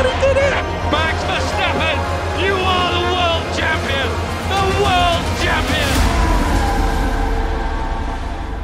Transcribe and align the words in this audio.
Max 0.00 1.16
Verstappen, 1.30 1.98
you 2.44 2.54
are 2.74 2.90
the 2.96 3.04
world 3.14 3.44
champion. 3.58 4.08
The 4.52 4.62
world 4.82 5.24
champion. 5.44 5.90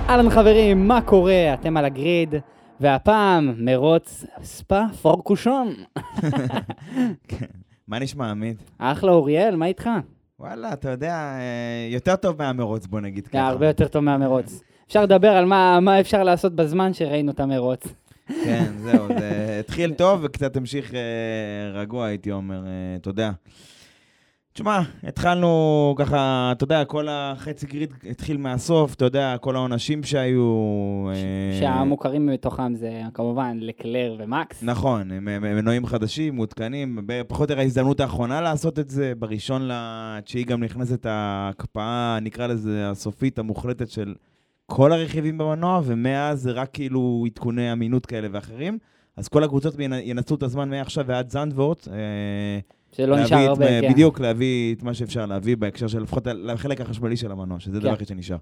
אהלן 0.09 0.31
חברים, 0.31 0.89
מה 0.89 1.01
קורה? 1.01 1.55
אתם 1.55 1.77
על 1.77 1.85
הגריד, 1.85 2.35
והפעם 2.81 3.55
מרוץ 3.59 4.25
ספא 4.43 4.83
פורקושון. 5.03 5.75
מה 7.89 7.99
נשמע, 7.99 8.31
עמית? 8.31 8.57
אחלה 8.79 9.13
אוריאל, 9.13 9.57
מה 9.57 9.67
איתך? 9.67 9.91
וואלה, 10.41 10.73
אתה 10.73 10.91
יודע, 10.91 11.15
אה, 11.15 11.89
יותר 11.91 12.17
טוב 12.17 12.37
מהמרוץ, 12.39 12.87
בוא 12.87 13.01
נגיד 13.01 13.25
זה 13.25 13.31
ככה. 13.31 13.47
הרבה 13.49 13.67
יותר 13.67 13.89
טוב 13.89 14.05
מהמרוץ. 14.05 14.61
אפשר 14.87 15.03
לדבר 15.03 15.31
על 15.31 15.45
מה, 15.45 15.81
מה 15.81 16.01
אפשר 16.01 16.23
לעשות 16.23 16.55
בזמן 16.57 16.93
שראינו 16.93 17.33
את 17.33 17.41
המרוץ. 17.41 17.87
כן, 18.45 18.65
זהו, 18.83 19.09
זה 19.09 19.46
התחיל 19.61 19.93
טוב 19.93 20.21
וקצת 20.23 20.57
המשיך 20.57 20.95
אה, 20.95 21.01
רגוע, 21.81 22.07
הייתי 22.07 22.33
אומר, 22.33 22.63
אתה 23.01 23.11
יודע. 23.11 23.31
תשמע, 24.53 24.81
התחלנו 25.03 25.95
ככה, 25.99 26.53
אתה 26.53 26.65
יודע, 26.65 26.85
כל 26.85 27.09
החצי 27.11 27.67
גריד 27.67 27.93
התחיל 28.11 28.37
מהסוף, 28.37 28.95
אתה 28.95 29.05
יודע, 29.05 29.37
כל 29.41 29.57
העונשים 29.57 30.03
שהיו... 30.03 30.43
אה, 31.09 31.61
שהמוכרים 31.61 32.27
מתוכם 32.27 32.75
זה 32.75 33.01
כמובן 33.15 33.59
לקלר 33.61 34.17
ומקס. 34.19 34.63
נכון, 34.63 35.11
הם 35.11 35.25
מנועים 35.25 35.87
חדשים, 35.87 36.35
מעודכנים, 36.35 36.99
ב- 37.07 37.23
פחות 37.23 37.49
או 37.51 37.53
יותר 37.53 37.61
ההזדמנות 37.61 38.01
האחרונה 38.01 38.41
לעשות 38.41 38.79
את 38.79 38.91
זה, 38.91 39.13
בראשון 39.19 39.69
לתשיעי 39.69 40.45
גם 40.45 40.65
נכנסת 40.65 41.07
ההקפאה, 41.07 42.19
נקרא 42.23 42.47
לזה 42.47 42.91
הסופית, 42.91 43.39
המוחלטת 43.39 43.91
של 43.91 44.15
כל 44.67 44.93
הרכיבים 44.93 45.39
במנוע, 45.39 45.81
ומאז 45.85 46.43
זה 46.43 46.51
רק 46.51 46.69
כאילו 46.73 47.25
עדכוני 47.27 47.73
אמינות 47.73 48.07
כאלה 48.07 48.29
ואחרים. 48.31 48.79
אז 49.17 49.29
כל 49.29 49.45
הקבוצות 49.45 49.75
ינ- 49.75 49.79
ינצלו 50.05 50.37
את 50.37 50.43
הזמן 50.43 50.71
מעכשיו 50.71 51.05
ועד 51.07 51.31
זנדוורט. 51.31 51.89
אה, 51.89 51.95
שלא 52.93 53.07
להביא 53.09 53.25
נשאר 53.25 53.45
את- 53.45 53.49
הרבה, 53.49 53.67
כן. 53.81 53.93
בדיוק, 53.93 54.21
להביא 54.21 54.75
את 54.75 54.83
מה 54.83 54.95
שאפשר 54.95 55.27
להביא 55.27 55.57
בהקשר 55.57 55.87
של 55.87 56.03
לפחות 56.03 56.27
לחלק 56.27 56.81
החשמלי 56.81 57.17
של 57.17 57.33
המנוע, 57.33 57.61
שזה 57.61 57.81
כן. 57.81 57.87
היחיד 57.87 58.07
שנשאר. 58.09 58.37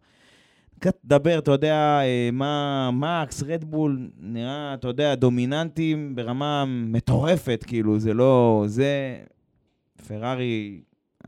קצת 0.78 0.96
דבר, 1.04 1.38
אתה 1.38 1.50
יודע, 1.50 1.74
אה, 2.02 2.28
מה 2.32 2.90
מקס, 2.92 3.42
רדבול, 3.42 4.10
נראה, 4.20 4.74
אתה 4.74 4.88
יודע, 4.88 5.14
דומיננטים 5.14 6.14
ברמה 6.14 6.64
מטורפת, 6.66 7.64
כאילו, 7.66 7.98
זה 7.98 8.14
לא... 8.14 8.64
זה... 8.66 9.16
פרארי, 10.08 10.80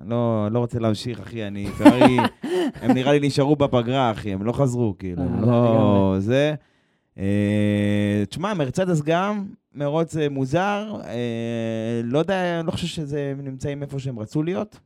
לא, 0.06 0.48
לא 0.50 0.58
רוצה 0.58 0.78
להמשיך, 0.78 1.20
אחי, 1.20 1.46
אני... 1.46 1.66
פרארי, 1.78 2.16
הם 2.74 2.90
נראה 2.92 3.12
לי 3.12 3.26
נשארו 3.26 3.56
בפגרה, 3.56 4.10
אחי, 4.10 4.32
הם 4.32 4.42
לא 4.42 4.52
חזרו, 4.52 4.94
כאילו, 4.98 5.22
אה, 5.22 5.40
לא... 5.40 6.14
זה... 6.18 6.54
אה, 7.18 8.24
תשמע, 8.28 8.54
מרצדס 8.54 9.02
גם, 9.02 9.46
מרוץ 9.74 10.16
אה, 10.16 10.28
מוזר, 10.28 10.96
אה, 11.04 12.00
לא 12.04 12.18
יודע, 12.18 12.58
אני 12.58 12.66
לא 12.66 12.72
חושב 12.72 12.86
שזה 12.86 13.34
נמצאים 13.42 13.82
איפה 13.82 13.98
שהם 13.98 14.18
רצו 14.18 14.42
להיות. 14.42 14.78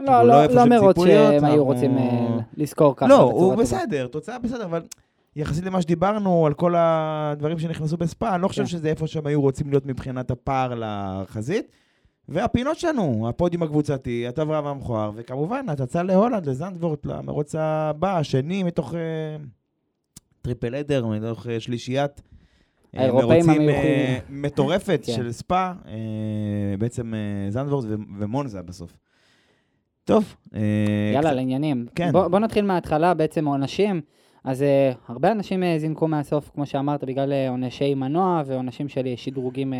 לא, 0.00 0.06
כאילו, 0.06 0.28
לא, 0.28 0.44
לא 0.44 0.52
שהם 0.52 0.68
מרוץ 0.68 0.96
שהם 1.04 1.44
היו 1.44 1.64
רוצים 1.64 1.96
לזכור 2.56 2.96
ככה. 2.96 3.08
לא, 3.08 3.20
הוא. 3.20 3.54
בסדר, 3.54 4.06
תוצאה 4.06 4.38
בסדר, 4.38 4.64
אבל 4.64 4.82
יחסית 5.36 5.64
למה 5.64 5.82
שדיברנו, 5.82 6.46
על 6.46 6.54
כל 6.54 6.74
הדברים 6.76 7.58
שנכנסו 7.58 7.96
בספא, 7.96 8.34
אני 8.34 8.42
לא 8.42 8.48
חושב 8.48 8.62
כן. 8.62 8.68
שזה 8.68 8.88
איפה 8.88 9.06
שהם 9.06 9.26
היו 9.26 9.40
רוצים 9.40 9.70
להיות 9.70 9.86
מבחינת 9.86 10.30
הפער 10.30 10.74
לחזית. 10.76 11.72
והפינות 12.28 12.78
שלנו, 12.78 13.28
הפודיום 13.28 13.62
הקבוצתי, 13.62 14.26
הטוב 14.28 14.46
הרע 14.46 14.60
והמכוער, 14.64 15.10
וכמובן, 15.14 15.68
הצצה 15.68 16.02
להולנד, 16.02 16.46
לזנדוורט, 16.46 17.06
למרוץ 17.06 17.54
הבא, 17.58 18.18
השני 18.18 18.62
מתוך 18.62 18.94
triple 20.48 20.74
header, 20.74 21.06
מתוך 21.06 21.46
אה, 21.46 21.60
שלישיית 21.60 22.22
אה, 22.96 23.00
האירופאים 23.02 23.28
מרוצים 23.28 23.50
המיוחדים. 23.50 23.90
אה, 23.90 24.18
מטורפת 24.28 25.00
כן. 25.06 25.12
של 25.12 25.32
ספא, 25.32 25.72
בעצם 26.78 27.12
זנדוורט 27.48 27.84
ו- 27.88 27.94
ומונזה 28.18 28.62
בסוף. 28.62 28.96
טוב. 30.04 30.34
יאללה, 31.14 31.32
לעניינים. 31.32 31.86
כן. 31.94 32.12
בוא, 32.12 32.28
בוא 32.28 32.38
נתחיל 32.38 32.64
מההתחלה, 32.64 33.14
בעצם 33.14 33.46
עונשים. 33.46 34.00
אז 34.44 34.62
uh, 34.62 34.96
הרבה 35.08 35.32
אנשים 35.32 35.62
uh, 35.62 35.66
זינקו 35.78 36.08
מהסוף, 36.08 36.50
כמו 36.54 36.66
שאמרת, 36.66 37.04
בגלל 37.04 37.32
uh, 37.32 37.50
עונשי 37.50 37.94
מנוע 37.94 38.42
ועונשים 38.46 38.88
של 38.88 39.06
שדרוגים 39.16 39.72
uh, 39.72 39.76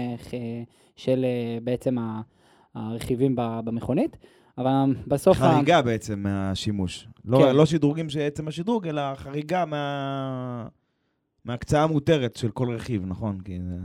של 0.97 1.25
uh, 1.25 1.65
בעצם 1.65 1.97
הרכיבים 2.75 3.35
במכונית. 3.37 4.17
אבל 4.59 4.73
בסוף... 5.07 5.37
ה- 5.43 5.53
חריגה 5.55 5.83
בעצם 5.83 6.19
מהשימוש. 6.23 7.09
לא, 7.25 7.39
כן. 7.39 7.57
לא 7.57 7.67
שדרוגים 7.67 8.09
שעצם 8.09 8.49
השדרוג, 8.49 8.87
אלא 8.89 9.15
חריגה 9.15 9.65
מה... 9.65 10.67
מהקצאה 11.45 11.83
המותרת 11.83 12.37
של 12.37 12.51
כל 12.51 12.71
רכיב, 12.75 13.03
נכון? 13.07 13.41
כי 13.41 13.59
זה... 13.61 13.77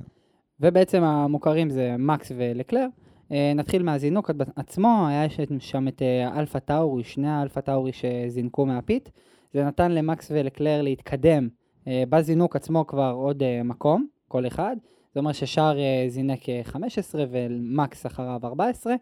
ובעצם 0.60 1.04
המוכרים 1.04 1.70
זה 1.70 1.96
מקס 2.00 2.32
ולקלר. 2.38 2.88
אה, 3.32 3.52
נתחיל 3.56 3.84
מהזינוק 3.84 4.30
עצ- 4.30 4.52
עצמו, 4.56 5.06
היה 5.08 5.28
שם 5.60 5.88
את 5.88 6.02
אה, 6.02 6.40
אלפה 6.40 6.60
טאורי, 6.60 7.04
שני 7.04 7.30
האלפה 7.30 7.62
טאורי 7.62 7.92
שזינקו 7.94 8.66
מהפיט. 8.66 9.10
זה 9.54 9.66
נתן 9.66 9.92
למקס 9.92 10.32
ולקלר 10.32 10.82
להתקדם 10.82 11.48
אה, 11.88 12.04
בזינוק 12.10 12.56
עצמו 12.56 12.88
כבר 12.88 13.12
עוד 13.16 13.44
מקום, 13.64 14.06
כל 14.28 14.48
אחד. 14.48 14.76
זה 15.14 15.20
אומר 15.20 15.32
ששאר 15.32 15.78
זינק 16.08 16.50
אה, 16.50 16.62
15 16.64 17.26
ומקס 17.32 18.06
אחריו 18.06 18.40
14. 18.44 18.94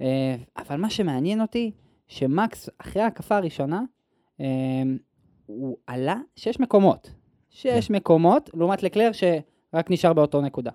אה, 0.00 0.36
אבל 0.56 0.76
מה 0.76 0.90
שמעניין 0.90 1.40
אותי, 1.40 1.70
שמקס 2.08 2.68
אחרי 2.78 3.02
ההקפה 3.02 3.36
הראשונה, 3.36 3.82
אה, 4.40 4.46
הוא 5.46 5.76
עלה 5.86 6.16
6 6.36 6.60
מקומות. 6.60 7.10
6 7.50 7.90
מקומות, 7.90 8.50
לעומת 8.54 8.82
לקלר 8.82 9.10
שרק 9.12 9.90
נשאר 9.90 10.12
באותו 10.12 10.40
נקודה. 10.40 10.70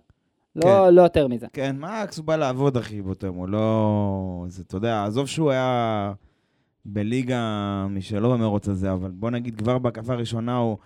לא, 0.55 0.61
כן. 0.61 0.93
לא 0.93 1.01
יותר 1.01 1.27
מזה. 1.27 1.47
כן, 1.53 1.75
מקס 1.79 2.19
בא 2.19 2.35
לעבוד, 2.35 2.77
אחי, 2.77 2.95
יום, 2.95 3.35
הוא 3.35 3.49
לא... 3.49 4.45
זה, 4.47 4.63
אתה 4.67 4.77
יודע, 4.77 5.03
עזוב 5.05 5.27
שהוא 5.27 5.51
היה 5.51 6.13
בליגה 6.85 7.85
משלו 7.89 8.31
במרוץ 8.31 8.67
הזה, 8.67 8.93
אבל 8.93 9.11
בוא 9.11 9.31
נגיד, 9.31 9.55
כבר 9.57 9.77
בהקפה 9.77 10.13
הראשונה 10.13 10.57
הוא 10.57 10.77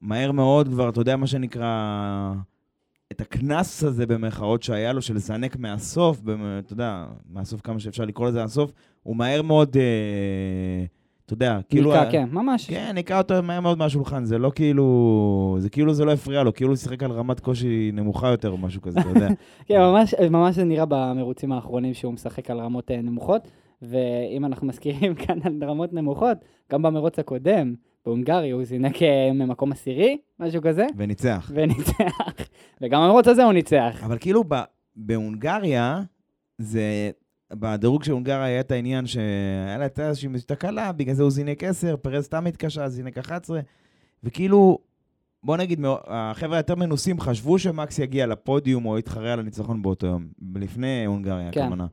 מהר 0.00 0.32
מאוד 0.32 0.68
כבר, 0.68 0.88
אתה 0.88 1.00
יודע 1.00 1.16
מה 1.16 1.26
שנקרא, 1.26 2.32
את 3.12 3.20
הקנס 3.20 3.84
הזה 3.84 4.06
במרכאות 4.06 4.62
שהיה 4.62 4.92
לו, 4.92 5.02
של 5.02 5.14
לזנק 5.14 5.56
מהסוף, 5.56 6.20
במ- 6.20 6.58
אתה 6.64 6.72
יודע, 6.72 7.04
מהסוף 7.30 7.60
כמה 7.60 7.78
שאפשר 7.80 8.04
לקרוא 8.04 8.28
לזה 8.28 8.42
הסוף, 8.44 8.72
הוא 9.02 9.16
מהר 9.16 9.42
מאוד, 9.42 9.76
אה, 9.76 10.84
אתה 11.26 11.34
יודע, 11.34 11.58
כאילו... 11.68 11.90
ניקה, 11.92 12.10
כן, 12.10 12.28
ממש. 12.32 12.70
כן, 12.70 12.92
ניקה 12.94 13.18
אותו 13.18 13.42
מהר 13.42 13.60
מאוד 13.60 13.78
מהשולחן, 13.78 14.24
זה 14.24 14.38
לא 14.38 14.52
כאילו... 14.54 15.56
זה 15.60 15.70
כאילו 15.70 15.94
זה 15.94 16.04
לא 16.04 16.12
הפריע 16.12 16.42
לו, 16.42 16.54
כאילו 16.54 16.70
הוא 16.70 16.76
שיחק 16.76 17.02
על 17.02 17.10
רמת 17.12 17.40
קושי 17.40 17.90
נמוכה 17.92 18.28
יותר 18.28 18.50
או 18.50 18.58
משהו 18.58 18.82
כזה, 18.82 19.00
אתה 19.00 19.08
יודע. 19.08 19.28
כן, 19.66 19.80
ממש, 19.80 20.14
ממש 20.30 20.54
זה 20.54 20.64
נראה 20.64 20.84
במרוצים 20.88 21.52
האחרונים 21.52 21.94
שהוא 21.94 22.12
משחק 22.12 22.50
על 22.50 22.60
רמות 22.60 22.90
אה, 22.90 23.02
נמוכות, 23.02 23.42
ואם 23.82 24.44
אנחנו 24.44 24.66
מזכירים 24.66 25.14
כאן 25.26 25.38
על 25.44 25.64
רמות 25.64 25.92
נמוכות, 25.92 26.38
גם 26.72 26.82
במרוץ 26.82 27.18
הקודם, 27.18 27.74
בהונגריה, 28.06 28.54
הוא 28.54 28.64
זינק 28.64 29.02
אה, 29.02 29.32
ממקום 29.32 29.72
עשירי, 29.72 30.18
משהו 30.40 30.62
כזה, 30.62 30.86
וניצח. 30.96 31.50
וניצח. 31.54 32.34
וגם 32.80 33.02
במרוץ 33.02 33.28
הזה 33.28 33.44
הוא 33.44 33.52
ניצח. 33.52 34.00
אבל 34.02 34.18
כאילו 34.18 34.44
ב- 34.48 34.62
בהונגריה, 34.96 36.02
זה... 36.58 37.10
בדירוג 37.52 38.04
של 38.04 38.12
הונגריה 38.12 38.44
היה 38.44 38.60
את 38.60 38.70
העניין 38.70 39.06
שהיה 39.06 39.78
לה 39.78 39.84
הייתה 39.84 40.08
איזושהי 40.08 40.28
תקלה, 40.46 40.92
בגלל 40.92 41.14
זה 41.14 41.22
הוא 41.22 41.30
זינק 41.30 41.64
10, 41.64 41.96
פרז 41.96 42.24
סתם 42.24 42.46
התקשה, 42.46 42.88
זינק 42.88 43.18
11, 43.18 43.60
וכאילו, 44.24 44.78
בוא 45.42 45.56
נגיד, 45.56 45.80
החבר'ה 46.06 46.56
היותר 46.56 46.74
מנוסים 46.74 47.20
חשבו 47.20 47.58
שמקס 47.58 47.98
יגיע 47.98 48.26
לפודיום 48.26 48.86
או 48.86 48.98
יתחרה 48.98 49.32
על 49.32 49.40
הניצחון 49.40 49.82
באותו 49.82 50.06
יום, 50.06 50.26
לפני 50.54 51.04
הונגריה, 51.06 51.52
כן. 51.52 51.60
הכוונה. 51.62 51.86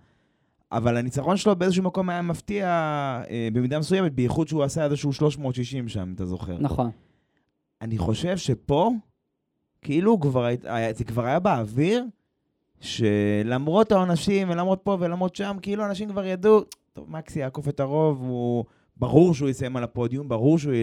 אבל 0.78 0.98
הניצחון 0.98 1.38
שלו 1.38 1.56
באיזשהו 1.56 1.84
מקום 1.84 2.10
היה 2.10 2.22
מפתיע 2.22 2.66
אה, 3.30 3.48
במידה 3.54 3.80
מסוימת, 3.80 4.14
בייחוד 4.14 4.48
שהוא 4.48 4.64
עשה 4.64 4.86
איזשהו 4.86 5.14
360 5.14 5.88
שם, 5.88 6.14
אתה 6.16 6.25
זוכר. 6.25 6.58
נכון. 6.60 6.90
אני 7.81 7.98
חושב 7.98 8.38
שפה, 8.38 8.92
כאילו 9.81 10.20
כבר, 10.20 10.44
היה- 10.64 10.94
זה 10.94 11.04
כבר 11.04 11.25
היה 11.25 11.40
באוויר, 11.40 12.06
שלמרות 12.81 13.92
העונשים 13.92 14.50
ולמרות 14.50 14.80
פה 14.84 14.98
ולמרות 15.00 15.36
שם, 15.36 15.58
כאילו 15.62 15.86
אנשים 15.86 16.10
כבר 16.10 16.25
ידעו, 16.25 16.62
טוב, 16.94 17.12
מקסי 17.12 17.40
יעקוף 17.40 17.68
את 17.69 17.80
הרוב, 17.80 18.22
הוא... 18.22 18.66
ברור 18.98 19.34
שהוא 19.34 19.50
יסיים 19.50 19.76
על 19.78 19.84
הפודיום, 19.84 20.30
ברור 20.30 20.60
שהוא, 20.60 20.74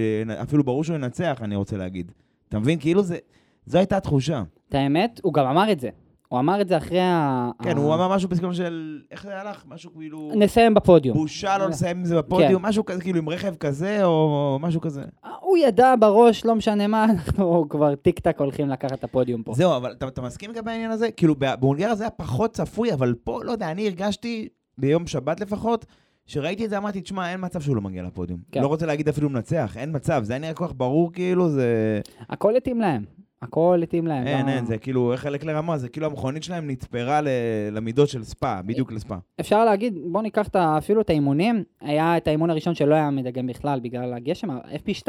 אפילו 0.42 0.64
ברור 0.64 0.84
שהוא 0.84 0.96
ינצח, 0.96 1.38
אני 1.42 1.56
רוצה 1.56 1.76
להגיד. 1.76 2.12
אתה 2.48 2.58
מבין? 2.58 2.78
כאילו 2.78 3.02
זה, 3.02 3.18
זו 3.66 3.78
הייתה 3.78 3.96
התחושה. 3.96 4.42
את 4.68 4.74
האמת, 4.74 5.20
הוא 5.22 5.34
גם 5.34 5.46
אמר 5.46 5.72
את 5.72 5.80
זה. 5.80 5.88
הוא 6.30 6.38
אמר 6.38 6.60
את 6.60 6.68
זה 6.68 6.76
אחרי 6.76 7.00
ה... 7.00 7.50
כן, 7.62 7.76
ה- 7.78 7.80
הוא 7.80 7.94
אמר 7.94 8.14
משהו 8.14 8.28
בסגנון 8.28 8.54
של... 8.54 9.00
איך 9.10 9.22
זה 9.22 9.40
הלך? 9.40 9.64
משהו 9.68 9.94
כאילו... 9.94 10.32
נסיים 10.34 10.74
בפודיום. 10.74 11.16
בושה 11.16 11.58
לא 11.58 11.66
לסיים 11.68 11.96
עם 11.98 12.04
זה 12.04 12.16
בפודיום, 12.16 12.62
משהו 12.66 12.84
כזה, 12.84 13.00
כאילו 13.02 13.18
עם 13.18 13.28
רכב 13.28 13.54
כזה, 13.54 14.04
או 14.04 14.58
משהו 14.60 14.80
כזה. 14.80 15.02
הוא 15.40 15.58
ידע 15.58 15.94
בראש, 16.00 16.44
לא 16.44 16.54
משנה 16.54 16.86
מה, 16.86 17.04
אנחנו 17.10 17.66
כבר 17.68 17.94
טיק 17.94 18.20
טק 18.20 18.40
הולכים 18.40 18.68
לקחת 18.68 18.92
את 18.92 19.04
הפודיום 19.04 19.42
פה. 19.42 19.52
זהו, 19.54 19.76
אבל 19.76 19.92
אתה, 19.92 20.08
אתה 20.08 20.22
מסכים 20.22 20.50
לגבי 20.50 20.70
העניין 20.70 20.90
הזה? 20.90 21.10
כאילו, 21.10 21.34
בהונגריה 21.36 21.94
זה 21.94 22.04
היה 22.04 22.10
פחות 22.10 22.52
צפוי, 22.52 22.92
אבל 22.92 23.14
פה, 23.24 23.44
לא 23.44 23.52
יודע, 23.52 23.70
אני 23.70 23.86
הרגשתי, 23.86 24.48
ביום 24.78 25.06
שבת 25.06 25.40
לפחות, 25.40 25.86
שראיתי 26.26 26.64
את 26.64 26.70
זה, 26.70 26.78
אמרתי, 26.78 27.00
תשמע, 27.00 27.32
אין 27.32 27.44
מצב 27.44 27.60
שהוא 27.60 27.76
לא 27.76 27.82
מגיע 27.82 28.02
לפודיום. 28.02 28.40
כן. 28.52 28.62
לא 28.62 28.66
רוצה 28.66 28.86
להגיד 28.86 29.08
אפילו 29.08 29.30
מנצח, 29.30 29.76
אין 29.76 29.96
מצב, 29.96 30.22
זה 30.24 30.32
היה 30.32 30.40
נראה 30.40 30.54
כל 30.54 30.66
כך 30.66 30.72
ברור, 30.76 31.12
כאילו, 31.12 31.48
זה... 31.48 32.00
הכל 32.28 32.56
התאים 32.56 32.80
להם. 32.80 33.04
הכל 33.42 33.80
התאים 33.82 34.06
להם. 34.06 34.26
אין, 34.26 34.46
לא- 34.46 34.50
אין, 34.52 34.66
זה 34.66 34.78
כאילו, 34.78 35.12
איך 35.12 35.26
אלקלר 35.26 35.58
אמר, 35.58 35.76
זה 35.76 35.88
כאילו 35.88 36.06
המכונית 36.06 36.42
שלהם 36.42 36.70
נתפרה 36.70 37.20
ל- 37.20 37.28
למידות 37.72 38.08
של 38.08 38.24
ספא, 38.24 38.60
בדיוק 38.66 38.92
לספא. 38.92 39.16
אפשר 39.40 39.64
להגיד, 39.64 39.94
בוא 40.12 40.22
ניקח 40.22 40.48
את 40.48 40.56
אפילו 40.56 41.00
את 41.00 41.10
האימונים. 41.10 41.64
היה 41.80 42.16
את 42.16 42.28
האימון 42.28 42.50
הראשון 42.50 42.74
שלא 42.74 42.94
היה 42.94 43.10
מדגם 43.10 43.46
בכלל 43.46 43.80
בגלל 43.80 44.14
הגשם, 44.14 44.50
ה-FP2, 44.50 45.08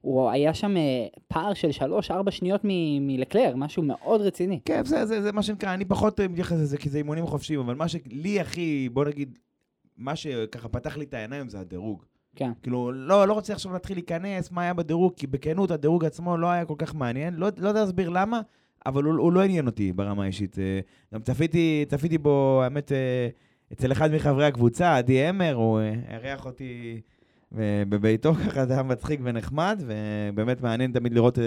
הוא 0.00 0.30
היה 0.30 0.54
שם 0.54 0.76
אה, 0.76 0.82
פער 1.28 1.54
של 1.54 1.70
3-4 2.10 2.30
שניות 2.30 2.60
מ- 2.64 3.06
מלקלר, 3.06 3.52
משהו 3.56 3.82
מאוד 3.82 4.20
רציני. 4.20 4.60
כן, 4.64 4.84
זה, 4.84 5.06
זה, 5.06 5.22
זה 5.22 5.32
מה 5.32 5.42
שנקרא, 5.42 5.74
אני 5.74 5.84
פחות 5.84 6.20
אה, 6.20 6.28
מתייחס 6.28 6.56
לזה, 6.60 6.76
כי 6.78 6.88
זה 6.88 6.98
אימונים 6.98 7.26
חופשיים, 7.26 7.60
אבל 7.60 7.74
מה 7.74 7.88
שלי 7.88 8.40
הכי, 8.40 8.88
בוא 8.92 9.04
נגיד, 9.04 9.38
מה 9.96 10.16
שככה 10.16 10.68
פתח 10.68 10.96
לי 10.96 11.04
את 11.04 11.14
העיניים 11.14 11.48
זה 11.48 11.60
הדירוג. 11.60 12.04
כן. 12.36 12.52
כאילו, 12.62 12.92
לא, 12.92 13.28
לא 13.28 13.32
רוצה 13.32 13.52
עכשיו 13.52 13.72
להתחיל 13.72 13.96
להיכנס 13.96 14.50
מה 14.50 14.62
היה 14.62 14.74
בדירוג, 14.74 15.12
כי 15.16 15.26
בכנות 15.26 15.70
הדירוג 15.70 16.04
עצמו 16.04 16.36
לא 16.36 16.50
היה 16.50 16.64
כל 16.64 16.74
כך 16.78 16.94
מעניין. 16.94 17.34
לא, 17.34 17.48
לא 17.58 17.68
יודע 17.68 17.80
להסביר 17.80 18.08
למה, 18.08 18.40
אבל 18.86 19.04
הוא, 19.04 19.14
הוא 19.14 19.32
לא 19.32 19.42
עניין 19.42 19.66
אותי 19.66 19.92
ברמה 19.92 20.22
האישית. 20.22 20.58
אה, 20.58 20.80
גם 21.14 21.22
צפיתי, 21.22 21.84
צפיתי 21.88 22.18
בו, 22.18 22.60
האמת, 22.62 22.92
אה, 22.92 23.28
אצל 23.72 23.92
אחד 23.92 24.10
מחברי 24.12 24.46
הקבוצה, 24.46 24.96
עדי 24.96 25.24
המר, 25.24 25.54
הוא 25.54 25.80
אה, 25.80 25.94
אירח 26.08 26.46
אותי 26.46 27.00
בביתו, 27.88 28.34
ככה 28.46 28.66
זה 28.66 28.72
היה 28.72 28.82
מצחיק 28.82 29.20
ונחמד, 29.22 29.82
ובאמת 29.86 30.60
מעניין 30.60 30.92
תמיד 30.92 31.12
לראות, 31.12 31.38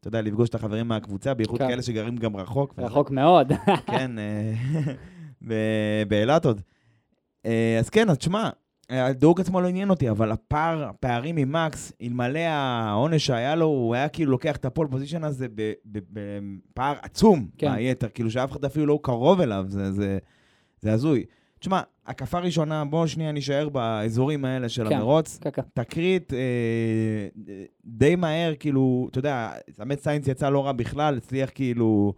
אתה 0.00 0.08
יודע, 0.08 0.22
לפגוש 0.22 0.48
את 0.48 0.54
החברים 0.54 0.88
מהקבוצה, 0.88 1.34
בייחוד 1.34 1.58
כן. 1.58 1.68
כאלה 1.68 1.82
שגרים 1.82 2.16
גם 2.16 2.36
רחוק. 2.36 2.74
רחוק 2.78 3.10
מאוד. 3.10 3.52
כן, 3.86 4.10
ואלה 6.08 6.44
עוד. 6.44 6.60
אז 7.78 7.90
כן, 7.90 8.10
אז 8.10 8.18
תשמע, 8.18 8.50
הדירוג 8.90 9.40
עצמו 9.40 9.60
לא 9.60 9.68
עניין 9.68 9.90
אותי, 9.90 10.10
אבל 10.10 10.32
הפער, 10.32 10.84
הפערים 10.84 11.36
ממקס, 11.36 11.92
אלמלא 12.02 12.38
העונש 12.38 13.26
שהיה 13.26 13.54
לו, 13.54 13.66
הוא 13.66 13.94
היה 13.94 14.08
כאילו 14.08 14.30
לוקח 14.30 14.56
את 14.56 14.64
ה 14.64 14.69
pole 14.69 14.88
position 14.90 15.24
הזה 15.24 15.46
בפער 15.86 16.94
עצום 17.02 17.48
כן. 17.58 17.68
מהיתר, 17.70 18.08
כאילו 18.14 18.30
שאף 18.30 18.52
אחד 18.52 18.64
אפילו 18.64 18.86
לא 18.86 18.98
קרוב 19.02 19.40
אליו, 19.40 19.64
זה- 19.68 19.92
זה 19.92 20.18
זה 20.80 20.92
הזוי. 20.92 21.24
תשמע, 21.58 21.80
הקפה 22.06 22.38
ראשונה, 22.38 22.84
בואו 22.84 23.08
שנייה 23.08 23.32
נישאר 23.32 23.68
באזורים 23.68 24.44
האלה 24.44 24.68
של 24.68 24.88
כן. 24.88 24.96
המרוץ. 24.96 25.38
כן, 25.40 25.50
כן. 25.52 25.62
תקרית 25.74 26.32
אה, 26.32 26.38
די 27.84 28.16
מהר, 28.16 28.52
כאילו, 28.60 29.06
אתה 29.10 29.18
יודע, 29.18 29.52
האמת 29.78 30.00
סיינס 30.00 30.28
יצא 30.28 30.48
לא 30.50 30.66
רע 30.66 30.72
בכלל, 30.72 31.16
הצליח 31.16 31.50
כאילו 31.54 32.14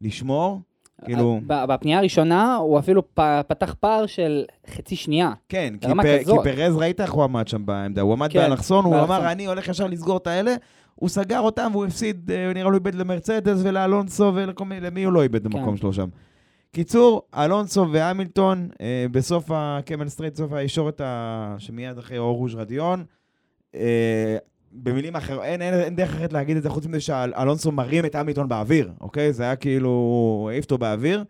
לשמור. 0.00 0.60
כאילו, 1.04 1.40
בפנייה 1.46 1.98
הראשונה 1.98 2.56
הוא 2.56 2.78
אפילו 2.78 3.02
פ- 3.14 3.20
פתח 3.46 3.74
פער 3.80 4.06
של 4.06 4.44
חצי 4.70 4.96
שנייה. 4.96 5.32
כן, 5.48 5.74
כי, 5.80 5.86
פ- 5.86 6.20
כזאת. 6.20 6.46
כי 6.46 6.50
פרז, 6.52 6.76
ראית 6.76 7.00
איך 7.00 7.12
הוא 7.12 7.24
עמד 7.24 7.48
שם 7.48 7.66
בעמדה? 7.66 8.02
הוא 8.02 8.12
עמד 8.12 8.32
כן, 8.32 8.38
באלכסון, 8.38 8.84
הוא. 8.84 9.00
אמר, 9.00 9.32
אני 9.32 9.46
הולך 9.46 9.68
ישר 9.68 9.86
לסגור 9.86 10.16
את 10.16 10.26
האלה. 10.26 10.54
הוא 10.94 11.08
סגר 11.08 11.40
אותם 11.40 11.70
והוא 11.72 11.86
הפסיד, 11.86 12.30
אה, 12.30 12.52
נראה 12.54 12.70
לו 12.70 12.74
איבד 12.74 12.94
למרצדס 12.94 13.60
ולאלונסו 13.62 14.32
ולכל 14.34 14.64
מיני, 14.64 14.80
למי 14.80 15.04
הוא 15.04 15.12
לא 15.12 15.22
איבד 15.22 15.44
במקום 15.44 15.70
כן. 15.70 15.76
שלו 15.76 15.92
שם. 15.92 16.08
קיצור, 16.72 17.22
אלונסו 17.34 17.86
והמילטון, 17.92 18.68
אה, 18.80 19.06
בסוף 19.10 19.50
ה 19.54 19.62
Kemmel 19.62 20.08
straight, 20.08 20.34
סוף 20.34 20.52
הישורת 20.52 21.00
ה... 21.00 21.54
שמיד 21.58 21.98
אחרי 21.98 22.18
או 22.18 22.30
רוז' 22.30 22.54
רדיון. 22.54 23.04
אה, 23.74 24.36
במילים 24.82 25.16
אחרות, 25.16 25.42
אין, 25.44 25.62
אין, 25.62 25.74
אין 25.74 25.96
דרך 25.96 26.14
אחרת 26.14 26.32
להגיד 26.32 26.56
את 26.56 26.62
זה, 26.62 26.70
חוץ 26.70 26.86
מזה 26.86 27.00
שאלונסו 27.00 27.72
מרים 27.72 28.04
את 28.04 28.14
המילטון 28.14 28.48
באוויר, 28.48 28.92
אוקיי? 29.00 29.32
זה 29.32 29.42
היה 29.42 29.56
כאילו, 29.56 29.88
הוא 29.88 30.50
העיף 30.50 30.64
אותו 30.64 30.78
באוויר. 30.78 31.24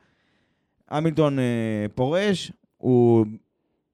המילטון 0.88 1.38
אה, 1.38 1.86
פורש, 1.94 2.52
הוא 2.76 3.26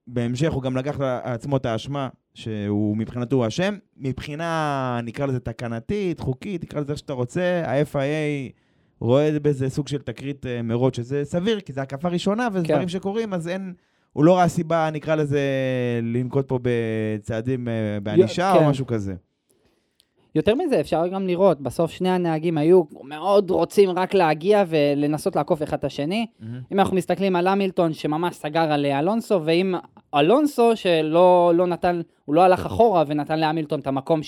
בהמשך 0.07 0.53
הוא 0.53 0.63
גם 0.63 0.77
לקח 0.77 0.99
לעצמו 0.99 1.57
את 1.57 1.65
האשמה 1.65 2.09
שהוא 2.33 2.97
מבחינתו 2.97 3.47
אשם. 3.47 3.77
מבחינה, 3.97 4.99
נקרא 5.03 5.25
לזה 5.25 5.39
תקנתית, 5.39 6.19
חוקית, 6.19 6.61
תקרא 6.61 6.79
לזה 6.79 6.91
איך 6.91 6.99
שאתה 6.99 7.13
רוצה, 7.13 7.63
ה-FIA 7.65 8.51
רואה 8.99 9.39
בזה 9.41 9.69
סוג 9.69 9.87
של 9.87 10.01
תקרית 10.01 10.45
אה, 10.45 10.61
מרוץ, 10.61 10.95
שזה 10.95 11.21
סביר, 11.23 11.59
כי 11.59 11.73
זו 11.73 11.81
הקפה 11.81 12.07
ראשונה 12.07 12.47
וזה 12.53 12.65
כן. 12.65 12.73
דברים 12.73 12.89
שקורים, 12.89 13.33
אז 13.33 13.47
אין, 13.47 13.73
הוא 14.13 14.23
לא 14.23 14.37
ראה 14.37 14.47
סיבה, 14.47 14.89
נקרא 14.93 15.15
לזה, 15.15 15.41
לנקוט 16.01 16.47
פה 16.47 16.59
בצעדים, 16.61 17.67
אה, 17.67 17.99
בענישה 18.03 18.53
כן. 18.57 18.63
או 18.63 18.69
משהו 18.69 18.87
כזה. 18.87 19.13
יותר 20.35 20.55
מזה, 20.55 20.79
אפשר 20.79 21.07
גם 21.07 21.27
לראות, 21.27 21.61
בסוף 21.61 21.91
שני 21.91 22.09
הנהגים 22.09 22.57
היו 22.57 22.83
מאוד 23.03 23.49
רוצים 23.49 23.89
רק 23.89 24.13
להגיע 24.13 24.63
ולנסות 24.67 25.35
לעקוף 25.35 25.63
אחד 25.63 25.77
את 25.77 25.83
השני. 25.83 26.25
אם 26.71 26.79
אנחנו 26.79 26.95
מסתכלים 26.95 27.35
על 27.35 27.47
המילטון 27.47 27.93
שממש 27.93 28.35
סגר 28.35 28.71
על 28.71 28.85
אלונסו, 28.85 29.41
ואם 29.43 29.75
אלונסו 30.15 30.75
שלא 30.75 31.51
לא 31.55 31.67
נתן, 31.67 32.01
הוא 32.25 32.35
לא 32.35 32.41
הלך 32.41 32.65
אחורה 32.65 33.03
ונתן 33.07 33.39
להמילטון 33.39 33.79
את 33.79 33.87
המקום 33.87 34.23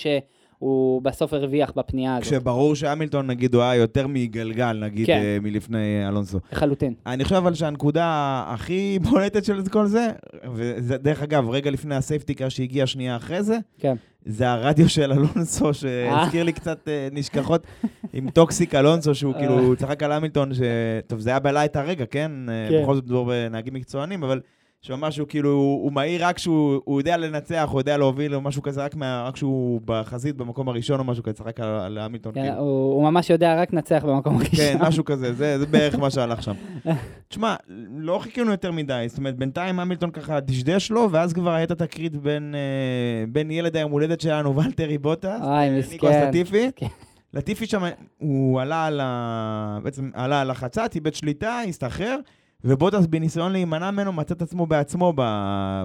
שהוא 0.58 1.02
בסוף 1.02 1.32
הרוויח 1.32 1.72
בפנייה 1.76 2.16
הזאת. 2.16 2.32
כשברור 2.32 2.74
שהמילטון, 2.74 3.26
נגיד, 3.26 3.54
הוא 3.54 3.62
היה 3.62 3.74
יותר 3.74 4.06
מגלגל, 4.06 4.72
נגיד, 4.72 5.06
כן. 5.06 5.20
אה, 5.24 5.38
מלפני 5.42 6.08
אלונסו. 6.08 6.38
לחלוטין. 6.52 6.94
אני 7.06 7.24
חושב 7.24 7.36
אבל 7.36 7.54
שהנקודה 7.54 8.44
הכי 8.46 8.98
בולטת 9.10 9.44
של 9.44 9.62
כל 9.70 9.86
זה, 9.86 10.08
ודרך 10.54 11.22
אגב, 11.22 11.50
רגע 11.50 11.70
לפני 11.70 11.94
ה 11.94 11.99
safety 11.99 12.32
car 12.32 12.48
שהגיע 12.48 12.86
שנייה 12.86 13.16
אחרי 13.16 13.42
זה, 13.42 13.58
כן. 13.78 13.96
זה 14.26 14.50
הרדיו 14.50 14.88
של 14.88 15.12
אלונסו, 15.12 15.74
שהזכיר 15.74 16.42
לי 16.42 16.52
קצת 16.52 16.88
אה, 16.88 17.08
נשכחות 17.12 17.66
עם 18.12 18.30
toxic 18.30 18.74
אלונסו, 18.74 19.14
שהוא 19.14 19.34
אה. 19.34 19.38
כאילו 19.38 19.76
צחק 19.76 20.02
על 20.02 20.12
המילטון, 20.12 20.54
ש... 20.54 20.60
טוב, 21.06 21.20
זה 21.20 21.30
היה 21.30 21.38
בלהט 21.38 21.76
הרגע, 21.76 22.06
כן? 22.06 22.30
אה, 22.48 22.68
כן. 22.70 22.82
בכל 22.82 22.94
זאת 22.94 23.04
מדובר 23.04 23.24
בנהגים 23.24 23.74
מקצוענים, 23.74 24.24
אבל 24.24 24.40
שממש 24.86 25.18
הוא 25.18 25.28
כאילו, 25.28 25.50
הוא 25.50 25.92
מהיר 25.92 26.26
רק 26.26 26.36
כשהוא 26.36 26.80
הוא 26.84 27.00
יודע 27.00 27.16
לנצח, 27.16 27.68
הוא 27.70 27.80
יודע 27.80 27.96
להוביל 27.96 28.34
או 28.34 28.40
משהו 28.40 28.62
כזה, 28.62 28.84
רק, 28.84 28.94
מה, 28.94 29.24
רק 29.26 29.34
כשהוא 29.34 29.80
בחזית 29.84 30.36
במקום 30.36 30.68
הראשון 30.68 30.98
או 30.98 31.04
משהו 31.04 31.22
כזה, 31.22 31.34
צחק 31.34 31.60
על, 31.60 31.68
על 31.68 31.98
המילטון. 31.98 32.34
כן, 32.34 32.40
כאילו. 32.40 32.56
הוא, 32.56 32.94
הוא 32.94 33.02
ממש 33.10 33.30
יודע 33.30 33.60
רק 33.62 33.72
לנצח 33.72 34.04
במקום 34.06 34.36
הראשון. 34.36 34.56
כן, 34.56 34.76
משהו 34.88 35.04
כזה, 35.04 35.32
זה, 35.32 35.58
זה 35.58 35.66
בערך 35.66 35.94
מה 35.94 36.10
שהלך 36.10 36.42
שם. 36.42 36.52
תשמע, 37.28 37.54
לא 37.96 38.18
חיכינו 38.18 38.50
יותר 38.50 38.72
מדי, 38.72 39.04
זאת 39.08 39.18
אומרת, 39.18 39.36
בינתיים 39.36 39.80
המילטון 39.80 40.10
ככה 40.10 40.40
דשדש 40.40 40.90
לו, 40.90 41.08
ואז 41.10 41.32
כבר 41.32 41.50
הייתה 41.50 41.74
תקרית 41.74 42.16
בין, 42.16 42.54
אה, 42.54 43.24
בין 43.28 43.50
ילד 43.50 43.76
היום 43.76 43.92
הולדת 43.92 44.20
שלנו, 44.20 44.56
ולטרי 44.56 44.98
בוטאס, 44.98 45.40
אוי, 45.42 45.68
ניקולס 45.70 46.12
מסכן. 46.14 46.28
לטיפי. 46.28 46.70
כן. 46.76 46.86
לטיפי 47.34 47.66
שם, 47.66 47.82
הוא 48.18 48.60
עלה 48.60 48.86
על 48.86 49.00
ה... 49.02 49.78
בעצם 49.82 50.10
עלה 50.14 50.40
על 50.40 50.50
החצץ, 50.50 50.94
איבד 50.94 51.14
שליטה, 51.14 51.60
הסתחרר, 51.68 52.16
ובוטס 52.64 53.06
בניסיון 53.06 53.52
להימנע 53.52 53.90
ממנו 53.90 54.12
מצא 54.12 54.34
את 54.34 54.42
עצמו 54.42 54.66
בעצמו 54.66 55.12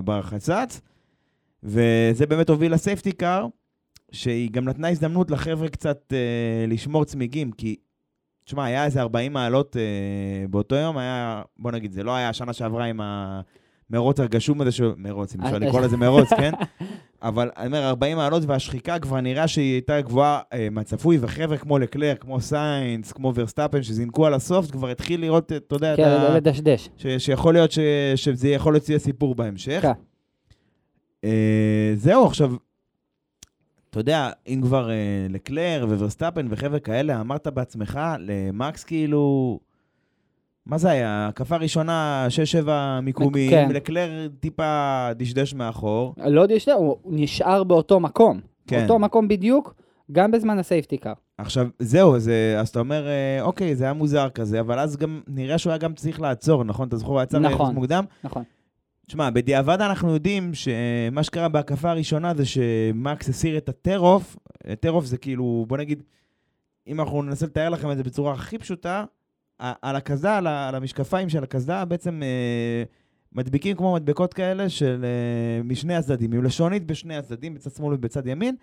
בחצץ, 0.05 0.81
וזה 1.63 2.25
באמת 2.29 2.49
הוביל 2.49 2.73
לסייפטי 2.73 3.11
קאר, 3.11 3.47
שהיא 4.11 4.51
גם 4.51 4.65
נתנה 4.65 4.89
הזדמנות 4.89 5.31
לחבר'ה 5.31 5.69
קצת 5.69 6.13
אה, 6.13 6.65
לשמור 6.67 7.05
צמיגים, 7.05 7.51
כי, 7.51 7.75
תשמע, 8.45 8.65
היה 8.65 8.85
איזה 8.85 9.01
40 9.01 9.33
מעלות 9.33 9.77
אה, 9.77 10.47
באותו 10.47 10.75
יום, 10.75 10.97
היה, 10.97 11.41
בוא 11.57 11.71
נגיד, 11.71 11.91
זה 11.91 12.03
לא 12.03 12.15
היה 12.15 12.29
השנה 12.29 12.53
שעברה 12.53 12.85
עם 12.85 13.01
המרוץ 13.89 14.19
הגשום 14.19 14.61
הזה, 14.61 14.71
ש... 14.71 14.81
מרוץ, 14.97 15.35
אם 15.35 15.41
אפשר 15.41 15.53
אה, 15.53 15.59
לקרוא 15.59 15.81
לזה 15.81 15.97
מרוץ, 15.97 16.29
כן? 16.33 16.51
אבל 17.23 17.49
אני 17.57 17.67
אומר, 17.67 17.83
40 17.87 18.17
מעלות 18.17 18.43
והשחיקה 18.47 18.99
כבר 18.99 19.21
נראה 19.21 19.47
שהיא 19.47 19.73
הייתה 19.73 20.01
גבוהה 20.01 20.39
אה, 20.53 20.67
מהצפוי, 20.71 21.17
וחבר'ה 21.21 21.57
כמו 21.57 21.79
לקלר, 21.79 22.15
כמו 22.19 22.41
סיינס, 22.41 23.11
כמו 23.11 23.31
ורסטאפן, 23.35 23.83
שזינקו 23.83 24.25
על 24.25 24.33
ה-soft, 24.33 24.71
כבר 24.71 24.89
התחיל 24.89 25.21
לראות, 25.21 25.51
אתה 25.51 25.75
יודע, 25.75 25.95
כן, 25.95 26.03
ה... 26.03 26.35
לדשדש. 26.35 26.89
ש, 26.97 27.07
שיכול 27.07 27.53
להיות 27.53 27.71
ש, 27.71 27.79
שזה 28.15 28.49
יכול 28.49 28.73
להיות 28.73 28.85
סיפור 28.97 29.35
בהמשך. 29.35 29.79
כן. 29.81 29.91
אה, 31.23 31.91
זהו, 31.95 32.25
עכשיו, 32.25 32.53
אתה 33.89 33.99
יודע, 33.99 34.29
אם 34.47 34.61
כבר 34.63 34.89
אה, 34.91 35.27
לקלר 35.29 35.85
וורסטאפן 35.89 36.47
וחבר'ה 36.49 36.79
כאלה, 36.79 37.21
אמרת 37.21 37.47
בעצמך, 37.47 37.99
למקס 38.19 38.83
כאילו... 38.83 39.59
מה 40.65 40.77
זה 40.77 40.89
היה? 40.89 41.27
הקפה 41.27 41.56
ראשונה, 41.56 42.27
6-7 42.65 42.70
מיקומים, 43.01 43.50
כן. 43.50 43.70
לקלר 43.72 44.27
טיפה 44.39 45.10
דשדש 45.15 45.53
מאחור. 45.53 46.15
לא 46.18 46.46
דשדש, 46.46 46.74
הוא 46.77 46.98
נשאר 47.06 47.63
באותו 47.63 48.00
מקום. 48.00 48.39
כן. 48.68 48.82
אותו 48.82 49.00
מקום 49.00 49.27
בדיוק, 49.27 49.74
גם 50.12 50.32
בזמן 50.32 50.60
הסייפטי 50.60 50.98
קאר. 50.98 51.13
עכשיו, 51.38 51.68
זהו, 51.80 52.20
זה, 52.20 52.56
אז 52.60 52.70
אתה 52.70 52.80
אומר, 52.80 53.08
אה, 53.08 53.41
אוקיי, 53.41 53.75
זה 53.75 53.84
היה 53.84 53.94
מוזר 53.94 54.30
כזה, 54.30 54.60
אבל 54.60 54.80
אז 54.80 54.98
גם 54.98 55.22
נראה 55.27 55.58
שהוא 55.58 55.72
היה 55.72 55.77
גם 55.77 55.94
צריך 55.94 56.22
לעצור, 56.22 56.63
נכון? 56.63 56.88
אתה 56.88 56.98
זוכר, 56.98 57.12
הוא 57.12 57.20
עצר 57.20 57.39
נכון. 57.39 57.62
יחסית 57.62 57.75
מוקדם. 57.75 58.03
נכון. 58.24 58.44
תשמע, 59.08 59.30
בדיעבד 59.30 59.82
אנחנו 59.82 60.13
יודעים 60.13 60.51
שמה 60.53 61.24
שקרה 61.24 61.50
בהקפה 61.50 61.89
הראשונה 61.89 62.34
זה 62.34 62.46
שמקס 62.46 63.30
הסיר 63.30 63.58
את 63.58 63.70
הטרוף. 63.70 64.38
טרוף 64.80 65.06
זה 65.06 65.18
כאילו, 65.18 65.65
בוא 65.68 65.77
נגיד, 65.77 66.03
אם 66.88 67.00
אנחנו 67.00 67.22
ננסה 67.22 67.46
לתאר 67.46 67.70
לכם 67.70 67.91
את 67.91 67.98
זה 67.98 68.03
בצורה 68.03 68.34
הכי 68.34 68.58
פשוטה, 68.58 69.03
על 69.82 69.96
הקסדה, 69.96 70.38
על 70.38 70.48
על 70.48 70.75
המשקפיים 70.75 71.30
של 71.30 71.44
הקסדה, 71.44 71.86
בעצם 71.86 72.24
אה, 72.24 72.84
מדביקים 73.34 73.75
כמו 73.75 73.94
מדבקות 73.94 74.34
כאלה 74.34 74.70
של 74.70 75.06
אה, 75.06 75.63
משני 75.63 75.96
הצדדים, 75.96 76.34
עם 76.34 76.44
לשונית 76.44 76.86
בשני 76.86 77.15
הצדדים, 77.18 77.53
בצד 77.53 77.72
שמאל 77.72 77.94
ובצד 77.94 78.27
ימין, 78.27 78.56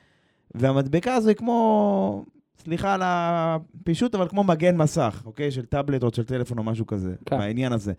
והמדבקה 0.54 1.14
הזו 1.14 1.28
היא 1.28 1.36
כמו, 1.36 2.24
סליחה 2.58 2.94
על 2.94 3.00
הפישוט, 3.04 4.14
אבל 4.14 4.28
כמו 4.28 4.44
מגן 4.44 4.76
מסך, 4.76 5.22
אוקיי? 5.26 5.50
של 5.50 5.64
טאבלט 5.64 6.02
או 6.02 6.14
של 6.14 6.24
טלפון 6.24 6.58
או 6.58 6.62
משהו 6.62 6.86
כזה, 6.86 7.14
כן. 7.26 7.38
בעניין 7.38 7.72
הזה. 7.72 7.92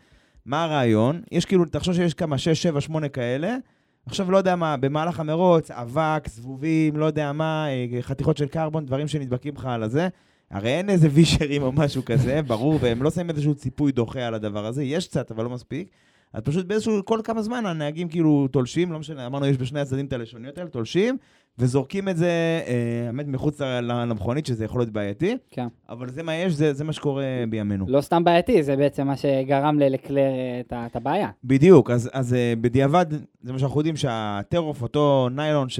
מה 0.45 0.63
הרעיון? 0.63 1.21
יש 1.31 1.45
כאילו, 1.45 1.65
תחשוב 1.65 1.93
שיש 1.93 2.13
כמה 2.13 2.37
6, 2.37 2.61
7, 2.61 2.81
8 2.81 3.09
כאלה. 3.09 3.57
עכשיו, 4.05 4.31
לא 4.31 4.37
יודע 4.37 4.55
מה, 4.55 4.77
במהלך 4.77 5.19
המרוץ, 5.19 5.71
אבק, 5.71 6.27
זבובים, 6.27 6.97
לא 6.97 7.05
יודע 7.05 7.31
מה, 7.31 7.67
אה, 7.69 8.01
חתיכות 8.01 8.37
של 8.37 8.47
קרבון, 8.47 8.85
דברים 8.85 9.07
שנדבקים 9.07 9.53
לך 9.55 9.65
על 9.65 9.83
הזה. 9.83 10.07
הרי 10.51 10.69
אין 10.69 10.89
איזה 10.89 11.07
וישרים 11.11 11.61
או 11.61 11.71
משהו 11.71 12.05
כזה, 12.05 12.41
ברור, 12.41 12.79
והם 12.81 13.03
לא 13.03 13.11
שמים 13.11 13.29
איזשהו 13.29 13.55
ציפוי 13.55 13.91
דוחה 13.91 14.27
על 14.27 14.33
הדבר 14.33 14.65
הזה, 14.65 14.83
יש 14.83 15.07
קצת, 15.07 15.31
אבל 15.31 15.43
לא 15.43 15.49
מספיק. 15.49 15.89
אז 16.33 16.41
פשוט 16.41 16.65
באיזשהו, 16.65 17.05
כל 17.05 17.19
כמה 17.23 17.41
זמן 17.41 17.65
הנהגים 17.65 18.07
כאילו 18.07 18.47
תולשים, 18.51 18.91
לא 18.91 18.99
משנה, 18.99 19.25
אמרנו, 19.25 19.45
יש 19.45 19.57
בשני 19.57 19.79
הצדדים 19.79 20.05
את 20.05 20.13
הלשוניות 20.13 20.57
האלה, 20.57 20.69
תולשים, 20.69 21.17
וזורקים 21.57 22.09
את 22.09 22.17
זה, 22.17 22.61
אה, 22.67 23.07
האמת, 23.07 23.27
מחוץ 23.27 23.61
ל- 23.61 23.81
למכונית, 23.81 24.45
שזה 24.45 24.65
יכול 24.65 24.81
להיות 24.81 24.89
בעייתי, 24.89 25.37
כן. 25.51 25.67
אבל 25.89 26.09
זה 26.09 26.23
מה 26.23 26.35
יש, 26.35 26.53
זה, 26.53 26.73
זה 26.73 26.83
מה 26.83 26.93
שקורה 26.93 27.23
בימינו. 27.49 27.85
לא 27.87 28.01
סתם 28.01 28.23
בעייתי, 28.23 28.63
זה 28.63 28.75
בעצם 28.75 29.07
מה 29.07 29.17
שגרם 29.17 29.79
ללקלר 29.79 30.21
אה, 30.21 30.59
את 30.59 30.73
את 30.91 30.95
הבעיה. 30.95 31.29
בדיוק, 31.43 31.89
אז, 31.89 32.09
אז 32.13 32.33
אה, 32.33 32.53
בדיעבד, 32.61 33.05
זה 33.41 33.53
מה 33.53 33.59
שאנחנו 33.59 33.79
יודעים 33.79 33.95
שהטרוף, 33.95 34.81
אותו 34.81 35.29
ניילון, 35.31 35.69
ש... 35.69 35.79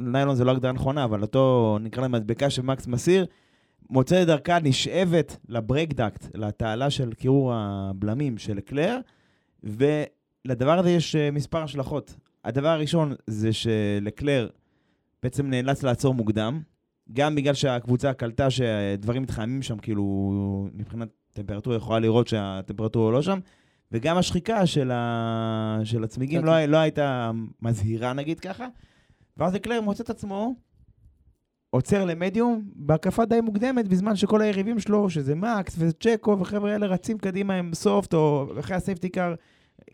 ניילון 0.00 0.34
זה 0.34 0.44
לא 0.44 0.50
הגדרה 0.50 0.72
נכונה, 0.72 1.04
אבל 1.04 1.22
אותו, 1.22 1.78
נקרא 1.80 2.02
להם 2.02 2.12
מדבקה 2.12 2.50
שמקס 2.50 2.86
מסיר, 2.86 3.26
מוצא 3.90 4.22
את 4.22 4.26
דרכה 4.26 4.58
נשאבת 4.58 5.36
לברייקדקט, 5.48 6.26
לתעלה 6.34 6.90
של 6.90 7.12
קירור 7.12 7.52
הבלמים 7.54 8.38
של 8.38 8.58
אקלר, 8.58 8.98
ולדבר 9.62 10.78
הזה 10.78 10.90
יש 10.90 11.16
אה, 11.16 11.30
מספר 11.30 11.62
השלכות. 11.62 12.14
הדבר 12.44 12.68
הראשון 12.68 13.14
זה 13.26 13.52
שלקלר 13.52 14.48
בעצם 15.22 15.50
נאלץ 15.50 15.82
לעצור 15.82 16.14
מוקדם, 16.14 16.60
גם 17.12 17.34
בגלל 17.34 17.54
שהקבוצה 17.54 18.12
קלטה 18.12 18.50
שדברים 18.50 19.22
מתחממים 19.22 19.62
שם, 19.62 19.78
כאילו, 19.78 20.68
מבחינת 20.74 21.08
טמפרטורה 21.32 21.76
יכולה 21.76 21.98
לראות 21.98 22.28
שהטמפרטורה 22.28 23.12
לא 23.12 23.22
שם, 23.22 23.38
וגם 23.92 24.16
השחיקה 24.16 24.66
של, 24.66 24.90
ה... 24.90 25.78
של 25.84 26.04
הצמיגים 26.04 26.44
לא, 26.44 26.64
לא 26.64 26.76
הייתה 26.76 27.30
מזהירה, 27.62 28.12
נגיד 28.12 28.40
ככה. 28.40 28.66
ואז 29.36 29.56
אקלר 29.56 29.80
מוצא 29.80 30.04
את 30.04 30.10
עצמו 30.10 30.54
עוצר 31.70 32.04
למדיום 32.04 32.62
בהקפה 32.74 33.24
די 33.24 33.40
מוקדמת, 33.40 33.88
בזמן 33.88 34.16
שכל 34.16 34.40
היריבים 34.40 34.80
שלו, 34.80 35.10
שזה 35.10 35.34
מקס 35.34 35.76
וצ'קו 35.78 36.38
וחבר'ה 36.40 36.72
האלה 36.72 36.86
רצים 36.86 37.18
קדימה 37.18 37.54
עם 37.54 37.74
סופט, 37.74 38.14
או 38.14 38.46
אחרי 38.60 38.76
הסייפטי 38.76 39.08
קאר, 39.08 39.34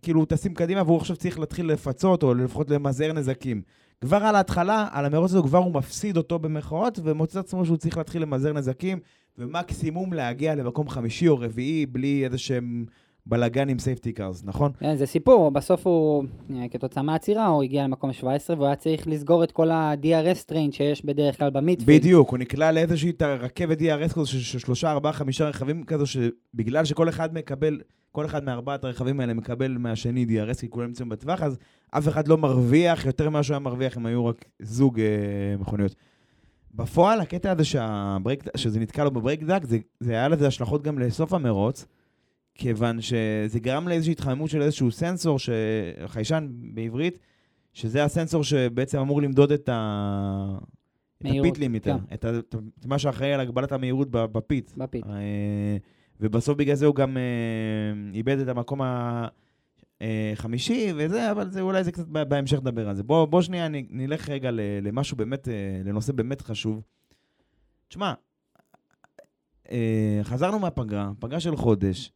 כאילו 0.02 0.25
טסים 0.25 0.54
קדימה, 0.54 0.83
והוא 0.83 0.97
עכשיו 0.97 1.16
צריך 1.16 1.38
להתחיל 1.38 1.66
לפצות, 1.66 2.23
או 2.23 2.35
לפחות 2.35 2.71
למזער 2.71 3.12
נזקים. 3.12 3.62
כבר 4.00 4.16
על 4.16 4.35
ההתחלה, 4.35 4.88
על 4.92 5.04
המרוץ 5.04 5.30
הזה, 5.30 5.42
כבר 5.42 5.59
הוא 5.59 5.75
מפסיד 5.75 6.16
אותו 6.16 6.38
במרכאות, 6.38 6.99
ומוצא 7.04 7.40
עצמו 7.40 7.66
שהוא 7.66 7.76
צריך 7.76 7.97
להתחיל 7.99 8.23
למזער 8.23 8.52
נזקים, 8.52 8.99
ומקסימום 9.38 10.12
להגיע 10.12 10.54
למקום 10.54 10.88
חמישי 10.88 11.28
או 11.28 11.38
רביעי, 11.38 11.87
בלי 11.87 12.25
איזה 12.25 12.38
שהם 12.38 12.85
בלאגן 13.26 13.68
עם 13.68 13.78
safety 13.78 14.12
cars, 14.12 14.43
נכון? 14.45 14.73
כן, 14.80 14.97
זה 14.97 15.06
סיפור, 15.06 15.50
בסוף 15.50 15.87
הוא, 15.87 16.25
אה, 16.54 16.68
כתוצאה 16.68 17.02
מהעצירה, 17.02 17.47
הוא 17.47 17.62
הגיע 17.62 17.85
למקום 17.85 18.12
17, 18.12 18.56
והוא 18.56 18.66
היה 18.66 18.76
צריך 18.76 19.06
לסגור 19.09 19.45
את 19.45 19.52
כל 19.52 19.71
ה- 19.71 20.00
DRS 20.00 20.45
train 20.47 20.73
שיש 20.73 21.04
בדרך 21.04 21.38
כלל 21.38 21.50
ב-midfield. 21.50 22.00
בדיוק, 22.00 22.30
הוא 22.30 22.38
נקלע 22.38 22.73
לאיזושהי 22.73 23.12
רכבת 23.21 23.80
DRS 23.80 24.14
כזו 24.14 24.26
של 24.26 24.38
של 24.38 24.59
שלושה, 24.59 24.90
ארבעה, 24.90 25.12
חמישה 25.12 25.49
רכבים 25.49 25.85
כזו, 25.85 26.04
שבגלל 26.06 26.85
שכל 26.85 27.09
אחד 27.09 27.35
מקבל, 27.35 27.80
כל 28.12 28.25
אחד 28.25 28.45
מארבעת 28.45 28.85
הרכבים 28.85 29.21
האלה 29.21 29.35
מקבל 29.35 29.76
מהשני 29.78 30.26
DRS, 30.28 30.61
כי 30.61 30.71
כולם 30.71 30.87
נמצאים 30.87 31.09
בטווח, 31.09 31.42
אז 31.42 31.59
אף 31.90 32.09
אחד 32.09 32.28
לא 32.28 32.38
מרוויח 32.38 33.06
יותר 33.06 33.30
ממה 33.30 33.42
שהוא 33.42 33.54
היה 33.54 33.61
מרוויח 33.61 33.97
אם 33.97 34.06
היו 34.06 34.26
רק 34.26 34.45
זוג 34.62 35.00
אה, 35.00 35.06
מכוניות. 35.59 35.95
בפועל, 36.75 37.21
הקטע 37.21 37.50
הזה 37.50 37.64
שה-brake, 37.64 38.45
שזה 38.56 38.80
נתקע 38.80 39.04
לו 39.04 39.11
ב-brake 39.11 39.42
duct, 39.42 39.64
זה, 39.64 39.78
זה 40.00 40.12
היה 40.12 40.28
לזה 40.28 40.47
השלכות 40.47 40.83
גם 40.83 40.99
לסוף 40.99 41.33
המרוץ, 41.33 41.87
כיוון 42.59 43.01
שזה 43.01 43.59
גרם 43.61 43.89
לאיזושהי 43.89 44.13
התחממות 44.13 44.51
של 44.51 44.63
איזשהו 44.63 44.91
sensor, 44.90 45.38
ש- 45.39 45.51
חיישן 46.07 46.49
בעברית, 46.75 47.19
שזה 47.73 48.05
ה-sensor 48.05 48.45
שבעצם 48.45 48.99
אמור 48.99 49.23
למדוד 49.23 49.53
את 49.53 49.69
ה... 49.69 50.59
את 51.19 51.25
מהירות, 51.25 51.47
ה-pit 51.47 51.59
limiter, 51.59 51.97
כן. 52.09 52.15
את, 52.15 52.25
ה- 52.25 52.39
את 52.81 52.87
מה 52.87 52.99
שאחראי 52.99 53.33
על 53.33 53.41
הגבלת 53.41 53.73
המהירות 53.73 54.09
ב-pit. 54.11 54.73
ב-pit. 54.76 55.07
אה, 55.07 55.77
ובסוף 56.21 56.57
בגלל 56.59 56.75
זה 56.75 56.87
הוא 56.87 56.95
גם 56.95 57.17
אה, 57.17 57.23
איבד 58.15 58.39
את 58.39 58.49
המקום 58.49 58.81
החמישי 60.01 60.93
וזה, 60.97 61.31
אבל 61.31 61.51
זה 61.51 61.61
אולי 61.61 61.85
זה 61.85 61.93
קצת 61.93 62.07
בהמשך 62.09 62.59
נדבר 62.59 62.89
על 62.89 62.95
זה. 62.97 63.03
בוא, 63.03 63.25
בוא 63.27 63.43
שנייה 63.43 63.69
נלך 63.71 64.29
רגע 64.29 64.51
למשהו 64.83 65.17
באמת, 65.17 65.49
אה, 65.49 65.55
לנושא 65.85 66.13
באמת 66.13 66.41
חשוב. 66.41 66.83
תשמע, 67.89 68.13
אה, 69.71 70.21
חזרנו 70.23 70.59
מהפגרה, 70.59 71.11
פגרה 71.19 71.41
של 71.41 71.57
חודש. 71.57 72.13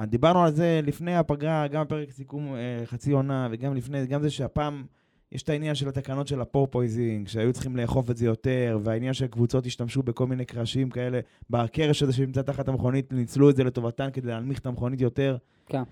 אה, 0.00 0.06
דיברנו 0.06 0.44
על 0.44 0.52
זה 0.52 0.80
לפני 0.82 1.16
הפגרה, 1.16 1.68
גם 1.68 1.84
בפרק 1.84 2.10
סיכום 2.10 2.54
אה, 2.54 2.86
חצי 2.86 3.12
עונה, 3.12 3.48
וגם 3.50 3.74
לפני, 3.74 4.06
גם 4.06 4.22
זה 4.22 4.30
שהפעם 4.30 4.84
יש 5.32 5.42
את 5.42 5.48
העניין 5.48 5.74
של 5.74 5.88
התקנות 5.88 6.28
של 6.28 6.40
ה-porpoising, 6.40 7.28
שהיו 7.28 7.52
צריכים 7.52 7.76
לאכוף 7.76 8.10
את 8.10 8.16
זה 8.16 8.26
יותר, 8.26 8.78
והעניין 8.82 9.12
שקבוצות 9.12 9.66
השתמשו 9.66 10.02
בכל 10.02 10.26
מיני 10.26 10.44
קרשים 10.44 10.90
כאלה, 10.90 11.20
בקרש 11.50 12.02
הזה 12.02 12.12
שנמצא 12.12 12.42
תחת 12.42 12.68
המכונית, 12.68 13.12
ניצלו 13.12 13.50
את 13.50 13.56
זה 13.56 13.64
לטובתן 13.64 14.08
כדי 14.12 14.28
להנמיך 14.28 14.58
את 14.58 14.66
המכונית 14.66 15.00
יותר. 15.00 15.36
כן. 15.66 15.82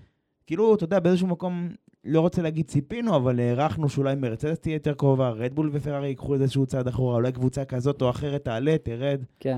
כאילו, 0.47 0.75
אתה 0.75 0.83
יודע, 0.83 0.99
באיזשהו 0.99 1.27
מקום, 1.27 1.69
לא 2.03 2.21
רוצה 2.21 2.41
להגיד 2.41 2.65
ציפינו, 2.65 3.15
אבל 3.15 3.39
הערכנו 3.39 3.89
שאולי 3.89 4.15
מרצדס 4.15 4.59
תהיה 4.59 4.73
יותר 4.73 4.93
קרובה, 4.93 5.29
רדבול 5.29 5.69
ופרארי 5.73 6.07
ייקחו 6.07 6.33
איזשהו 6.33 6.65
צעד 6.65 6.87
אחורה, 6.87 7.15
אולי 7.15 7.31
קבוצה 7.31 7.65
כזאת 7.65 8.01
או 8.01 8.09
אחרת 8.09 8.45
תעלה, 8.45 8.75
תרד. 8.83 9.23
כן. 9.39 9.57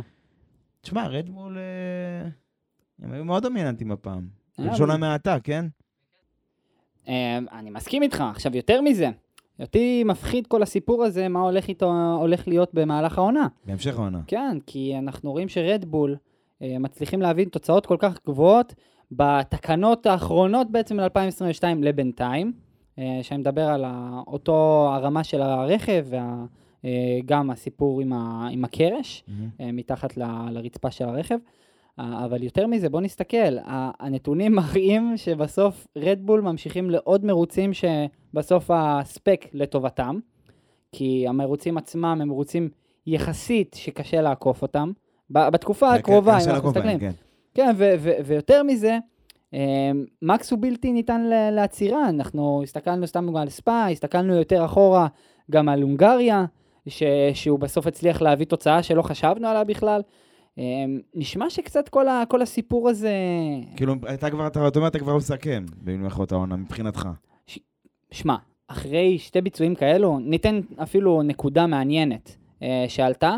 תשמע, 0.81 1.07
רדבול, 1.07 1.57
אה, 1.57 2.29
הם 3.01 3.11
היו 3.11 3.25
מאוד 3.25 3.43
דומיננטים 3.43 3.91
הפעם. 3.91 4.40
אה, 4.59 4.65
בלשון 4.69 4.91
המעטה, 4.91 5.37
כן? 5.43 5.65
אה, 7.07 7.39
אני 7.51 7.69
מסכים 7.69 8.03
איתך. 8.03 8.23
עכשיו, 8.31 8.55
יותר 8.55 8.81
מזה, 8.81 9.09
אותי 9.59 10.03
מפחיד 10.03 10.47
כל 10.47 10.63
הסיפור 10.63 11.03
הזה, 11.03 11.27
מה 11.27 11.39
הולך 11.39 11.67
איתו, 11.67 11.91
הולך 12.19 12.47
להיות 12.47 12.73
במהלך 12.73 13.17
העונה. 13.17 13.47
בהמשך 13.65 13.99
העונה. 13.99 14.19
כן, 14.27 14.57
כי 14.65 14.97
אנחנו 14.97 15.31
רואים 15.31 15.49
שרדבול 15.49 16.15
אה, 16.61 16.75
מצליחים 16.79 17.21
להביא 17.21 17.45
תוצאות 17.45 17.85
כל 17.85 17.97
כך 17.99 18.17
גבוהות 18.27 18.73
בתקנות 19.11 20.05
האחרונות 20.05 20.71
בעצם 20.71 20.99
ל-2022 20.99 21.63
לבינתיים, 21.81 22.53
אה, 22.99 23.19
שאני 23.21 23.39
מדבר 23.39 23.65
על 23.67 23.85
אותו 24.27 24.89
הרמה 24.93 25.23
של 25.23 25.41
הרכב 25.41 26.05
וגם 26.83 27.49
הסיפור 27.51 28.01
עם, 28.01 28.13
ה, 28.13 28.47
עם 28.51 28.65
הקרש 28.65 29.23
אה, 29.59 29.71
מתחת 29.71 30.17
ל- 30.17 30.49
לרצפה 30.51 30.91
של 30.91 31.05
הרכב. 31.05 31.37
אה, 31.99 32.25
אבל 32.25 32.43
יותר 32.43 32.67
מזה, 32.67 32.89
בוא 32.89 33.01
נסתכל, 33.01 33.57
הנתונים 33.99 34.55
מראים 34.55 35.17
שבסוף 35.17 35.87
רדבול 35.97 36.41
ממשיכים 36.41 36.89
לעוד 36.89 37.25
מרוצים 37.25 37.71
שבסוף 37.73 38.71
הספק 38.73 39.45
לטובתם, 39.53 40.19
כי 40.91 41.25
המרוצים 41.27 41.77
עצמם 41.77 42.17
הם 42.21 42.27
מרוצים 42.27 42.69
יחסית 43.07 43.75
שקשה 43.79 44.21
לעקוף 44.21 44.61
אותם. 44.61 44.91
בתקופה 45.29 45.93
הקרובה, 45.93 46.37
אם 46.45 46.49
אנחנו 46.49 46.69
מסתכלים. 46.69 46.99
כן. 46.99 47.11
כן, 47.53 47.73
ו- 47.77 47.93
ו- 47.99 48.11
ויותר 48.25 48.63
מזה, 48.63 48.97
אה, 49.53 49.91
מקס 50.21 50.51
הוא 50.51 50.59
בלתי 50.61 50.93
ניתן 50.93 51.21
לעצירה. 51.51 52.09
אנחנו 52.09 52.61
הסתכלנו 52.63 53.07
סתם 53.07 53.35
על 53.35 53.49
ספא, 53.49 53.87
הסתכלנו 53.91 54.35
יותר 54.35 54.65
אחורה 54.65 55.07
גם 55.51 55.69
על 55.69 55.81
הונגריה, 55.81 56.45
ש- 56.87 57.03
שהוא 57.33 57.59
בסוף 57.59 57.87
הצליח 57.87 58.21
להביא 58.21 58.45
תוצאה 58.45 58.83
שלא 58.83 59.01
חשבנו 59.01 59.47
עליה 59.47 59.63
בכלל. 59.63 60.01
אה, 60.59 60.63
נשמע 61.15 61.49
שקצת 61.49 61.89
כל, 61.89 62.07
ה- 62.07 62.23
כל 62.27 62.41
הסיפור 62.41 62.89
הזה... 62.89 63.13
כאילו, 63.75 63.93
אתה 64.13 64.29
כבר, 64.29 64.47
אתה 64.47 64.67
אתה 64.67 64.79
אומר, 64.79 64.87
אתה 64.87 64.99
כבר 64.99 65.17
מסכם, 65.17 65.65
במירכאות 65.83 66.31
העונה, 66.31 66.55
מבחינתך. 66.55 67.09
שמע, 68.11 68.35
אחרי 68.67 69.17
שתי 69.19 69.41
ביצועים 69.41 69.75
כאלו, 69.75 70.19
ניתן 70.19 70.59
אפילו 70.83 71.23
נקודה 71.23 71.67
מעניינת 71.67 72.37
אה, 72.63 72.85
שעלתה. 72.87 73.37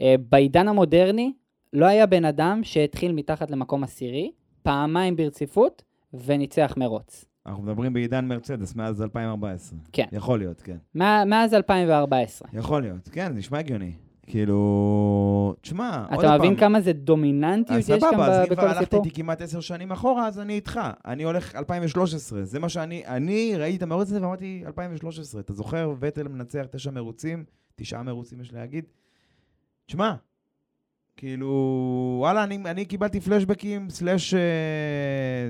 אה, 0.00 0.14
בעידן 0.30 0.68
המודרני 0.68 1.32
לא 1.72 1.86
היה 1.86 2.06
בן 2.06 2.24
אדם 2.24 2.60
שהתחיל 2.62 3.12
מתחת 3.12 3.50
למקום 3.50 3.84
עשירי, 3.84 4.30
פעמיים 4.62 5.16
ברציפות, 5.16 5.82
וניצח 6.14 6.74
מרוץ. 6.76 7.24
אנחנו 7.46 7.62
מדברים 7.62 7.92
בעידן 7.92 8.24
מרצדס 8.28 8.74
מאז 8.74 9.02
2014. 9.02 9.78
כן. 9.92 10.04
יכול 10.12 10.38
להיות, 10.38 10.60
כן. 10.62 10.76
מה- 10.94 11.24
מאז 11.24 11.54
2014. 11.54 12.48
יכול 12.52 12.82
להיות, 12.82 13.08
כן, 13.08 13.32
זה 13.32 13.38
נשמע 13.38 13.58
הגיוני. 13.58 13.92
כאילו, 14.26 15.54
תשמע, 15.60 16.04
עוד 16.10 16.18
אתה 16.18 16.28
פעם. 16.28 16.40
מבין 16.40 16.56
כמה 16.56 16.80
זה 16.80 16.92
דומיננטיות 16.92 17.78
אז 17.78 17.90
יש 17.90 18.00
כאן 18.02 18.10
סבבה, 18.10 18.26
אז 18.26 18.38
ב- 18.38 18.40
אם 18.40 18.46
כבר 18.46 18.54
בכל 18.56 18.66
הלכת 18.66 18.80
הסיפור? 18.80 19.04
איתי 19.04 19.16
כמעט 19.16 19.40
עשר 19.42 19.60
שנים 19.60 19.92
אחורה, 19.92 20.26
אז 20.26 20.38
אני 20.38 20.54
איתך. 20.54 20.80
אני 21.06 21.22
הולך 21.22 21.54
2013. 21.56 22.44
זה 22.44 22.58
מה 22.58 22.68
שאני, 22.68 23.06
אני 23.06 23.52
ראיתי 23.56 23.76
את 23.76 23.82
המרוץ 23.82 24.08
הזה 24.08 24.22
ואמרתי 24.22 24.62
2013. 24.66 25.40
אתה 25.40 25.52
זוכר? 25.52 25.92
וטל 26.00 26.28
מנצח 26.28 26.66
תשע 26.70 26.90
מרוצים, 26.90 27.44
תשעה 27.76 28.02
מרוצים 28.02 28.40
יש 28.40 28.52
להגיד. 28.52 28.84
תשמע, 29.86 30.14
כאילו, 31.20 32.16
וואלה, 32.18 32.44
אני, 32.44 32.58
אני 32.64 32.84
קיבלתי 32.84 33.20
פלשבקים, 33.20 33.90
סלאש, 33.90 34.34
אה, 34.34 34.40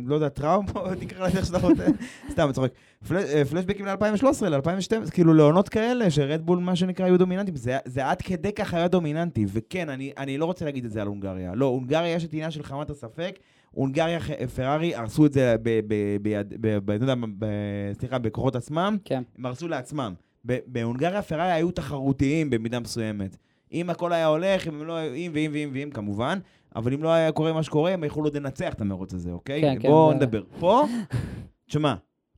לא 0.05 0.15
יודע, 0.15 0.29
טראומות, 0.29 0.75
תקרא 1.01 1.27
לזה 1.27 1.39
איך 1.39 1.47
שאתה 1.47 1.59
רוצה, 1.59 1.87
סתם, 2.33 2.53
צוחק. 2.53 2.71
פל, 3.09 3.17
אה, 3.17 3.45
פלשבקים 3.45 3.87
ל-2013, 3.87 4.49
ל-2012, 4.49 5.11
כאילו 5.11 5.35
לעונות 5.35 5.69
כאלה, 5.69 6.11
שרדבול, 6.11 6.59
מה 6.59 6.77
שנקרא, 6.77 7.07
היו 7.07 7.19
דומיננטיים. 7.19 7.57
זה, 7.57 7.79
זה 7.85 8.09
עד 8.09 8.23
כדי 8.23 8.53
כך 8.53 8.75
היה 8.75 8.89
דומיננטי, 8.89 9.47
וכן, 9.49 9.89
אני, 9.89 10.13
אני 10.19 10.39
לא 10.39 10.45
רוצה 10.45 10.65
להגיד 10.65 10.85
את 10.85 10.91
זה 10.91 11.03
על 11.03 11.07
הונגריה. 11.07 11.55
לא, 11.55 11.67
הונגריה 11.67 12.15
יש 12.15 12.25
את 12.25 12.33
עניין 12.33 12.51
של 12.51 12.63
חמת 12.63 12.91
הספק, 12.91 13.39
הונגריה, 13.71 14.19
פרארי, 14.57 14.95
הרסו 14.95 15.27
את 15.27 15.33
זה 15.33 15.57
ב... 15.63 15.81
ב, 15.89 16.17
ב, 16.23 16.79
ב, 16.85 16.91
אתה 16.91 17.05
יודע, 17.05 17.15
ב, 17.39 17.47
סליחה, 17.93 18.19
בכוחות 18.19 18.57
עצמם, 18.57 18.97
כן. 19.05 19.23
הם 19.39 19.47
הרסו 19.47 19.69
לעצמם. 19.69 20.15
בהונגריה 20.45 21.23
פרארי 21.23 21.53
היו 21.53 21.71
תחרותיים 21.71 22.51
במידה 22.51 22.81
מסוימת. 22.81 23.37
אם 23.73 23.91
הכל 23.91 24.13
היה 24.13 24.27
הולך, 24.27 24.69
אם 24.69 24.83
לא 24.83 25.15
אם 25.15 25.31
ואם 25.35 25.51
ואם 25.55 25.71
ואם 25.73 25.91
כמובן, 25.91 26.39
אבל 26.77 26.93
אם 26.93 27.03
לא 27.03 27.09
היה 27.09 27.33
קורה 27.33 27.53
מה 27.53 27.63
שקורה, 27.63 27.91
הם 27.91 28.05
יכלו 28.05 28.25
עוד 28.25 28.37
לנצח 28.37 28.73
את 28.75 28.81
המרוץ 28.81 29.15
הזה, 29.15 29.31
אוקיי? 29.31 29.61
כן, 29.61 29.77
כן, 29.81 29.89
בואו 29.89 30.13
נדבר. 30.13 30.43
פה, 30.59 30.85
תשמע, 31.67 31.95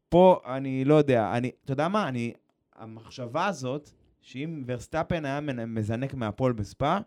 פה 0.08 0.40
אני 0.46 0.84
לא 0.84 0.94
יודע, 0.94 1.32
אני, 1.36 1.50
אתה 1.64 1.72
יודע 1.72 1.88
מה, 1.88 2.08
אני, 2.08 2.32
המחשבה 2.76 3.46
הזאת, 3.46 3.90
שאם 4.20 4.64
ורסטאפן 4.66 5.24
היה 5.24 5.40
מזנק 5.66 6.14
מהפועל 6.14 6.52
בספא, 6.52 6.98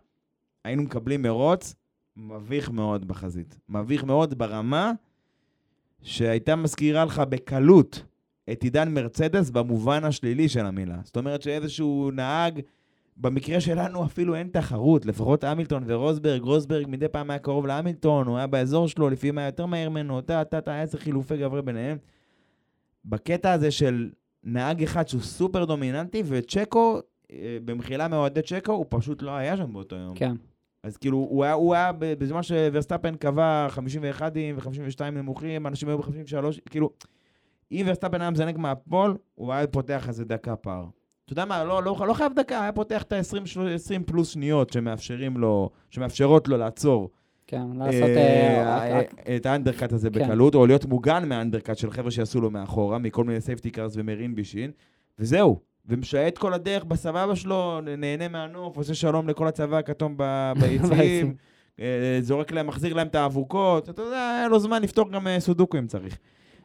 היינו 0.64 0.82
מקבלים 0.82 1.22
מרוץ 1.22 1.74
מביך 2.16 2.70
מאוד 2.70 3.08
בחזית. 3.08 3.58
מביך 3.68 4.04
מאוד 4.04 4.38
ברמה 4.38 4.92
שהייתה 6.02 6.56
מזכירה 6.56 7.04
לך 7.04 7.18
בקלות 7.18 8.02
את 8.52 8.62
עידן 8.62 8.94
מרצדס 8.94 9.50
במובן 9.50 10.04
השלילי 10.04 10.48
של 10.48 10.66
המילה. 10.66 10.96
זאת 11.04 11.16
אומרת 11.16 11.42
שאיזשהו 11.42 12.10
נהג, 12.10 12.60
במקרה 13.16 13.60
שלנו 13.60 14.04
אפילו 14.04 14.34
אין 14.34 14.48
תחרות, 14.52 15.06
לפחות 15.06 15.44
המילטון 15.44 15.84
ורוסברג, 15.86 16.42
רוסברג 16.42 16.86
מדי 16.88 17.08
פעם 17.08 17.30
היה 17.30 17.38
קרוב 17.38 17.66
להמילטון, 17.66 18.26
הוא 18.26 18.36
היה 18.36 18.46
באזור 18.46 18.88
שלו, 18.88 19.10
לפעמים 19.10 19.38
היה 19.38 19.48
יותר 19.48 19.66
מהר 19.66 19.88
ממנו, 19.88 20.20
טה 20.20 20.44
טה 20.44 20.60
טה, 20.60 20.70
היה 20.70 20.82
איזה 20.82 20.98
חילופי 20.98 21.36
גברי 21.36 21.62
ביניהם. 21.62 21.98
בקטע 23.04 23.52
הזה 23.52 23.70
של 23.70 24.10
נהג 24.44 24.82
אחד 24.82 25.08
שהוא 25.08 25.22
סופר 25.22 25.64
דומיננטי, 25.64 26.22
וצ'קו, 26.26 27.00
אה, 27.32 27.58
במחילה 27.64 28.08
מאוהדי 28.08 28.42
צ'קו, 28.42 28.72
הוא 28.72 28.86
פשוט 28.88 29.22
לא 29.22 29.30
היה 29.30 29.56
שם 29.56 29.72
באותו 29.72 29.96
יום. 29.96 30.14
כן. 30.14 30.34
אז 30.82 30.96
כאילו, 30.96 31.16
הוא 31.16 31.44
היה, 31.44 31.52
הוא 31.52 31.74
היה 31.74 31.92
בזמן 31.98 32.42
שוורסטאפן 32.42 33.16
קבע 33.16 33.66
51 33.70 34.32
ו-52 34.56 35.10
נמוכים, 35.10 35.66
אנשים 35.66 35.88
היו 35.88 35.98
ב-53, 35.98 36.60
כאילו, 36.70 36.90
אם 37.72 37.84
ורסטאפן 37.86 38.20
היה 38.20 38.30
מזנק 38.30 38.56
מה-pole, 38.56 39.16
הוא 39.34 39.52
היה 39.52 39.66
פותח 39.66 40.08
איזה 40.08 40.24
דקה 40.24 40.56
פער. 40.56 40.84
אתה 41.26 41.32
יודע 41.32 41.44
מה, 41.44 41.64
לא, 41.64 41.82
לא, 41.82 41.96
לא 42.06 42.14
חייב 42.14 42.32
דקה, 42.36 42.62
היה 42.62 42.72
פותח 42.72 43.02
את 43.02 43.12
ה-20 43.12 44.02
פלוס 44.06 44.28
שניות 44.28 44.72
שמאפשרים 44.72 45.36
לו, 45.36 45.70
שמאפשרות 45.90 46.48
לו 46.48 46.56
לעצור 46.56 47.10
כן, 47.46 47.66
לעשות... 47.74 48.02
אה, 48.02 48.76
אה, 48.78 49.00
אה, 49.28 49.36
את 49.36 49.46
ה-undercut 49.46 49.92
הזה 49.92 50.10
כן. 50.10 50.24
בקלות, 50.24 50.54
או 50.54 50.66
להיות 50.66 50.84
מוגן 50.84 51.28
מה-undercut 51.28 51.78
של 51.78 51.90
חבר'ה 51.90 52.10
שיעשו 52.10 52.40
לו 52.40 52.50
מאחורה, 52.50 52.98
מכל 52.98 53.24
מיני 53.24 53.40
safety 53.40 53.70
cars 53.70 53.92
ומרעין 53.96 54.34
בישין, 54.34 54.70
וזהו. 55.18 55.60
ומשייט 55.88 56.38
כל 56.38 56.52
הדרך 56.52 56.84
בסבבה 56.84 57.36
שלו, 57.36 57.80
נהנה 57.98 58.28
מהנוף, 58.28 58.76
עושה 58.76 58.94
שלום 58.94 59.28
לכל 59.28 59.48
הצבא 59.48 59.78
הכתום 59.78 60.16
ביציעים. 60.60 61.34
אה, 61.80 62.18
זורק 62.20 62.52
להם, 62.52 62.66
מחזיר 62.66 62.94
להם 62.94 63.06
את 63.06 63.14
האבוקות, 63.14 63.88
אתה 63.88 64.02
יודע, 64.02 64.30
היה 64.38 64.48
לו 64.48 64.58
זמן 64.58 64.82
לפתור 64.82 65.10
גם 65.10 65.26
אה, 65.26 65.40
סודוקו 65.40 65.78
אם 65.78 65.86
צריך. 65.86 66.18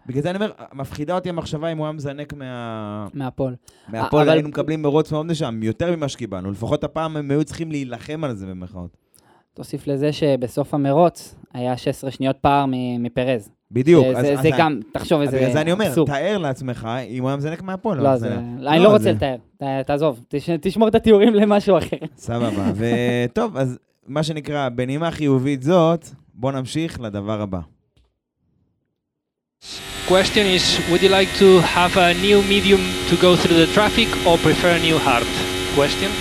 בגלל 0.05 0.21
זה 0.23 0.29
אני 0.29 0.35
אומר, 0.37 0.51
מפחידה 0.73 1.15
אותי 1.15 1.29
המחשבה 1.29 1.67
אם 1.71 1.77
הוא 1.77 1.85
היה 1.85 1.91
מזנק 1.93 2.33
מה... 2.33 3.07
מה-pole. 3.13 3.55
מה-pole, 3.89 4.23
אבל- 4.23 4.33
היינו 4.33 4.49
מקבלים 4.49 4.81
מרוץ 4.81 5.11
מאוד 5.11 5.25
משעמם, 5.25 5.59
יותר 5.63 5.95
ממה 5.95 6.07
שקיבלנו. 6.09 6.51
לפחות 6.51 6.83
הפעם 6.83 7.17
הם 7.17 7.31
היו 7.31 7.43
צריכים 7.43 7.71
להילחם 7.71 8.23
על 8.23 8.35
זה 8.35 8.45
במרכאות. 8.45 8.97
תוסיף 9.53 9.87
לזה 9.87 10.13
שבסוף 10.13 10.73
המרוץ 10.73 11.35
היה 11.53 11.77
16 11.77 12.11
שניות 12.11 12.37
פער 12.41 12.65
מפרז. 12.99 13.49
בדיוק. 13.71 14.05
זה- 14.05 14.17
אז- 14.17 14.25
זה 14.25 14.33
אז 14.33 14.41
זה 14.41 14.49
אני- 14.49 14.57
גם, 14.57 14.79
תחשוב 14.93 15.21
איזה 15.21 15.37
בגלל 15.37 15.51
זה 15.51 15.61
אני 15.61 15.71
אומר, 15.71 15.87
אבסורד. 15.87 16.07
תאר 16.09 16.37
לעצמך 16.37 16.87
אם 17.07 17.21
הוא 17.21 17.29
היה 17.29 17.37
מזנק 17.37 17.61
מהפועל. 17.61 17.97
לא, 17.97 18.09
אבל 18.09 18.17
זה... 18.17 18.29
בסדר. 18.29 18.69
אני 18.69 18.79
לא 18.79 18.87
רוצה 18.89 19.03
זה- 19.03 19.11
לתאר, 19.11 19.35
ת- 19.57 19.87
תעזוב, 19.87 20.23
תש- 20.29 20.49
תשמור 20.61 20.87
את 20.87 20.95
התיאורים 20.95 21.33
למשהו 21.33 21.77
אחר. 21.77 21.97
סבבה. 22.17 22.71
וטוב, 22.75 23.57
אז 23.57 23.77
מה 24.07 24.23
שנקרא, 24.23 24.69
בנימה 24.69 25.11
חיובית 25.11 25.63
זאת, 25.63 26.05
בוא 26.33 26.51
נמשיך 26.51 27.01
לדבר 27.01 27.41
הבא. 27.41 27.59
Question 30.07 30.45
is, 30.57 30.63
would 30.89 31.01
you 31.01 31.09
like 31.09 31.31
to 31.43 31.49
have 31.77 31.95
a 31.95 32.13
new 32.25 32.41
medium 32.53 32.81
to 33.09 33.15
go 33.25 33.31
through 33.41 33.57
the 33.63 33.69
traffic 33.77 34.09
or 34.27 34.37
prefer 34.37 34.71
a 34.75 34.79
new 34.79 34.97
hard? 34.97 35.27
Question. 35.75 36.11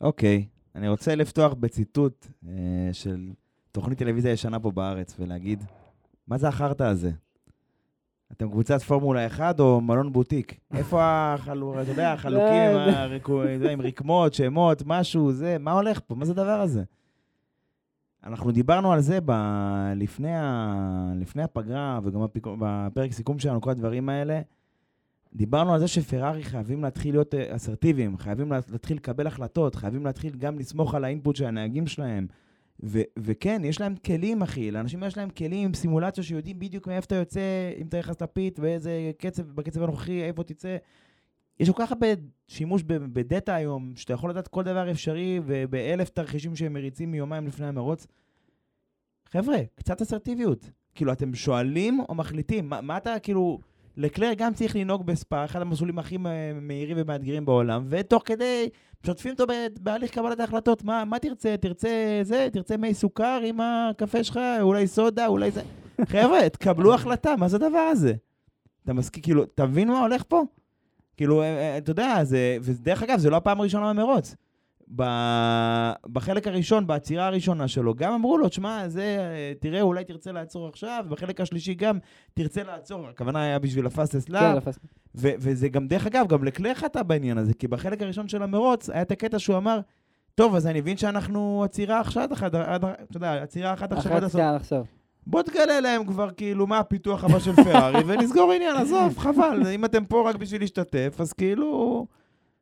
אוקיי, 0.00 0.44
אני 0.74 0.88
רוצה 0.88 1.14
לפתוח 1.14 1.54
בציטוט 1.54 2.26
אה, 2.48 2.52
של 2.92 3.28
תוכנית 3.72 3.98
טלוויזיה 3.98 4.32
ישנה 4.32 4.60
פה 4.60 4.70
בארץ, 4.70 5.16
ולהגיד, 5.18 5.64
מה 6.28 6.38
זה 6.38 6.48
החרטא 6.48 6.82
הזה? 6.82 7.10
אתם 8.32 8.50
קבוצת 8.50 8.82
פורמולה 8.82 9.26
1 9.26 9.60
או 9.60 9.80
מלון 9.80 10.12
בוטיק? 10.12 10.54
איפה 10.74 10.98
החלו... 11.02 11.82
אתה 11.82 11.90
יודע, 11.90 12.12
החלוקים 12.12 12.46
עם, 12.46 12.76
לא. 13.28 13.44
אתה 13.44 13.50
יודע, 13.50 13.70
עם 13.70 13.80
רקמות, 13.80 14.34
שמות, 14.34 14.82
משהו, 14.86 15.32
זה, 15.32 15.56
מה 15.58 15.72
הולך 15.72 16.00
פה? 16.06 16.14
מה 16.14 16.24
זה 16.24 16.32
הדבר 16.32 16.60
הזה? 16.60 16.82
אנחנו 18.24 18.50
דיברנו 18.52 18.92
על 18.92 19.00
זה 19.00 19.18
ב... 19.24 19.32
לפני, 19.96 20.34
ה... 20.36 21.12
לפני 21.16 21.42
הפגרה, 21.42 22.00
וגם 22.04 22.24
בפק... 22.24 22.46
בפרק 22.58 23.12
סיכום 23.12 23.38
שלנו, 23.38 23.60
כל 23.60 23.70
הדברים 23.70 24.08
האלה. 24.08 24.40
דיברנו 25.34 25.74
על 25.74 25.80
זה 25.80 25.88
שפרארי 25.88 26.44
חייבים 26.44 26.82
להתחיל 26.82 27.14
להיות 27.14 27.34
אה, 27.34 27.56
אסרטיביים, 27.56 28.18
חייבים 28.18 28.52
לה- 28.52 28.60
להתחיל 28.72 28.96
לקבל 28.96 29.26
החלטות, 29.26 29.74
חייבים 29.74 30.04
להתחיל 30.06 30.36
גם 30.36 30.58
לסמוך 30.58 30.94
על 30.94 31.04
האינפוט 31.04 31.36
של 31.36 31.44
הנהגים 31.44 31.86
שלהם. 31.86 32.26
ו- 32.82 33.02
וכן, 33.18 33.62
יש 33.64 33.80
להם 33.80 33.94
כלים, 34.06 34.42
אחי. 34.42 34.70
לאנשים 34.70 35.02
יש 35.02 35.16
להם 35.16 35.30
כלים 35.30 35.64
עם 35.66 35.74
סימולציה 35.74 36.24
שיודעים 36.24 36.58
בדיוק 36.58 36.86
מאיפה 36.86 37.04
אתה 37.06 37.14
יוצא, 37.14 37.40
אם 37.76 37.86
אתה 37.86 37.98
נכנס 37.98 38.22
לפית, 38.22 38.58
באיזה 38.58 39.10
קצב, 39.18 39.42
בקצב 39.42 39.82
הנוכחי, 39.82 40.22
איפה 40.22 40.42
תצא. 40.42 40.76
יש 41.60 41.70
כל 41.70 41.82
כך 41.82 41.92
הרבה 41.92 42.06
שימוש 42.48 42.82
בדאטה 42.86 43.54
היום, 43.54 43.92
שאתה 43.96 44.12
יכול 44.12 44.30
לדעת 44.30 44.48
כל 44.48 44.62
דבר 44.62 44.90
אפשרי, 44.90 45.40
ובאלף 45.46 46.08
תרחישים 46.08 46.56
שהם 46.56 46.72
מריצים 46.72 47.10
מיומיים 47.10 47.46
לפני 47.46 47.66
המרוץ. 47.66 48.06
חבר'ה, 49.32 49.56
קצת 49.74 50.02
אסרטיביות. 50.02 50.70
כאילו, 50.94 51.12
אתם 51.12 51.34
שואלים 51.34 52.00
או 52.08 52.14
מחליטים? 52.14 52.68
מה, 52.68 52.80
מה 52.80 52.96
אתה, 52.96 53.18
כאילו... 53.18 53.58
לקלר 53.96 54.32
גם 54.36 54.54
צריך 54.54 54.76
לנהוג 54.76 55.06
בספא, 55.06 55.44
אחד 55.44 55.60
המסלולים 55.60 55.98
הכי 55.98 56.16
מה- 56.16 56.52
מהירים 56.60 56.96
ומאתגרים 57.00 57.44
בעולם, 57.44 57.84
ותוך 57.88 58.22
כדי 58.26 58.68
משתפים 59.04 59.32
אותו 59.32 59.44
בהליך 59.80 60.10
קבלת 60.10 60.40
ההחלטות. 60.40 60.84
מה, 60.84 61.04
מה 61.04 61.18
תרצה? 61.18 61.56
תרצה 61.56 61.88
זה? 62.22 62.48
תרצה 62.52 62.76
מי 62.76 62.94
סוכר 62.94 63.40
עם 63.44 63.58
הקפה 63.60 64.24
שלך? 64.24 64.40
אולי 64.60 64.86
סודה? 64.86 65.26
אולי 65.26 65.50
זה? 65.50 65.62
חבר'ה, 66.06 66.48
תקבלו 66.48 66.94
החלטה, 66.94 67.36
מה 67.36 67.48
זה 67.48 67.56
הדבר 67.56 67.78
הזה? 67.78 68.14
אתה 68.84 68.92
מסכים, 68.92 69.22
כאילו, 69.22 69.42
אתה 69.44 69.66
מבין 69.66 69.88
מה 69.88 70.00
הולך 70.00 70.22
פה? 70.28 70.42
כאילו, 71.20 71.42
אה, 71.42 71.46
אה, 71.46 71.78
אתה 71.78 71.90
יודע, 71.90 72.24
זה, 72.24 72.56
ודרך 72.62 73.02
אגב, 73.02 73.18
זה 73.18 73.30
לא 73.30 73.36
הפעם 73.36 73.60
הראשונה 73.60 73.92
במרוץ. 73.94 74.34
בחלק 76.12 76.46
הראשון, 76.46 76.86
בעצירה 76.86 77.26
הראשונה 77.26 77.68
שלו, 77.68 77.94
גם 77.94 78.12
אמרו 78.12 78.38
לו, 78.38 78.48
תשמע, 78.48 78.88
זה, 78.88 79.02
אה, 79.18 79.52
תראה, 79.60 79.80
אולי 79.80 80.04
תרצה 80.04 80.32
לעצור 80.32 80.68
עכשיו, 80.68 81.04
בחלק 81.08 81.40
השלישי 81.40 81.74
גם 81.74 81.98
תרצה 82.34 82.62
לעצור, 82.62 83.08
הכוונה 83.08 83.42
היה 83.42 83.58
בשביל 83.58 83.86
הפאסטס 83.86 84.24
כן, 84.24 84.32
לאפ, 84.32 84.56
לפס- 84.68 84.78
ו- 85.14 85.32
וזה 85.38 85.68
גם, 85.68 85.88
דרך 85.88 86.06
אגב, 86.06 86.26
גם 86.28 86.44
לקלר 86.44 86.74
חטא 86.74 87.02
בעניין 87.02 87.38
הזה, 87.38 87.54
כי 87.54 87.68
בחלק 87.68 88.02
הראשון 88.02 88.28
של 88.28 88.42
המרוץ 88.42 88.90
היה 88.90 89.02
את 89.02 89.10
הקטע 89.10 89.38
שהוא 89.38 89.56
אמר, 89.56 89.80
טוב, 90.34 90.54
אז 90.54 90.66
אני 90.66 90.80
מבין 90.80 90.96
שאנחנו 90.96 91.62
עצירה 91.64 92.02
עד- 92.66 92.84
אתה 92.84 93.16
יודע, 93.16 93.42
עצירה 93.42 93.72
אחת 93.72 93.92
עכשיו 93.92 94.12
עד 94.12 94.24
הסוף. 94.24 94.40
בוא 95.30 95.42
תגלה 95.42 95.80
להם 95.80 96.04
כבר 96.04 96.30
כאילו 96.36 96.66
מה 96.66 96.78
הפיתוח 96.78 97.24
הבא 97.24 97.38
של 97.38 97.52
פרארי, 97.64 98.00
ונסגור 98.06 98.52
עניין, 98.52 98.76
עזוב, 98.76 99.18
חבל. 99.18 99.66
אם 99.74 99.84
אתם 99.84 100.04
פה 100.04 100.28
רק 100.28 100.36
בשביל 100.36 100.60
להשתתף, 100.60 101.16
אז 101.18 101.32
כאילו... 101.32 102.06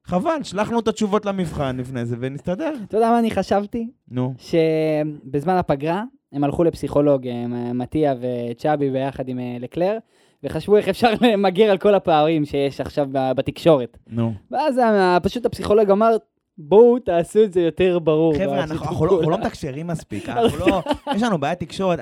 חבל, 0.04 0.42
שלחנו 0.42 0.81
את 0.81 0.88
התשובות 0.88 1.26
למבחן 1.26 1.76
לפני 1.76 2.04
זה 2.04 2.16
ונסתדר. 2.20 2.72
אתה 2.88 2.96
יודע 2.96 3.11
מה 3.11 3.18
אני 3.18 3.31
חשבתי? 3.31 3.90
נו. 4.11 4.35
שבזמן 4.38 5.54
הפגרה 5.54 6.02
הם 6.33 6.44
הלכו 6.44 6.64
לפסיכולוג, 6.64 7.26
אה, 7.26 7.46
מטיה 7.74 8.14
וצ'אבי 8.20 8.90
ביחד 8.90 9.28
עם 9.28 9.38
אה, 9.38 9.57
לקלר, 9.61 9.98
וחשבו 10.42 10.76
איך 10.76 10.88
אפשר 10.88 11.09
למגר 11.20 11.70
על 11.70 11.78
כל 11.78 11.94
הפערים 11.94 12.44
שיש 12.44 12.81
עכשיו 12.81 13.07
בתקשורת. 13.12 13.98
נו. 14.07 14.33
ואז 14.50 14.78
ה- 14.78 15.18
פשוט 15.22 15.46
הפסיכולוג 15.46 15.90
אמר, 15.90 16.16
בואו 16.59 16.98
תעשו 16.98 17.44
את 17.44 17.52
זה 17.52 17.61
יותר 17.61 17.98
ברור. 17.98 18.35
חבר'ה, 18.38 18.64
אנחנו 18.64 19.07
לא 19.07 19.16
אנחנו 19.16 19.31
לא 19.31 19.38
מתקשרים 19.38 19.87
מספיק, 19.87 20.28
אנחנו 20.28 20.59
לא... 20.66 20.83
יש 21.14 21.22
לנו 21.22 21.38
בעיית 21.38 21.61
תקשורת. 21.61 21.98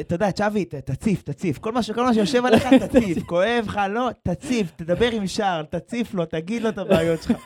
אתה 0.00 0.14
יודע, 0.14 0.32
צ'אבי, 0.32 0.64
תציף, 0.64 1.22
תציף. 1.22 1.58
כל 1.58 1.72
מה 1.72 1.80
כל 1.94 2.04
מה 2.04 2.14
שיושב 2.14 2.44
עליך, 2.44 2.66
תציף. 2.88 3.22
כואב 3.22 3.64
לך, 3.66 3.80
לא, 3.90 4.10
תציף. 4.22 4.70
תדבר 4.76 5.10
עם 5.10 5.26
שער, 5.26 5.62
תציף 5.62 6.14
לו, 6.14 6.24
תגיד 6.26 6.62
לו 6.62 6.68
את 6.68 6.78
הבעיות 6.78 7.22
שלך. 7.22 7.44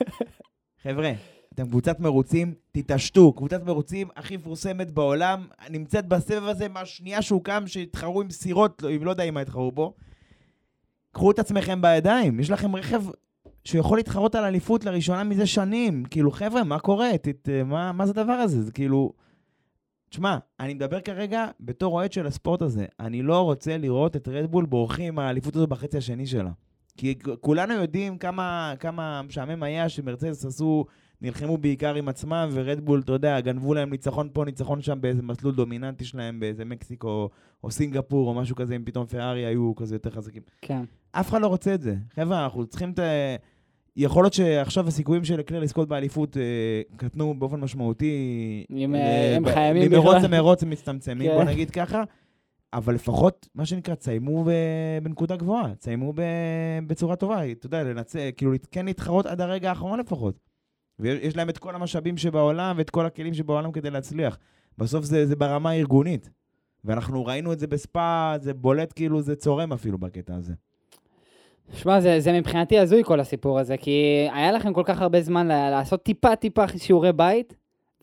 חבר'ה, 0.83 1.13
אתם 1.55 1.67
קבוצת 1.69 2.01
מרוצים, 2.01 2.55
תתעשתו. 2.73 3.33
קבוצת 3.33 3.63
מרוצים 3.65 4.09
הכי 4.17 4.37
מפורסמת 4.37 4.91
בעולם, 4.91 5.47
נמצאת 5.71 6.07
בסבב 6.07 6.45
הזה 6.45 6.69
מהשנייה 6.69 7.23
שהוא 7.23 7.45
קם, 7.45 7.63
שהתחרו 7.67 8.21
עם 8.21 8.31
סירות, 8.31 8.83
לא- 8.83 8.91
אם 8.91 9.05
לא 9.05 9.11
יודע 9.11 9.31
מה 9.31 9.41
התחרו 9.41 9.73
בו. 9.73 9.95
קחו 11.13 11.31
את 11.31 11.39
עצמכם 11.39 11.83
בידיים, 11.83 12.41
יש 12.41 12.51
לכם 12.51 12.77
רכב 12.77 13.03
שהוא 13.65 13.79
יכול 13.81 13.99
להתחרות 13.99 14.35
על 14.35 14.45
אליפות 14.45 14.85
לראשונה 14.85 15.25
מזה 15.25 15.47
שנים. 15.47 16.05
כאילו, 16.11 16.31
חבר'ה, 16.31 16.65
מה 16.65 16.79
קורה? 16.79 17.19
ת, 17.19 17.29
ת, 17.29 17.49
מה, 17.65 17.93
מה 17.93 18.07
זה 18.07 18.13
הדבר 18.21 18.33
הזה? 18.33 18.63
זה 18.63 18.73
כאילו... 18.73 19.13
תשמע, 20.11 20.39
אני 20.61 20.75
מדבר 20.75 21.01
כרגע 21.01 21.47
בתור 21.61 21.95
אוהד 21.95 22.13
של 22.13 22.27
הספורט 22.27 22.63
הזה. 22.63 22.87
אני 23.01 23.23
לא 23.23 23.43
רוצה 23.43 23.77
לראות 23.77 24.17
את 24.17 24.29
רדבול 24.29 24.67
בורחים 24.67 25.15
מהאליפות 25.15 25.57
הזו 25.57 25.67
בחצי 25.67 25.99
השני 25.99 26.27
שלה. 26.27 26.51
כי 26.97 27.15
כולנו 27.41 27.75
יודעים 27.75 28.19
כמה, 28.19 28.75
כמה 28.81 29.23
משעמם 29.23 29.63
היה 29.63 29.89
שמרצדס 29.89 30.45
עשו, 30.45 30.85
נלחמו 31.21 31.59
בעיקר 31.59 31.95
עם 31.95 32.09
עצמם, 32.09 32.49
ורדבול, 32.53 33.01
אתה 33.01 33.13
יודע, 33.13 33.41
גנבו 33.41 33.75
להם 33.75 33.91
ניצחון 33.91 34.29
פה, 34.33 34.45
ניצחון 34.45 34.83
שם 34.83 35.01
באיזה 35.01 35.23
מסלול 35.23 35.55
דומיננטי 35.55 36.05
שלהם, 36.05 36.41
באיזה 36.41 36.65
מקסיקו 36.65 37.29
או 37.65 37.71
סינגפור 37.71 38.29
או 38.29 38.35
משהו 38.35 38.57
כזה, 38.57 38.77
אם 38.77 38.83
פתאום 38.85 39.07
פרארי 39.07 39.47
היו 39.47 39.75
כזה 39.75 39.95
יותר 39.95 40.11
חזקים. 40.11 40.43
כן. 40.61 40.85
אף 41.13 41.29
אחד 41.29 41.41
לא 41.41 41.47
רוצה 41.47 41.75
את 41.75 41.83
זה. 41.83 41.97
חבר'ה, 42.15 42.45
אנחנו 42.45 42.67
צריכים 42.67 42.91
את. 42.91 42.99
יכול 43.97 44.25
להיות 44.25 44.33
שעכשיו 44.33 44.89
הסיכויים 44.89 45.25
של 45.25 45.41
אקלר 45.41 45.61
לזכות 45.61 45.89
באליפות 45.89 46.37
אה, 46.37 46.83
קטנו 46.97 47.35
באופן 47.39 47.61
משמעותי. 47.61 48.65
אם, 48.71 48.95
אה, 48.95 49.01
אה, 49.01 49.37
הם 49.37 49.47
חייבים 49.47 49.91
ממרוץ 49.91 50.15
בכלל. 50.15 50.31
למרוץ 50.31 50.63
הם 50.63 50.71
מצטמצמים, 50.71 51.31
כן. 51.31 51.37
בוא 51.37 51.45
נגיד 51.45 51.71
ככה. 51.71 52.03
אבל 52.73 52.95
לפחות, 52.95 53.49
מה 53.55 53.67
שנקרא, 53.67 53.95
תסיימו 53.95 54.45
בנקודה 55.03 55.37
גבוהה, 55.37 55.75
תסיימו 55.75 56.13
בצורה 56.87 57.17
טובה, 57.17 57.51
אתה 57.53 57.67
יודע, 57.67 57.83
לנצל, 57.83 58.31
כאילו, 58.37 58.53
כן 58.71 58.87
להתחרות 58.87 59.27
עד 59.27 59.41
הרגע 59.41 59.69
האחרון 59.69 60.01
לפחות. 60.01 60.39
ויש 60.99 61.37
להם 61.37 61.49
את 61.49 61.59
כל 61.59 61.75
המשאבים 61.75 62.17
שבעולם 62.17 62.75
ואת 62.79 62.91
כל 62.91 63.07
הכלים 63.07 63.35
שבעולם 63.35 63.73
כדי 63.73 63.91
להצליח. 63.91 64.39
בסוף 64.79 65.05
זה, 65.05 65.27
זה 65.27 65.37
ברמה 65.37 65.71
הארגונית. 65.71 66.31
ואנחנו 66.85 67.27
ראינו 67.27 67.53
את 67.53 67.59
זה 67.59 67.67
בספא, 67.67 68.37
זה 68.41 68.55
בולט 68.55 68.93
כאילו, 68.97 69.23
זה 69.23 69.37
צורם 69.37 69.73
אפילו 69.73 69.99
בקטע 69.99 70.35
הזה. 70.35 70.55
שמע, 71.73 72.01
זה, 72.01 72.21
זה 72.21 72.33
מבחינתי 72.33 72.79
הזוי 72.79 73.05
כל 73.05 73.21
הסיפור 73.21 73.59
הזה, 73.59 73.77
כי 73.77 74.27
היה 74.33 74.53
לכם 74.53 74.73
כל 74.73 74.83
כך 74.85 75.03
הרבה 75.03 75.23
זמן 75.23 75.47
לעשות 75.49 76.03
טיפה 76.03 76.37
טיפה 76.37 76.69
שיעורי 76.79 77.13
בית, 77.13 77.55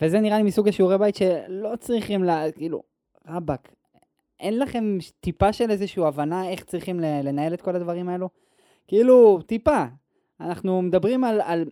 וזה 0.02 0.19
נראה 0.19 0.38
לי 0.38 0.43
מסוג 0.43 0.67
השיעורי 0.67 0.97
בית 0.97 1.15
שלא 1.15 1.74
צריכים, 1.80 2.24
לה, 2.24 2.52
כאילו, 2.52 2.84
רבאק, 3.28 3.71
אין 4.39 4.60
לכם 4.60 4.97
טיפה 5.19 5.54
של 5.54 5.71
איזושהי 5.71 6.04
הבנה 6.04 6.50
איך 6.50 6.63
צריכים 6.63 7.00
לנהל 7.00 7.54
את 7.54 7.62
כל 7.62 7.76
הדברים 7.76 8.10
האלו? 8.10 8.30
כאילו, 8.88 9.39
טיפה. 9.45 9.86
אנחנו 10.41 10.82
מדברים 10.82 11.24
על, 11.24 11.41
על... 11.41 11.65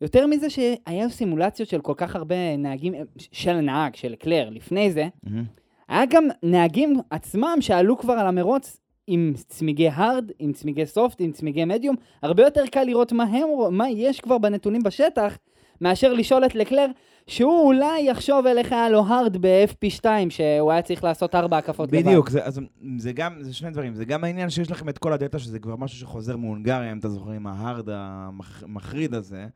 יותר 0.00 0.26
מזה 0.26 0.50
שהיו 0.50 1.10
סימולציות 1.10 1.68
של 1.68 1.80
כל 1.80 1.94
כך 1.96 2.16
הרבה 2.16 2.56
נהגים, 2.58 2.94
של 3.18 3.50
הנהג, 3.50 3.94
של 3.94 4.14
קלר, 4.14 4.50
לפני 4.50 4.92
זה, 4.92 5.08
היה 5.88 6.06
גם 6.10 6.24
נהגים 6.42 7.00
עצמם 7.10 7.56
שעלו 7.60 7.98
כבר 7.98 8.12
על 8.12 8.26
המרוץ 8.26 8.79
עם 9.12 9.32
צמיגי 9.36 9.88
הארד, 9.88 10.30
עם 10.38 10.52
צמיגי 10.52 10.86
סופט, 10.86 11.20
עם 11.20 11.32
צמיגי 11.32 11.64
מדיום. 11.64 11.96
הרבה 12.22 12.42
יותר 12.42 12.66
קל 12.66 12.84
לראות 12.84 13.12
מה, 13.12 13.24
הם, 13.24 13.76
מה 13.76 13.90
יש 13.90 14.20
כבר 14.20 14.38
בנתונים 14.38 14.82
בשטח, 14.82 15.38
מאשר 15.80 16.12
לשאול 16.12 16.44
את 16.44 16.54
לקלר, 16.54 16.86
שהוא 17.26 17.66
אולי 17.66 18.02
יחשוב 18.02 18.46
איך 18.46 18.72
היה 18.72 18.88
לו 18.88 19.06
הארד 19.06 19.36
ב-FP2, 19.36 20.04
שהוא 20.28 20.72
היה 20.72 20.82
צריך 20.82 21.04
לעשות 21.04 21.34
ארבע 21.34 21.58
הקפות 21.58 21.92
לבד. 21.92 22.06
בדיוק, 22.06 22.30
זה, 22.30 22.44
אז, 22.44 22.60
זה 22.98 23.12
גם, 23.12 23.36
זה 23.40 23.54
שני 23.54 23.70
דברים, 23.70 23.94
זה 23.94 24.04
גם 24.04 24.24
העניין 24.24 24.50
שיש 24.50 24.70
לכם 24.70 24.88
את 24.88 24.98
כל 24.98 25.12
הדאטה, 25.12 25.38
שזה 25.38 25.58
כבר 25.58 25.76
משהו 25.76 25.98
שחוזר 25.98 26.36
מהונגריה, 26.36 26.92
אם 26.92 26.98
אתה 26.98 27.08
זוכר, 27.08 27.30
עם 27.30 27.46
ההארד 27.46 27.88
המחריד 27.92 29.14
הזה, 29.14 29.46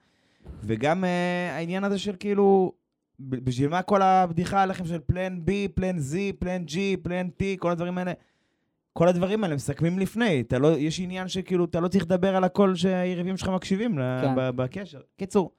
וגם 0.63 1.05
אה, 1.05 1.57
העניין 1.57 1.85
הזה 1.85 1.99
של 1.99 2.15
כאילו, 2.21 2.73
בשביל 3.21 3.69
מה 3.69 3.83
כל 3.83 4.03
הבדיחה 4.03 4.63
עליכם 4.63 4.87
של 4.87 4.99
פלן 5.07 5.39
B, 5.47 5.51
פלן 5.75 5.97
Z, 5.97 6.15
פלן 6.39 6.65
G, 6.69 6.77
פלן 7.03 7.29
T, 7.39 7.43
כל 7.59 7.71
הדברים 7.71 7.99
האלה, 7.99 8.13
כל 8.99 9.09
הדברים 9.09 9.45
האלה 9.45 9.55
מסכמים 9.55 9.99
לפני, 9.99 10.43
לא, 10.61 10.79
יש 10.79 11.01
עניין 11.01 11.29
שכאילו, 11.29 11.65
אתה 11.65 11.81
לא 11.81 11.89
צריך 11.89 12.05
לדבר 12.05 12.37
על 12.37 12.45
הכל 12.45 12.75
שהיריבים 12.75 13.37
שלך 13.37 13.49
מקשיבים 13.49 13.97
כן. 13.97 14.35
בקשר. 14.37 15.01
קיצור, 15.17 15.51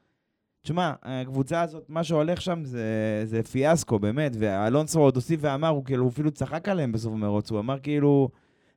תשמע, 0.61 0.93
הקבוצה 1.03 1.61
הזאת, 1.61 1.85
מה 1.89 2.03
שהולך 2.03 2.41
שם 2.41 2.63
זה, 2.63 3.21
זה 3.25 3.43
פיאסקו, 3.43 3.99
באמת, 3.99 4.35
ואלונסו 4.39 4.99
עוד 4.99 5.15
הוסיף 5.15 5.39
ואמר, 5.43 5.67
הוא 5.67 5.85
כאילו, 5.85 6.07
אפילו 6.07 6.31
צחק 6.31 6.69
עליהם 6.69 6.91
בסוף 6.91 7.13
המרוץ, 7.13 7.51
הוא 7.51 7.59
אמר 7.59 7.79
כאילו, 7.79 8.29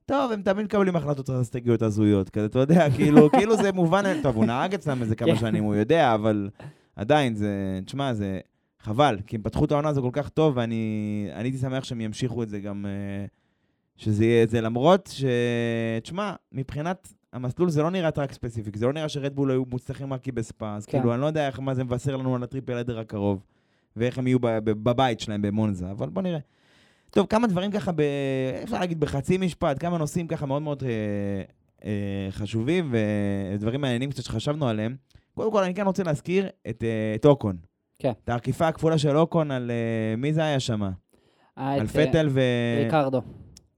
טוב, 0.07 0.33
הם 0.33 0.43
תמיד 0.43 0.65
מקבלים 0.65 0.97
החלטות 0.97 1.31
אסטרטגיות 1.31 1.83
הזויות, 1.83 2.31
כזה, 2.31 2.47
אתה 2.47 2.59
יודע, 2.59 2.91
כאילו, 2.91 3.31
כאילו 3.39 3.57
זה 3.57 3.73
מובן, 3.73 4.23
טוב, 4.23 4.37
הוא 4.37 4.45
נהג 4.45 4.75
אצלם 4.75 5.03
איזה 5.03 5.17
כמה 5.17 5.29
כן. 5.29 5.37
שנים, 5.37 5.65
הוא 5.65 5.75
יודע, 5.75 6.15
אבל 6.15 6.51
עדיין, 6.97 7.35
זה, 7.35 7.81
תשמע, 7.85 8.15
זה 8.15 8.41
חבל, 8.81 9.19
כי 9.27 9.37
הם 9.37 9.43
פתחו 9.43 9.65
את 9.65 9.73
העונה 9.73 9.89
הזו 9.89 10.03
כל 10.03 10.11
כך 10.13 10.29
טוב, 10.29 10.57
ואני 10.57 11.29
אני 11.33 11.43
הייתי 11.43 11.59
שמח 11.59 11.85
שהם 11.85 12.01
ימשיכו 12.01 12.43
את 12.43 12.49
זה 12.49 12.61
גם, 12.61 12.87
אה, 12.87 13.27
שזה 13.99 14.25
יהיה 14.25 14.43
את 14.43 14.51
זה, 14.51 14.61
למרות 14.61 15.11
ש... 15.13 15.25
תשמע, 16.03 16.33
מבחינת 16.53 17.09
המסלול 17.33 17.71
זה 17.71 17.83
לא 17.83 17.91
נראה 17.91 18.11
track 18.11 18.33
specific, 18.33 18.77
זה 18.77 18.87
לא 18.87 18.93
נראה 18.93 19.09
שרדבול 19.09 19.51
היו 19.51 19.65
מוצלחים 19.71 20.13
רק 20.13 20.23
כי 20.23 20.33
בספא, 20.33 20.77
אז 20.77 20.87
כן. 20.87 20.99
כאילו, 20.99 21.15
אני 21.15 21.21
לא 21.21 21.27
יודע 21.27 21.47
איך, 21.47 21.61
מה 21.61 21.75
זה 21.75 21.85
מבשר 21.85 22.17
לנו 22.17 22.35
על 22.35 22.43
ה-triple 22.43 22.77
header 22.77 22.99
הקרוב, 22.99 23.43
ואיך 23.97 24.19
הם 24.19 24.27
יהיו 24.27 24.39
ב- 24.39 24.59
ב- 24.59 24.71
בבית 24.71 25.21
שלהם 25.21 25.43
במונזה, 25.43 25.91
אבל 25.91 26.09
בוא 26.09 26.23
נראה. 26.23 26.39
טוב, 27.11 27.27
כמה 27.27 27.47
דברים 27.47 27.71
ככה, 27.71 27.93
ב... 27.93 28.03
אפשר 28.63 28.81
להגיד 28.81 29.01
בחצי 29.01 29.39
משפט, 29.39 29.81
כמה 29.81 29.99
נושאים 29.99 30.27
ככה 30.27 30.47
מאוד 30.47 30.63
מאוד 30.63 30.83
אה, 30.83 30.89
אה, 31.85 32.29
חשובים, 32.31 32.95
ודברים 33.55 33.81
מעניינים 33.81 34.11
קצת 34.11 34.23
שחשבנו 34.25 34.69
עליהם. 34.69 34.97
קודם 35.35 35.53
כל, 35.53 35.65
אני 35.65 35.75
כן 35.75 35.87
רוצה 35.87 36.03
להזכיר 36.03 36.49
את, 36.69 36.85
אה, 36.85 37.15
את 37.15 37.25
אוקון. 37.25 37.57
כן. 37.99 38.13
את 38.25 38.29
העקיפה 38.29 38.69
הכפולה 38.69 38.99
של 38.99 39.17
אוקון 39.17 39.51
על... 39.51 39.71
אה, 39.71 40.17
מי 40.17 40.33
זה 40.33 40.45
היה 40.45 40.61
שם? 40.61 40.83
היה 41.57 41.75
על 41.75 41.87
את, 41.87 41.97
אה, 41.97 42.07
פטל 42.07 42.29
ו... 42.31 42.41
ריקרדו. 42.85 43.23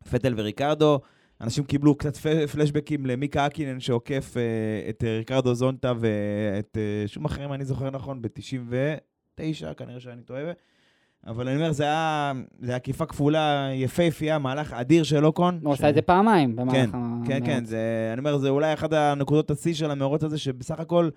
פטל 0.08 0.34
וריקרדו. 0.36 1.00
אנשים 1.40 1.64
קיבלו 1.64 1.94
קצת 1.94 2.16
פלשבקים 2.52 3.06
למיקה 3.06 3.46
אקינן 3.46 3.80
שעוקף 3.80 4.34
אה, 4.36 4.42
את 4.90 5.04
אה, 5.04 5.16
ריקרדו 5.18 5.54
זונטה 5.54 5.92
ואת 6.00 6.76
אה, 6.80 7.08
שום 7.08 7.24
אחר, 7.24 7.44
אם 7.44 7.52
אני 7.52 7.64
זוכר 7.64 7.90
נכון, 7.90 8.22
ב-99, 8.22 9.40
כנראה 9.76 10.00
שאני 10.00 10.22
טועה. 10.22 10.42
אבל 11.26 11.48
אני 11.48 11.56
אומר, 11.56 11.72
זה 11.72 11.84
היה, 11.84 12.32
זה 12.60 12.70
היה 12.70 12.76
עקיפה 12.76 13.06
כפולה 13.06 13.70
יפהפייה, 13.74 14.38
מהלך 14.38 14.72
אדיר 14.72 15.02
של 15.02 15.26
אוקון. 15.26 15.60
הוא 15.62 15.74
ש- 15.74 15.78
עשה 15.78 15.88
את 15.90 15.94
זה 15.94 16.02
פעמיים 16.02 16.56
במהלך 16.56 16.72
כן, 16.72 16.90
המרוץ. 16.92 17.28
כן, 17.28 17.40
כן, 17.46 17.64
זה, 17.64 17.78
אני 18.12 18.18
אומר, 18.18 18.38
זה 18.38 18.48
אולי 18.48 18.72
אחת 18.74 18.92
הנקודות 18.92 19.50
השיא 19.50 19.74
של 19.74 19.90
המרוץ 19.90 20.24
הזה, 20.24 20.38
שבסך 20.38 20.80
הכל, 20.80 21.08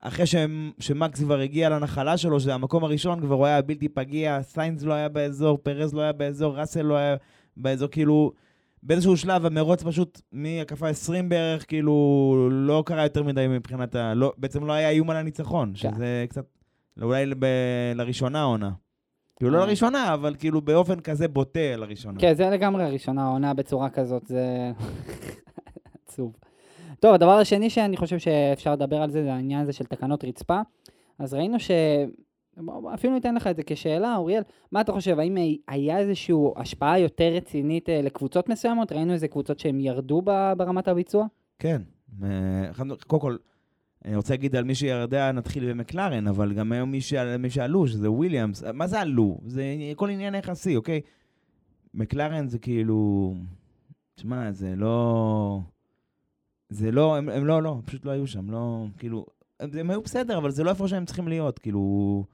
אחרי 0.00 0.26
שהם- 0.26 0.70
שמקס 0.78 1.20
כבר 1.20 1.38
הגיע 1.40 1.68
לנחלה 1.68 2.16
שלו, 2.16 2.40
שזה 2.40 2.54
המקום 2.54 2.84
הראשון, 2.84 3.20
כבר 3.20 3.34
הוא 3.34 3.46
היה 3.46 3.62
בלתי 3.62 3.88
פגיע, 3.88 4.42
סיינס 4.42 4.82
לא 4.82 4.92
היה 4.92 5.08
באזור, 5.08 5.58
פרז 5.62 5.94
לא 5.94 6.00
היה 6.02 6.12
באזור, 6.12 6.58
ראסל 6.60 6.82
לא 6.82 6.94
היה 6.96 7.16
באזור, 7.58 7.88
כאילו, 7.88 8.32
באיזשהו 8.82 9.16
שלב 9.16 9.46
המרוץ 9.46 9.82
פשוט 9.82 10.20
מהקפה 10.32 10.88
20 10.88 11.28
בערך, 11.28 11.68
כאילו, 11.68 12.48
לא 12.50 12.82
קרה 12.86 13.02
יותר 13.02 13.22
מדי 13.22 13.46
מבחינת 13.48 13.94
ה... 13.94 14.14
לא, 14.14 14.32
בעצם 14.36 14.66
לא 14.66 14.72
היה 14.72 14.90
איום 14.90 15.10
על 15.10 15.16
הניצחון, 15.16 15.72
כן. 15.74 15.74
שזה 15.74 16.24
קצת, 16.28 16.44
אולי 17.02 17.26
ב, 17.38 17.46
לראשונה 17.94 18.40
העונה. 18.40 18.70
כאילו, 19.36 19.50
לא 19.50 19.60
אה. 19.60 19.66
לראשונה, 19.66 20.14
אבל 20.14 20.34
כאילו 20.38 20.60
באופן 20.60 21.00
כזה 21.00 21.28
בוטה 21.28 21.76
לראשונה. 21.76 22.20
כן, 22.20 22.34
זה 22.34 22.50
לגמרי 22.50 22.84
הראשונה, 22.84 23.24
העונה 23.24 23.54
בצורה 23.54 23.90
כזאת, 23.90 24.26
זה 24.26 24.72
עצוב. 26.06 26.36
טוב, 27.00 27.14
הדבר 27.14 27.38
השני 27.38 27.70
שאני 27.70 27.96
חושב 27.96 28.18
שאפשר 28.18 28.72
לדבר 28.72 28.96
על 28.96 29.10
זה, 29.10 29.22
זה 29.22 29.32
העניין 29.32 29.60
הזה 29.60 29.72
של 29.72 29.84
תקנות 29.84 30.24
רצפה. 30.24 30.60
אז 31.18 31.34
ראינו 31.34 31.60
ש... 31.60 31.70
אפילו 32.94 33.14
ניתן 33.14 33.34
לך 33.34 33.46
את 33.46 33.56
זה 33.56 33.62
כשאלה, 33.66 34.16
אוריאל, 34.16 34.42
מה 34.72 34.80
אתה 34.80 34.92
חושב, 34.92 35.18
האם 35.18 35.36
היה 35.68 35.98
איזושהי 35.98 36.34
השפעה 36.56 36.98
יותר 36.98 37.32
רצינית 37.34 37.88
אה, 37.88 38.02
לקבוצות 38.02 38.48
מסוימות? 38.48 38.92
ראינו 38.92 39.12
איזה 39.12 39.28
קבוצות 39.28 39.58
שהם 39.58 39.80
ירדו 39.80 40.22
ברמת 40.56 40.88
הביצוע? 40.88 41.26
כן. 41.58 41.82
אה, 42.22 42.28
קודם 43.06 43.20
כל, 43.20 43.36
אני 44.04 44.16
רוצה 44.16 44.32
להגיד 44.34 44.56
על 44.56 44.64
מי 44.64 44.74
שירדה, 44.74 45.32
נתחיל 45.32 45.70
במקלרן, 45.70 46.26
אבל 46.26 46.54
גם 46.54 46.72
היום 46.72 46.90
מי, 46.90 47.00
שעל, 47.00 47.36
מי 47.36 47.50
שעלו, 47.50 47.86
שזה 47.86 48.10
וויליאמס. 48.10 48.62
מה 48.62 48.86
זה 48.86 49.00
עלו? 49.00 49.38
זה 49.46 49.62
כל 49.96 50.10
עניין 50.10 50.34
יחסי, 50.34 50.76
אוקיי? 50.76 51.00
מקלרן 51.94 52.48
זה 52.48 52.58
כאילו... 52.58 53.34
תשמע, 54.14 54.52
זה 54.52 54.74
לא... 54.76 55.60
זה 56.68 56.90
לא, 56.90 57.16
הם, 57.16 57.28
הם 57.28 57.46
לא, 57.46 57.62
לא, 57.62 57.76
פשוט 57.84 58.04
לא 58.04 58.10
היו 58.10 58.26
שם, 58.26 58.50
לא, 58.50 58.86
כאילו... 58.98 59.26
הם, 59.60 59.70
הם 59.80 59.90
היו 59.90 60.02
בסדר, 60.02 60.38
אבל 60.38 60.50
זה 60.50 60.64
לא 60.64 60.70
איפה 60.70 60.88
שהם 60.88 61.04
צריכים 61.04 61.28
להיות, 61.28 61.58
כאילו... 61.58 62.24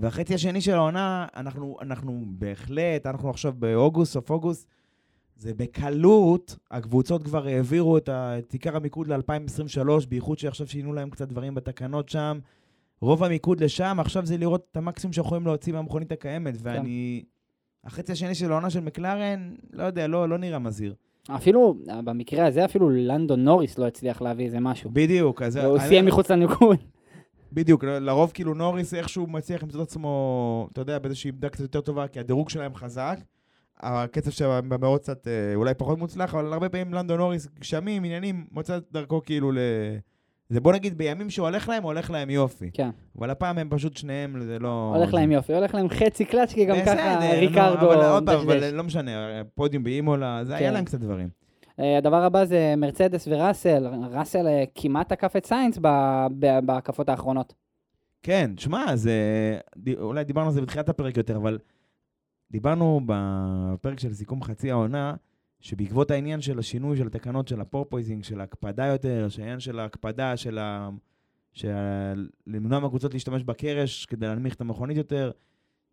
והחצי 0.00 0.34
השני 0.34 0.60
של 0.60 0.74
העונה, 0.74 1.26
אנחנו, 1.36 1.76
אנחנו 1.80 2.24
בהחלט, 2.28 3.06
אנחנו 3.06 3.30
עכשיו 3.30 3.54
באוגוסט, 3.58 4.12
סוף 4.12 4.30
אוגוסט, 4.30 4.68
זה 5.36 5.54
בקלות, 5.54 6.56
הקבוצות 6.70 7.22
כבר 7.22 7.46
העבירו 7.46 7.96
את, 7.96 8.08
ה, 8.08 8.38
את 8.38 8.52
עיקר 8.52 8.76
המיקוד 8.76 9.08
ל-2023, 9.08 10.06
בייחוד 10.08 10.38
שעכשיו 10.38 10.66
שינו 10.66 10.92
להם 10.92 11.10
קצת 11.10 11.28
דברים 11.28 11.54
בתקנות 11.54 12.08
שם. 12.08 12.38
רוב 13.00 13.24
המיקוד 13.24 13.60
לשם, 13.60 13.96
עכשיו 14.00 14.26
זה 14.26 14.36
לראות 14.36 14.66
את 14.72 14.76
המקסימום 14.76 15.12
שיכולים 15.12 15.46
להוציא 15.46 15.72
מהמכונית 15.72 16.12
הקיימת, 16.12 16.54
ואני... 16.62 17.22
החצי 17.84 18.12
השני 18.12 18.34
של 18.34 18.52
העונה 18.52 18.70
של 18.70 18.80
מקלרן, 18.80 19.54
לא 19.72 19.82
יודע, 19.82 20.06
לא, 20.06 20.28
לא 20.28 20.38
נראה 20.38 20.58
מזהיר. 20.58 20.94
אפילו, 21.30 21.78
במקרה 22.04 22.46
הזה 22.46 22.64
אפילו 22.64 22.90
לנדון 22.90 23.44
נוריס 23.44 23.78
לא 23.78 23.86
הצליח 23.86 24.22
להביא 24.22 24.44
איזה 24.44 24.60
משהו. 24.60 24.90
בדיוק, 24.92 25.42
אז... 25.42 25.56
הוא 25.56 25.78
סיים 25.78 26.06
מחוץ 26.06 26.30
לניקוד. 26.30 26.78
בדיוק, 27.52 27.84
לרוב 27.84 28.30
כאילו 28.34 28.54
נוריס 28.54 28.94
איכשהו 28.94 29.26
מצליח 29.26 29.62
למצוא 29.62 29.82
את 29.82 29.88
עצמו, 29.88 30.68
אתה 30.72 30.80
יודע, 30.80 30.98
באיזושהי 30.98 31.30
עמדה 31.30 31.48
קצת 31.48 31.60
יותר 31.60 31.80
טובה, 31.80 32.08
כי 32.08 32.20
הדירוג 32.20 32.50
שלהם 32.50 32.74
חזק. 32.74 33.18
הקצב 33.80 34.30
שלהם 34.30 34.68
במאוד 34.68 35.00
קצת 35.00 35.28
אה, 35.28 35.54
אולי 35.54 35.74
פחות 35.74 35.98
מוצלח, 35.98 36.34
אבל 36.34 36.52
הרבה 36.52 36.68
פעמים 36.68 36.94
לנדון 36.94 37.18
נוריס, 37.18 37.48
גשמים, 37.60 38.04
עניינים, 38.04 38.46
מוצא 38.50 38.76
את 38.76 38.82
דרכו 38.92 39.22
כאילו 39.24 39.52
ל... 39.52 39.58
זה 40.48 40.60
בוא 40.60 40.72
נגיד, 40.72 40.98
בימים 40.98 41.30
שהולך 41.30 41.68
להם, 41.68 41.82
הולך 41.82 42.10
להם 42.10 42.30
יופי. 42.30 42.70
כן. 42.72 42.90
אבל 43.18 43.30
הפעם 43.30 43.58
הם 43.58 43.68
פשוט 43.70 43.96
שניהם, 43.96 44.40
זה 44.40 44.58
לא... 44.58 44.92
הולך 44.96 45.14
להם 45.14 45.32
יופי, 45.32 45.54
הולך 45.54 45.74
להם 45.74 45.88
חצי 45.88 46.24
קלאץ', 46.24 46.52
כי 46.52 46.64
גם 46.64 46.76
ככה 46.86 47.18
ריקרדו 47.38 47.92
אבל 47.92 48.04
עוד 48.04 48.26
פעם. 48.26 48.40
אבל 48.40 48.74
לא 48.74 48.84
משנה, 48.84 49.10
פודיום 49.54 49.84
באימולה, 49.84 50.44
זה 50.44 50.54
היה 50.54 50.68
כן. 50.68 50.74
להם 50.74 50.84
קצת 50.84 51.00
דברים. 51.00 51.28
אה, 51.80 51.98
הדבר 51.98 52.22
הבא 52.22 52.44
זה 52.44 52.74
מרצדס 52.76 53.28
וראסל. 53.28 53.86
ראסל 53.86 54.46
אה, 54.46 54.64
כמעט 54.74 55.08
תקף 55.08 55.36
את 55.36 55.46
סיינס 55.46 55.78
בהקפות 56.64 57.08
האחרונות. 57.08 57.54
כן, 58.22 58.50
שמע, 58.56 58.96
זה... 58.96 59.12
אולי 60.00 60.24
דיברנו 60.24 60.46
על 60.46 60.52
זה 60.52 60.60
בתחילת 60.60 60.88
הפרק 60.88 61.16
יותר, 61.16 61.36
אבל 61.36 61.58
דיברנו 62.50 63.00
בפרק 63.06 64.00
של 64.00 64.14
סיכום 64.14 64.42
חצי 64.42 64.70
העונה, 64.70 65.14
שבעקבות 65.60 66.10
העניין 66.10 66.40
של 66.40 66.58
השינוי 66.58 66.96
של 66.96 67.06
התקנות 67.06 67.48
של 67.48 67.60
ה-porpoising, 67.60 68.24
של 68.24 68.40
ההקפדה 68.40 68.86
יותר, 68.86 69.28
שהעניין 69.28 69.60
של 69.60 69.78
ההקפדה 69.78 70.36
של 70.36 70.58
ה... 70.58 70.90
של 71.52 72.28
למנוע 72.46 72.80
מהקבוצות 72.80 73.14
להשתמש 73.14 73.42
בקרש 73.42 74.06
כדי 74.06 74.26
להנמיך 74.26 74.54
את 74.54 74.60
המכונית 74.60 74.96
יותר, 74.96 75.30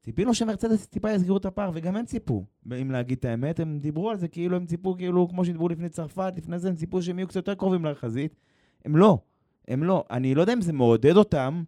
ציפינו 0.06 0.34
שמרצדס 0.34 0.86
טיפה 0.86 1.12
יסגרו 1.12 1.38
את 1.38 1.46
הפער, 1.46 1.72
וגם 1.74 1.96
הם 1.96 2.06
ציפו, 2.06 2.46
אם 2.82 2.92
להגיד 2.92 3.18
את 3.18 3.26
האמת, 3.26 3.60
הם 3.60 3.80
דיברו 3.80 4.10
על 4.10 4.18
זה 4.18 4.28
כאילו 4.28 4.56
הם 4.56 4.66
ציפו, 4.66 4.96
כאילו, 4.98 5.28
כמו 5.30 5.46
שדיברו 5.46 5.70
לפני 5.70 5.90
צרפת, 5.90 6.34
לפני 6.38 6.60
זה 6.60 6.70
הם 6.70 6.76
ציפו 6.76 7.02
שהם 7.02 7.20
יהיו 7.20 7.28
קצת 7.28 7.36
יותר 7.36 7.54
קרובים 7.54 7.86
לחזית. 7.86 8.36
הם 8.86 8.96
לא, 8.96 9.18
הם 9.68 9.84
לא. 9.84 10.04
אני 10.12 10.36
לא 10.36 10.42
יודע 10.42 10.54
אם 10.54 10.62
זה 10.62 10.74
מעודד 10.74 11.18
אותם 11.18 11.64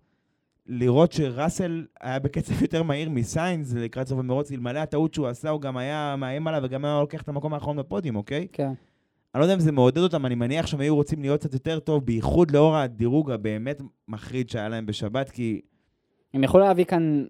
לראות 0.65 1.11
שראסל 1.11 1.85
היה 2.01 2.19
בקצב 2.19 2.61
יותר 2.61 2.83
מהיר 2.83 3.09
מסיינס 3.09 3.73
לקראת 3.73 4.07
סוף 4.07 4.19
המרוץ, 4.19 4.51
אלמלא 4.51 4.79
הטעות 4.79 5.13
שהוא 5.13 5.27
עשה, 5.27 5.49
הוא 5.49 5.61
גם 5.61 5.77
היה 5.77 6.15
מאיים 6.17 6.47
עליו 6.47 6.61
וגם 6.63 6.85
היה 6.85 6.99
לוקח 6.99 7.21
את 7.21 7.29
המקום 7.29 7.53
האחרון 7.53 7.77
בפודיום, 7.77 8.15
אוקיי? 8.15 8.47
כן. 8.51 8.71
אני 9.35 9.39
לא 9.39 9.45
יודע 9.45 9.53
אם 9.53 9.59
זה 9.59 9.71
מעודד 9.71 10.01
אותם, 10.01 10.25
אני 10.25 10.35
מניח 10.35 10.67
שהם 10.67 10.79
היו 10.79 10.95
רוצים 10.95 11.21
להיות 11.21 11.39
קצת 11.39 11.53
יותר 11.53 11.79
טוב, 11.79 12.05
בייחוד 12.05 12.51
לאור 12.51 12.75
הדירוג 12.75 13.31
הבאמת 13.31 13.81
מחריד 14.07 14.49
שהיה 14.49 14.69
להם 14.69 14.85
בשבת, 14.85 15.29
כי 15.29 15.61
הם 16.37 16.43
יכולו 16.43 16.63
להביא 16.63 16.85
כאן 16.85 17.25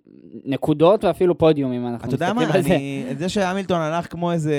נקודות 0.46 1.04
ואפילו 1.04 1.38
פודיום, 1.38 1.72
אם 1.72 1.88
אנחנו 1.88 2.08
אתה 2.08 2.15
יודע 2.15 2.34
מה, 2.34 2.41
מסתכלים 2.41 2.63
על 2.63 2.70
זה. 2.70 2.76
אני, 2.76 3.06
זה 3.17 3.30
שהמילטון 3.30 3.82
הלך 3.82 4.12
כמו 4.12 4.32
איזה, 4.32 4.56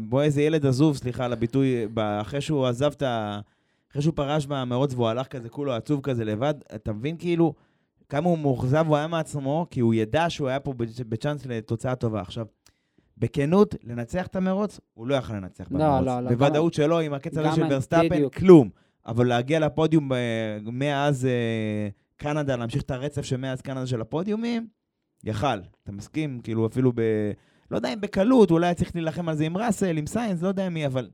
בוא 0.00 0.22
איזה 0.22 0.42
ילד 0.42 0.66
עזוב, 0.66 0.96
סליחה 0.96 1.24
על 1.24 1.32
הביטוי, 1.32 1.86
אחרי 2.20 2.40
שהוא 2.40 2.66
עזב 2.66 2.92
את 2.96 3.02
ה... 3.02 3.40
אחרי 3.90 4.02
שהוא 4.02 4.14
פרש 4.14 4.46
מהמרוץ 4.48 4.94
והוא 4.94 5.08
הלך 5.08 5.26
כזה 5.26 5.48
כולו 5.48 5.72
עצוב 5.72 6.00
כזה 6.02 6.24
לבד, 6.24 6.54
אתה 6.74 6.92
מבין 6.92 7.16
כאילו 7.18 7.54
כמה 8.08 8.28
הוא 8.28 8.38
מאוכזב 8.38 8.84
הוא 8.88 8.96
היה 8.96 9.06
מעצמו, 9.06 9.66
כי 9.70 9.80
הוא 9.80 9.94
ידע 9.94 10.30
שהוא 10.30 10.48
היה 10.48 10.60
פה 10.60 10.72
בצ- 10.72 11.04
בצ'אנס 11.08 11.46
לתוצאה 11.46 11.94
טובה. 11.94 12.20
עכשיו, 12.20 12.46
בכנות, 13.18 13.74
לנצח 13.84 14.26
את 14.26 14.36
המרוץ, 14.36 14.80
הוא 14.94 15.06
לא 15.06 15.14
יכל 15.14 15.34
לנצח 15.34 15.64
לא, 15.70 15.78
במרוץ. 15.78 16.06
לא, 16.06 16.20
לא, 16.20 16.30
בוודאות 16.30 16.74
שלו, 16.74 16.98
עם 17.00 17.14
הקצב 17.14 17.54
של 17.54 17.62
ורסטאפן. 17.70 18.28
כלום. 18.28 18.68
אבל 19.06 19.26
להגיע 19.28 19.60
לפודיום 19.60 20.08
ב- 20.08 20.14
מאז 20.72 21.24
אה, 21.26 21.88
קנדה, 22.22 22.56
להמשיך 22.56 22.82
את 22.82 22.90
הרצף 22.90 23.22
שמאז 23.22 23.60
קנדה 23.60 23.86
של 23.86 24.00
הפודיומים, 24.00 24.66
יכל. 25.24 25.46
אתה 25.82 25.92
מסכים? 25.92 26.40
כאילו 26.42 26.66
אפילו 26.66 26.92
ב... 26.94 27.00
לא 27.70 27.76
יודע 27.76 27.92
אם 27.92 28.00
בקלות, 28.00 28.50
אולי 28.50 28.66
היה 28.66 28.74
צריך 28.74 28.90
להילחם 28.94 29.28
על 29.28 29.36
זה 29.36 29.44
עם 29.44 29.56
ראסל, 29.56 29.96
עם 29.98 30.06
סיינס, 30.06 30.42
לא 30.42 30.48
יודע 30.48 30.68
מי, 30.68 30.86
אבל... 30.86 31.10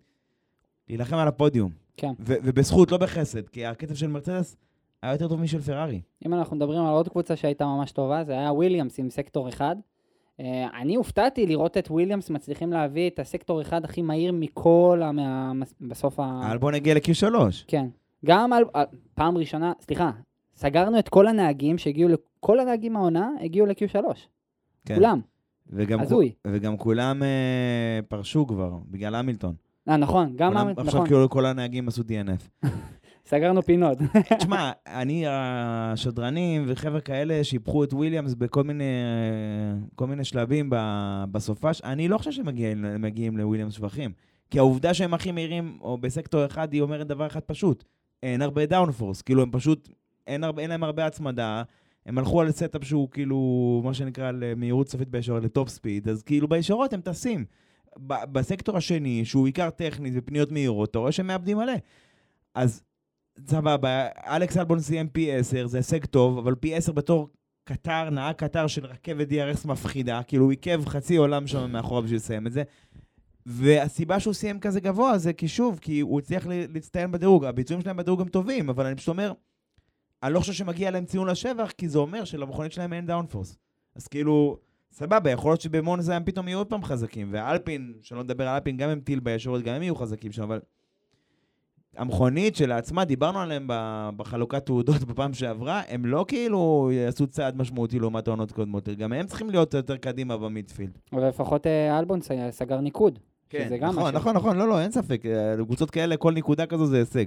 להילחם 0.88 1.16
על 1.16 1.28
הפודיום. 1.28 1.70
כן. 1.96 2.12
ו- 2.20 2.34
ובזכות, 2.44 2.92
לא 2.92 2.98
בחסד, 2.98 3.48
כי 3.48 3.66
הקצב 3.66 3.94
של 3.94 4.06
מרצדס 4.06 4.56
היה 5.02 5.12
יותר 5.12 5.28
טוב 5.28 5.40
משל 5.40 5.60
פרארי. 5.60 6.00
אם 6.26 6.34
אנחנו 6.34 6.56
מדברים 6.56 6.80
על 6.80 6.92
עוד 6.92 7.08
קבוצה 7.08 7.36
שהייתה 7.36 7.64
ממש 7.64 7.92
טובה, 7.92 8.24
זה 8.24 8.32
היה 8.32 8.52
וויליאמס 8.52 8.98
עם 8.98 9.10
סקטור 9.10 9.48
אחד. 9.48 9.76
אה, 10.40 10.80
אני 10.80 10.94
הופתעתי 10.94 11.46
לראות 11.46 11.76
את 11.76 11.90
וויליאמס 11.90 12.30
מצליחים 12.30 12.72
להביא 12.72 13.10
את 13.10 13.18
הסקטור 13.18 13.60
אחד 13.60 13.84
הכי 13.84 14.02
מהיר 14.02 14.32
מכל, 14.32 15.02
מה... 15.12 15.52
בסוף 15.80 16.20
ה... 16.20 16.40
אבל 16.48 16.58
בוא 16.58 16.72
נגיע 16.72 16.94
ל-Q3. 16.94 17.34
כן. 17.66 17.86
גם 18.24 18.52
על 18.52 18.64
פעם 19.14 19.38
ראשונה, 19.38 19.72
סליחה, 19.80 20.10
סגרנו 20.58 20.98
את 20.98 21.08
כל 21.08 21.26
הנהגים 21.26 21.78
שהגיעו, 21.78 22.10
כל 22.40 22.60
הנהגים 22.60 22.96
העונה 22.96 23.30
הגיעו 23.40 23.66
ל-Q3. 23.66 24.02
כן. 24.84 24.94
כולם. 24.94 25.20
וגם, 25.70 26.00
הזוי. 26.00 26.32
וגם 26.46 26.76
כולם 26.76 27.22
אה, 27.22 28.00
פרשו 28.08 28.46
כבר, 28.46 28.78
בגלל 28.90 29.14
המילטון. 29.14 29.54
אה, 29.88 29.96
נכון, 29.96 30.32
גם, 30.36 30.52
כולם, 30.52 30.68
נכון, 30.68 30.86
עכשיו 30.86 31.04
כאילו 31.04 31.30
כל 31.30 31.46
הנהגים 31.46 31.88
עשו 31.88 32.02
DNF. 32.02 32.66
סגרנו 33.30 33.62
פינות. 33.62 33.98
תשמע, 34.38 34.70
אני, 34.86 35.24
השדרנים 35.28 36.64
וחבר'ה 36.66 37.00
כאלה 37.00 37.44
שיבחו 37.44 37.84
את 37.84 37.92
וויליאמס 37.92 38.34
בכל 38.34 38.64
מיני, 38.64 38.84
כל 39.94 40.06
מיני 40.06 40.24
שלבים 40.24 40.70
בסופש, 41.32 41.80
אני 41.84 42.08
לא 42.08 42.18
חושב 42.18 42.32
שהם 42.32 42.46
מגיעים, 42.46 42.84
מגיעים 42.98 43.36
לוויליאמס 43.36 43.74
שבחים. 43.74 44.12
כי 44.50 44.58
העובדה 44.58 44.94
שהם 44.94 45.14
הכי 45.14 45.32
מהירים, 45.32 45.78
או 45.80 45.98
בסקטור 45.98 46.46
אחד, 46.46 46.72
היא 46.72 46.82
אומרת 46.82 47.06
דבר 47.06 47.26
אחד 47.26 47.40
פשוט. 47.40 47.84
אין 48.22 48.42
הרבה 48.42 48.66
downforce. 48.66 49.22
כאילו, 49.22 49.42
הם 49.42 49.50
פשוט, 49.50 49.88
אין, 50.28 50.44
הרבה, 50.44 50.62
אין 50.62 50.70
להם 50.70 50.84
הרבה 50.84 51.06
הצמדה. 51.06 51.62
הם 52.06 52.18
הלכו 52.18 52.40
על 52.40 52.50
setup 52.50 52.84
שהוא 52.84 53.08
כאילו, 53.10 53.82
מה 53.84 53.94
שנקרא, 53.94 54.30
למהירות 54.30 54.88
סופית 54.88 55.08
בישורת, 55.08 55.42
ל-top 55.42 55.68
speed, 55.68 56.08
אז 56.08 56.22
כאילו 56.22 56.48
בישורות 56.48 56.92
הם 56.92 57.00
טסים. 57.00 57.44
בסקטור 58.06 58.76
השני, 58.76 59.24
שהוא 59.24 59.46
בעיקר 59.46 59.70
טכנית 59.70 60.14
ופניות 60.16 60.52
מהירות, 60.52 60.90
אתה 60.90 60.98
רואה 60.98 61.12
שהם 61.12 61.26
מאבדים 61.26 61.56
מלא. 61.56 61.72
אז 62.54 62.82
סבבה, 63.46 64.06
אלכס 64.26 64.56
אלבון 64.56 64.80
סיים 64.80 65.08
P10, 65.08 65.66
זה 65.66 65.78
הישג 65.78 66.04
טוב, 66.04 66.38
אבל 66.38 66.54
P10 66.54 66.92
בתור 66.92 67.28
קטר, 67.64 68.10
נהג 68.10 68.34
קטר 68.34 68.66
של 68.66 68.86
רכבת 68.86 69.28
DRS 69.30 69.68
מפחידה, 69.68 70.22
כאילו 70.22 70.44
הוא 70.44 70.50
עיכב 70.50 70.82
חצי 70.86 71.16
עולם 71.16 71.46
שם 71.46 71.72
מאחוריו 71.72 72.02
בשביל 72.02 72.16
לסיים 72.16 72.46
את 72.46 72.52
זה. 72.52 72.62
והסיבה 73.46 74.20
שהוא 74.20 74.34
סיים 74.34 74.60
כזה 74.60 74.80
גבוה 74.80 75.18
זה 75.18 75.32
כי 75.32 75.48
שוב, 75.48 75.78
כי 75.82 76.00
הוא 76.00 76.18
הצליח 76.18 76.46
להצטיין 76.46 77.12
בדירוג. 77.12 77.44
הביצועים 77.44 77.82
שלהם 77.82 77.96
בדירוג 77.96 78.20
הם 78.20 78.28
טובים, 78.28 78.68
אבל 78.68 78.86
אני 78.86 78.94
פשוט 78.94 79.08
אומר, 79.08 79.32
אני 80.22 80.34
לא 80.34 80.40
חושב 80.40 80.52
שמגיע 80.52 80.90
להם 80.90 81.04
ציון 81.04 81.28
לשבח, 81.28 81.70
כי 81.78 81.88
זה 81.88 81.98
אומר 81.98 82.24
שלמכונית 82.24 82.72
שלהם 82.72 82.92
אין 82.92 83.06
downforce. 83.06 83.58
אז 83.94 84.08
כאילו, 84.08 84.56
סבבה, 84.92 85.30
יכול 85.30 85.50
להיות 85.50 85.60
שבמונזה 85.60 86.16
הם 86.16 86.24
פתאום 86.24 86.48
יהיו 86.48 86.58
עוד 86.58 86.66
פעם 86.66 86.84
חזקים, 86.84 87.28
ואלפין, 87.30 87.92
שלא 88.02 88.22
נדבר 88.22 88.48
על 88.48 88.54
אלפין, 88.54 88.76
גם 88.76 88.88
הם 88.88 89.00
טיל 89.00 89.20
בישורת, 89.20 89.62
גם 89.62 89.74
הם 89.74 89.82
יהיו 89.82 89.94
חזקים 89.94 90.32
שם, 90.32 90.42
אבל 90.42 90.60
המכונית 91.96 92.56
שלעצמה, 92.56 93.04
דיברנו 93.04 93.38
עליהם 93.38 93.66
בחלוקת 94.16 94.66
תעודות 94.66 95.04
בפעם 95.08 95.34
שעברה, 95.34 95.82
הם 95.88 96.06
לא 96.06 96.24
כאילו 96.28 96.90
יעשו 96.92 97.26
צעד 97.26 97.56
משמעותי 97.56 97.98
לעומת 97.98 98.28
העונות 98.28 98.52
קודמות, 98.52 98.88
גם 98.88 99.12
הם 99.12 99.26
צריכים 99.26 99.50
להיות 99.50 99.74
יותר 99.74 99.96
קדימה 99.96 100.36
ב-midfield. 100.36 100.98
אבל 101.12 101.28
לפחות 101.28 101.66
אה, 101.66 101.98
אלבון 101.98 102.20
סגר 102.50 102.80
ניקוד. 102.80 103.18
גם 103.80 103.90
נכון. 103.90 104.14
נכון, 104.14 104.36
נכון, 104.36 104.56
לא, 104.56 104.68
לא, 104.68 104.80
אין 104.80 104.90
ספק. 104.90 105.22
אה, 105.26 105.64
קבוצות 105.64 105.90
כאלה, 105.90 106.16
כל 106.16 106.32
נקודה 106.32 106.66
כזו 106.66 106.86
זה 106.86 106.98
הישג. 106.98 107.24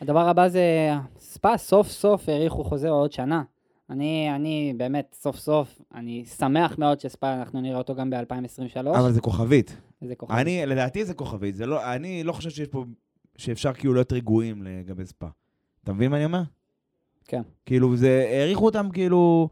הדבר 0.00 0.28
הבא 0.28 0.48
זה, 0.48 0.92
ספא 1.18 1.56
סוף 1.56 1.88
סוף 1.88 2.28
האריכו 2.28 2.64
חוזה 2.64 2.88
עוד 2.88 3.12
שנה. 3.12 3.42
אני, 3.90 4.34
אני 4.34 4.74
באמת, 4.76 5.16
סוף 5.20 5.36
סוף, 5.36 5.80
אני 5.94 6.24
שמח 6.24 6.78
מאוד 6.78 7.00
שספא, 7.00 7.38
אנחנו 7.40 7.60
נראה 7.60 7.78
אותו 7.78 7.94
גם 7.94 8.10
ב-2023. 8.10 8.80
אבל 8.80 9.12
זה 9.12 9.20
כוכבית. 9.20 9.76
זה 10.00 10.14
כוכב. 10.14 10.34
אני, 10.34 10.66
לדעתי 10.66 11.04
זה 11.04 11.14
כוכבית. 11.14 11.56
זה 11.56 11.66
לא, 11.66 11.94
אני 11.94 12.24
לא 12.24 12.32
חושב 12.32 12.50
שיש 12.50 12.68
פה, 12.68 12.84
שאפשר 13.36 13.72
כאילו 13.72 13.94
להיות 13.94 14.12
רגועים 14.12 14.62
לגבי 14.62 15.06
ספא. 15.06 15.26
אתה 15.84 15.92
מבין 15.92 16.10
מה 16.10 16.16
אני 16.16 16.24
אומר? 16.24 16.42
כן. 17.24 17.42
כאילו, 17.66 17.96
זה, 17.96 18.28
העריכו 18.32 18.64
אותם 18.64 18.88
כאילו 18.92 19.48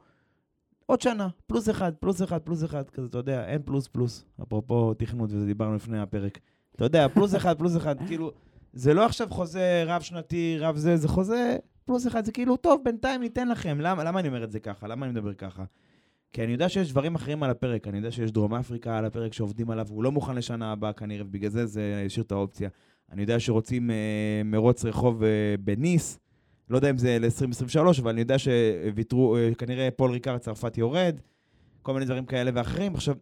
עוד 0.87 1.01
שנה, 1.01 1.29
פלוס 1.47 1.71
אחד, 1.71 1.93
פלוס 2.01 2.23
אחד, 2.23 2.39
פלוס 2.39 2.65
אחד, 2.65 2.91
כזה, 2.91 3.07
אתה 3.07 3.19
יודע, 3.19 3.47
אין 3.47 3.63
פלוס 3.65 3.89
פלוס. 3.89 4.25
אפרופו 4.43 4.95
תכנות, 4.95 5.31
וזה 5.33 5.47
דיברנו 5.47 5.75
לפני 5.75 6.01
הפרק. 6.01 6.39
אתה 6.77 6.85
יודע, 6.85 7.09
פלוס 7.09 7.35
אחד, 7.35 7.59
פלוס 7.59 7.77
אחד, 7.77 7.97
כאילו, 8.07 8.33
זה 8.79 8.95
לא 8.95 9.07
עכשיו 9.07 9.29
חוזה 9.31 9.85
רב-שנתי, 9.87 10.57
רב 10.61 10.77
זה, 10.77 10.97
זה 10.97 11.09
חוזה 11.09 11.57
פלוס 11.85 12.07
אחד, 12.07 12.25
זה 12.25 12.33
כאילו, 12.33 12.57
טוב, 12.57 12.81
בינתיים 12.85 13.21
ניתן 13.21 13.49
לכם. 13.49 13.79
למה, 13.81 14.05
למה 14.05 14.21
אני 14.21 14.29
אומר 14.29 14.45
את 14.45 14.53
זה 14.53 14.61
ככה? 14.61 14.89
למה 14.89 15.07
אני 15.07 15.13
מדבר 15.13 15.35
ככה? 15.35 15.65
כי 16.33 16.45
אני 16.45 16.53
יודע 16.53 16.69
שיש 16.69 16.91
דברים 16.91 17.15
אחרים 17.15 17.43
על 17.43 17.51
הפרק, 17.51 17.89
אני 17.89 17.97
יודע 17.97 18.11
שיש 18.11 18.33
דרום 18.33 18.55
אפריקה 18.55 18.99
על 18.99 19.05
הפרק 19.05 19.33
שעובדים 19.33 19.71
עליו, 19.71 19.87
והוא 19.89 20.03
לא 20.03 20.13
מוכן 20.13 20.35
לשנה 20.35 20.73
הבאה 20.73 20.93
כנראה, 20.93 21.25
ובגלל 21.25 21.51
זה 21.51 21.67
זה 21.67 22.03
השאיר 22.07 22.25
את 22.25 22.33
האופציה. 22.33 22.69
אני 23.13 23.23
יודע 23.23 23.41
שרוצים 23.41 23.91
אה, 23.91 24.43
מרוץ 24.45 24.85
רחוב 24.85 25.23
אה, 25.23 25.29
בניס, 25.61 26.19
לא 26.71 26.77
יודע 26.77 26.91
אם 26.91 26.99
זה 26.99 27.19
ל-2023, 27.21 28.01
אבל 28.01 28.11
אני 28.11 28.21
יודע 28.21 28.37
שוויתרו, 28.39 29.37
אה, 29.37 29.51
כנראה 29.59 29.89
פול 29.97 30.11
ריקארד 30.11 30.39
צרפת 30.39 30.79
יורד, 30.79 31.21
כל 31.83 31.93
מיני 31.95 32.05
דברים 32.05 32.25
כאלה 32.25 32.51
ואחרים. 32.55 32.95
עכשיו, 32.95 33.15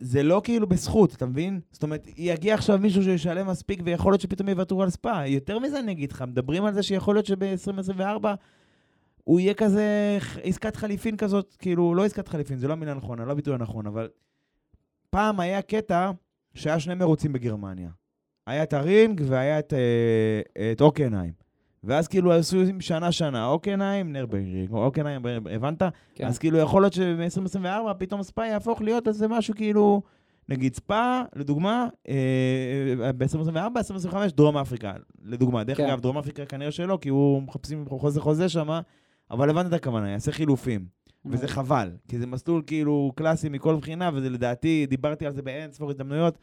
זה 0.00 0.22
לא 0.22 0.40
כאילו 0.44 0.66
בזכות, 0.66 1.14
אתה 1.14 1.26
מבין? 1.26 1.60
זאת 1.72 1.82
אומרת, 1.82 2.08
יגיע 2.16 2.54
עכשיו 2.54 2.78
מישהו 2.78 3.02
שישלם 3.02 3.46
מספיק 3.46 3.80
ויכול 3.84 4.12
להיות 4.12 4.20
שפתאום 4.20 4.48
יוותרו 4.48 4.82
על 4.82 4.90
Spa. 4.90 5.26
יותר 5.26 5.58
מזה 5.58 5.78
אני 5.78 5.92
אגיד 5.92 6.12
לך, 6.12 6.22
מדברים 6.22 6.64
על 6.64 6.74
זה 6.74 6.82
שיכול 6.82 7.14
להיות 7.14 7.26
שב-2024 7.26 8.26
הוא 9.24 9.40
יהיה 9.40 9.54
כזה 9.54 10.18
עסקת 10.42 10.76
חליפין 10.76 11.16
כזאת, 11.16 11.56
כאילו, 11.58 11.94
לא 11.94 12.04
עסקת 12.04 12.28
חליפין, 12.28 12.58
זה 12.58 12.68
לא 12.68 12.72
המילה 12.72 12.92
הנכונה, 12.92 13.24
לא 13.24 13.32
הביטוי 13.32 13.54
הנכון, 13.54 13.86
אבל 13.86 14.08
פעם 15.10 15.40
היה 15.40 15.62
קטע 15.62 16.10
שהיה 16.54 16.80
שני 16.80 16.94
מרוצים 16.94 17.32
בגרמניה. 17.32 17.90
היה 18.46 18.62
את 18.62 18.72
הרינג 18.72 19.22
והיה 19.26 19.58
את, 19.58 19.72
אה, 19.72 20.72
את 20.72 20.80
אוקנהיים. 20.80 21.39
ואז 21.84 22.08
כאילו 22.08 22.32
עשו 22.32 22.58
שנה-שנה, 22.80 23.46
אוקנהיים, 23.46 24.12
נרברינג, 24.12 24.72
אוקנהיים, 24.72 25.22
הבנת? 25.26 25.82
כן. 26.14 26.26
אז 26.26 26.38
כאילו 26.38 26.58
יכול 26.58 26.82
להיות 26.82 26.92
שב-2024 26.92 27.94
פתאום 27.98 28.22
ספאי 28.22 28.48
יהפוך 28.48 28.82
להיות 28.82 29.08
איזה 29.08 29.28
משהו 29.28 29.54
כאילו 29.54 30.02
נגיד 30.48 30.74
ספא, 30.74 31.22
לדוגמה, 31.36 31.88
אה, 32.08 33.12
ב-2024, 33.16 33.56
2025, 33.56 34.32
דרום 34.32 34.56
אפריקה, 34.56 34.92
לדוגמה. 35.24 35.64
דרך 35.64 35.76
כן. 35.76 35.86
אגב, 35.86 36.00
דרום 36.00 36.18
אפריקה 36.18 36.46
כנראה 36.46 36.70
שלא, 36.70 36.98
כי 37.00 37.08
הוא 37.08 37.42
מחפשים 37.42 37.84
חוזה 37.88 38.20
חוזה 38.20 38.48
שם, 38.48 38.80
אבל 39.30 39.50
הבנת 39.50 39.66
את 39.66 39.72
הכוונה, 39.72 40.10
יעשה 40.10 40.32
חילופים. 40.32 41.00
וזה 41.24 41.48
חבל, 41.48 41.90
כי 42.08 42.18
זה 42.18 42.26
מסלול 42.26 42.62
כאילו 42.66 43.12
קלאסי 43.14 43.48
מכל 43.48 43.76
בחינה, 43.76 44.10
וזה 44.14 44.30
לדעתי, 44.30 44.86
דיברתי 44.86 45.26
על 45.26 45.32
זה 45.32 45.42
באין 45.42 45.72
ספור 45.72 45.90
הזדמנויות, 45.90 46.38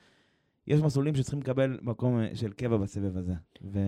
יש 0.67 0.81
מסלולים 0.81 1.15
שצריכים 1.15 1.39
לקבל 1.39 1.79
מקום 1.81 2.19
אה, 2.19 2.27
של 2.33 2.51
קבע 2.51 2.77
בסבב 2.77 3.17
הזה. 3.17 3.33
ו... 3.63 3.79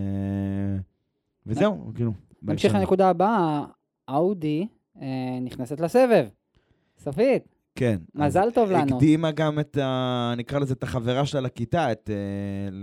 וזהו, 1.49 1.91
כאילו. 1.95 2.13
נמשיך. 2.41 2.75
לנקודה 2.75 3.09
הבאה, 3.09 3.65
אאודי 4.09 4.67
אה, 5.01 5.39
נכנסת 5.41 5.79
לסבב. 5.79 6.27
סופית, 6.97 7.43
כן. 7.75 7.97
מזל 8.15 8.51
טוב 8.51 8.71
לנו. 8.71 8.95
הקדימה 8.95 9.31
גם 9.31 9.59
את 9.59 9.77
ה... 9.77 10.33
נקרא 10.37 10.59
לזה 10.59 10.73
את 10.73 10.83
החברה 10.83 11.25
שלה 11.25 11.41
לכיתה, 11.41 11.91
את... 11.91 12.09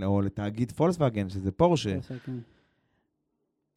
אה, 0.01 0.05
או 0.05 0.21
לתאגיד 0.21 0.71
פולקסווגן, 0.71 1.29
שזה 1.29 1.51
פורשה. 1.51 1.97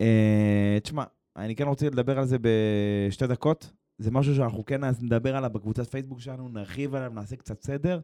אה, 0.00 0.78
תשמע, 0.82 1.04
אני 1.36 1.56
כן 1.56 1.64
רוצה 1.64 1.86
לדבר 1.86 2.18
על 2.18 2.26
זה 2.26 2.36
בשתי 2.40 3.26
דקות. 3.26 3.72
זה 3.98 4.10
משהו 4.10 4.34
שאנחנו 4.34 4.64
כן 4.64 4.80
נדבר 5.02 5.36
עליו 5.36 5.50
בקבוצת 5.50 5.86
פייסבוק 5.86 6.20
שלנו, 6.20 6.48
נרחיב 6.48 6.94
עליו, 6.94 7.12
נעשה 7.14 7.36
קצת 7.36 7.62
סדר. 7.62 8.00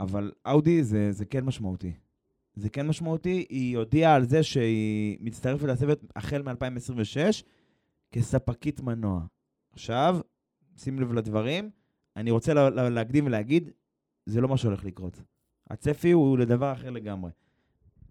אבל 0.00 0.32
אאודי 0.46 0.84
זה, 0.84 1.12
זה 1.12 1.24
כן 1.24 1.44
משמעותי. 1.44 1.92
זה 2.54 2.68
כן 2.70 2.86
משמעותי, 2.86 3.46
היא 3.48 3.76
הודיעה 3.78 4.14
על 4.14 4.24
זה 4.24 4.42
שהיא 4.42 5.18
מצטרפת 5.20 5.62
לצוות 5.64 6.04
החל 6.16 6.42
מ-2026 6.42 7.42
כספקית 8.12 8.80
מנוע. 8.80 9.20
עכשיו, 9.72 10.18
שים 10.76 11.00
לב 11.00 11.12
לדברים, 11.12 11.70
אני 12.16 12.30
רוצה 12.30 12.54
לה, 12.54 12.70
לה, 12.70 12.88
להקדים 12.90 13.26
ולהגיד, 13.26 13.70
זה 14.26 14.40
לא 14.40 14.48
מה 14.48 14.56
שהולך 14.56 14.84
לקרות. 14.84 15.22
הצפי 15.70 16.10
הוא 16.10 16.38
לדבר 16.38 16.72
אחר 16.72 16.90
לגמרי. 16.90 17.30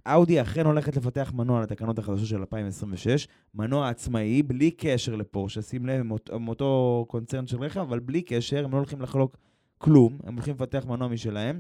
אאודי 0.08 0.42
אכן 0.42 0.66
הולכת 0.66 0.98
לפתח 0.98 1.32
מנוע 1.36 1.62
לתקנות 1.62 2.00
החדשות 2.00 2.28
של 2.28 2.40
2026, 2.40 3.28
מנוע 3.54 3.90
עצמאי, 3.90 4.44
בלי 4.44 4.72
קשר 4.72 5.16
לפורשה, 5.16 5.62
שים 5.62 5.86
לב, 5.86 6.00
הם 6.00 6.12
אות- 6.12 6.30
הם 6.34 6.48
אותו 6.48 7.06
קונצרן 7.10 7.48
של 7.48 7.58
רכב, 7.64 7.80
אבל 7.80 8.00
בלי 8.00 8.22
קשר, 8.22 8.66
הם 8.66 8.72
לא 8.72 8.78
הולכים 8.78 9.02
לחלוק 9.02 9.38
כלום, 9.78 10.18
הם 10.24 10.34
הולכים 10.34 10.54
לפתח 10.56 10.86
מנוע 10.88 11.08
משלהם. 11.08 11.60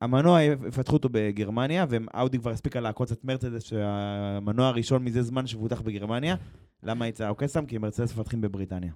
המנוע, 0.00 0.42
יפתחו 0.42 0.96
אותו 0.96 1.08
בגרמניה, 1.12 1.86
ואאודי 1.88 2.38
כבר 2.38 2.50
הספיקה 2.50 2.80
לעקוץ 2.80 3.12
את 3.12 3.24
מרצדס, 3.24 3.62
שהמנוע 3.62 4.66
הראשון 4.66 5.04
מזה 5.04 5.22
זמן 5.22 5.46
שפותח 5.46 5.80
בגרמניה. 5.80 6.36
למה 6.82 7.12
צעקה 7.12 7.46
סתם? 7.46 7.66
כי 7.66 7.78
מרצדס 7.78 8.12
מפתחים 8.12 8.40
בבריטניה. 8.40 8.92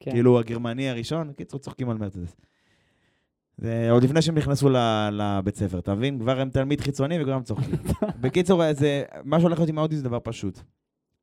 כן. 0.00 0.10
כאילו 0.10 0.38
הגרמני 0.38 0.88
הראשון, 0.88 1.32
קיצור, 1.32 1.60
צוחקים 1.60 1.90
על 1.90 1.98
מרצדס. 1.98 2.36
זה 3.58 3.90
עוד 3.90 4.02
לפני 4.04 4.22
שהם 4.22 4.38
נכנסו 4.38 4.68
לבית 5.12 5.56
ספר, 5.56 5.78
אתה 5.78 5.94
מבין? 5.94 6.18
כבר 6.18 6.40
הם 6.40 6.50
תלמיד 6.50 6.80
חיצוני 6.80 7.20
וכבר 7.20 7.32
הם 7.32 7.42
צוחקים. 7.42 7.76
בקיצור, 8.20 8.72
זה, 8.72 9.02
מה 9.24 9.40
שהולך 9.40 9.58
להיות 9.58 9.68
עם 9.68 9.78
האודי 9.78 9.96
זה 9.96 10.04
דבר 10.04 10.18
פשוט. 10.22 10.60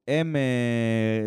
הם, 0.08 0.36
אה, 0.36 1.26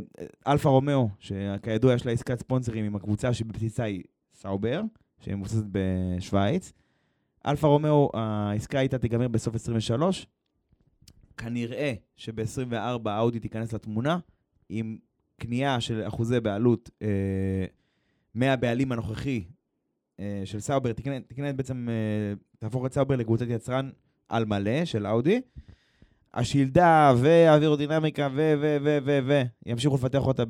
אלפה 0.53 0.69
רומאו, 0.69 1.09
שכידוע 1.19 1.95
יש 1.95 2.07
לה 2.07 2.13
עסקת 2.13 2.39
ספונסרים 2.39 2.85
עם 2.85 2.97
הקבוצה 2.97 3.35
שבבסיסה 3.35 3.85
היא 3.85 4.03
סאובר, 4.35 4.83
שהיא 5.21 5.35
מבוססת 5.35 5.65
בשוויץ. 5.73 6.73
אלפה 7.49 7.67
רומאו, 7.67 8.11
העסקה 8.15 8.81
איתה 8.81 8.99
תיגמר 8.99 9.29
בסוף 9.29 9.55
23. 9.55 10.27
כנראה 11.37 11.95
שב-24 12.17 13.11
אאודי 13.11 13.41
תיכנס 13.41 13.73
לתמונה, 13.73 14.19
עם 14.69 14.99
קנייה 15.41 15.81
של 15.81 16.03
אחוזי 16.09 16.41
בעלות 16.41 16.91
אה, 17.03 17.65
מהבעלים 18.35 18.93
הנוכחי 18.93 19.45
אה, 20.21 20.43
של 20.45 20.61
סאובר, 20.61 20.93
תקנה, 20.93 21.21
תקנה 21.21 21.53
בעצם, 21.53 21.89
אה, 21.89 22.35
תהפוך 22.59 22.87
את 22.87 22.93
סאובר 22.93 23.17
לקבוצת 23.17 23.47
יצרן 23.49 23.91
על 24.29 24.45
מלא 24.45 24.85
של 24.85 25.07
אאודי. 25.07 25.41
השילדה 26.35 27.15
והאווירודינמיקה 27.17 28.29
ו... 28.35 28.55
ו... 28.61 28.77
ו... 28.85 28.99
ו... 29.05 29.19
ו... 29.27 29.43
ימשיכו 29.67 29.95
לפתח 29.95 30.27
אותה 30.27 30.45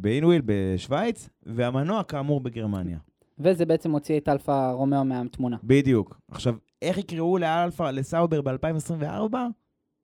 בהינוויל 0.00 0.42
בשוויץ, 0.44 1.28
והמנוע 1.42 2.04
כאמור 2.04 2.40
בגרמניה. 2.40 2.98
וזה 3.38 3.66
בעצם 3.66 3.90
הוציא 3.90 4.18
את 4.20 4.28
אלפה 4.28 4.70
רומאו 4.70 5.04
מהתמונה. 5.04 5.56
בדיוק. 5.64 6.20
עכשיו, 6.30 6.54
איך 6.82 6.98
יקראו 6.98 7.38
לאלפה, 7.38 7.90
לסאובר 7.90 8.40
ב-2024? 8.40 9.36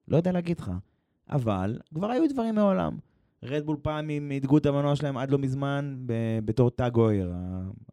לא 0.09 0.17
יודע 0.17 0.33
להגיד 0.33 0.61
לך. 0.61 0.71
אבל 1.31 1.79
כבר 1.95 2.11
היו 2.11 2.29
דברים 2.29 2.55
מעולם. 2.55 2.97
רדבול 3.45 3.77
פעם 3.83 4.11
הם 4.11 4.33
תייגו 4.37 4.59
את 4.59 4.67
המנוע 4.67 4.97
שלהם 4.97 5.17
עד 5.19 5.31
לא 5.31 5.39
מזמן 5.39 5.97
ב- 6.07 6.13
בתור 6.45 6.71
TAG 6.71 6.91
Heuer, 6.97 7.33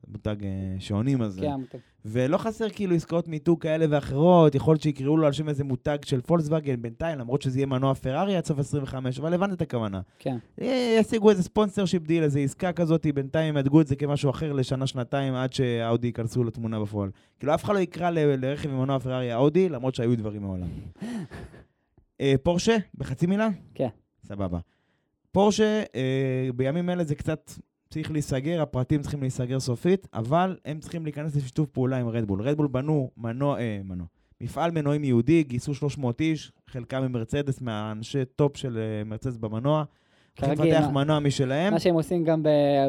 המותג 0.08 0.36
אה, 0.44 0.50
שעונים 0.80 1.22
הזה. 1.22 1.42
כן, 1.42 1.48
המותג. 1.52 1.78
ולא 2.06 2.38
חסר 2.38 2.70
כאילו 2.70 2.96
עסקאות 2.96 3.28
מיתוג 3.28 3.62
כאלה 3.62 3.86
ואחרות, 3.90 4.56
יכול 4.56 4.72
להיות 4.74 4.82
שיקראו 4.82 5.18
לו 5.18 5.26
על 5.26 5.32
שם 5.34 5.50
איזה 5.50 5.64
מותג 5.64 5.98
של 6.06 6.22
פולקסווגן 6.22 6.82
בינתיים, 6.82 7.20
למרות 7.20 7.42
שזה 7.42 7.60
יהיה 7.60 7.66
מנוע 7.66 7.94
פרארי 7.94 8.36
עד 8.36 8.46
סוף 8.46 8.60
25, 8.60 9.20
אבל 9.20 9.34
הבנת 9.34 9.54
את 9.54 9.62
הכוונה. 9.62 10.02
כן. 10.20 10.38
אה, 10.62 10.98
ישיגו 11.00 11.30
איזה 11.30 11.44
ספונסר 11.44 11.86
שיפ 11.86 12.04
דיל, 12.04 12.24
איזה 12.24 12.40
עסקה 12.40 12.74
כזאת, 12.74 13.06
בינתיים 13.16 13.58
יתייגו 13.58 13.82
את 13.82 13.88
זה 13.88 13.96
כמשהו 13.96 14.30
אחר 14.30 14.54
לשנה-שנתיים 14.54 15.34
עד 15.34 15.54
שאאודי 15.54 16.08
ייכנסו 16.08 16.44
לתמונה 16.44 16.80
בפועל. 16.80 17.10
כאילו 17.40 17.54
אף 17.54 17.64
אחד 17.64 17.74
לא 17.74 17.80
יקרא 17.80 18.10
ל- 18.10 18.46
לרכב 18.46 18.70
עם 18.70 18.80
מנוע 18.80 19.00
פרארי 19.00 19.34
אאודי, 19.34 19.70
למרות 19.70 19.96
שהיו 19.96 20.18
דברים 20.18 20.42
מעולם. 20.42 20.68
אה, 22.22 22.34
פורשה, 22.44 22.78
בחצי 22.98 23.26
מילה? 23.26 23.48
כן. 23.76 23.88
סבבה. 24.26 24.60
פורשה, 25.32 25.84
אה, 25.96 26.50
בימים 26.56 26.90
אלה 26.90 27.04
זה 27.04 27.16
קצת 27.16 27.52
צריך 27.90 28.12
להיסגר, 28.12 28.62
הפרטים 28.62 29.02
צריכים 29.02 29.22
להיסגר 29.22 29.60
סופית, 29.60 30.08
אבל 30.14 30.58
הם 30.66 30.80
צריכים 30.80 31.04
להיכנס 31.04 31.36
לשיתוף 31.36 31.68
פעולה 31.70 31.98
עם 31.98 32.08
רדבול. 32.08 32.42
רדבול 32.42 32.68
בנו 32.68 33.10
מנוע, 33.18 33.60
אה, 33.60 33.80
מנוע. 33.84 34.08
מפעל 34.42 34.72
מנועים 34.72 35.04
ייעודי, 35.04 35.44
גייסו 35.44 35.74
300 35.74 36.22
איש, 36.22 36.52
חלקם 36.68 37.02
ממרצדס, 37.04 37.62
מהאנשי 37.62 38.26
top 38.26 38.58
של 38.58 38.78
אה, 38.78 39.04
מרצדס 39.04 39.38
במנוע. 39.38 39.84
הולכים 40.42 40.66
לפתח 40.66 40.86
מנוע 40.94 41.20
משלהם. 41.20 41.74
מה 41.74 41.80
שהם 41.80 41.96
עושים 41.96 42.24
גם 42.24 42.44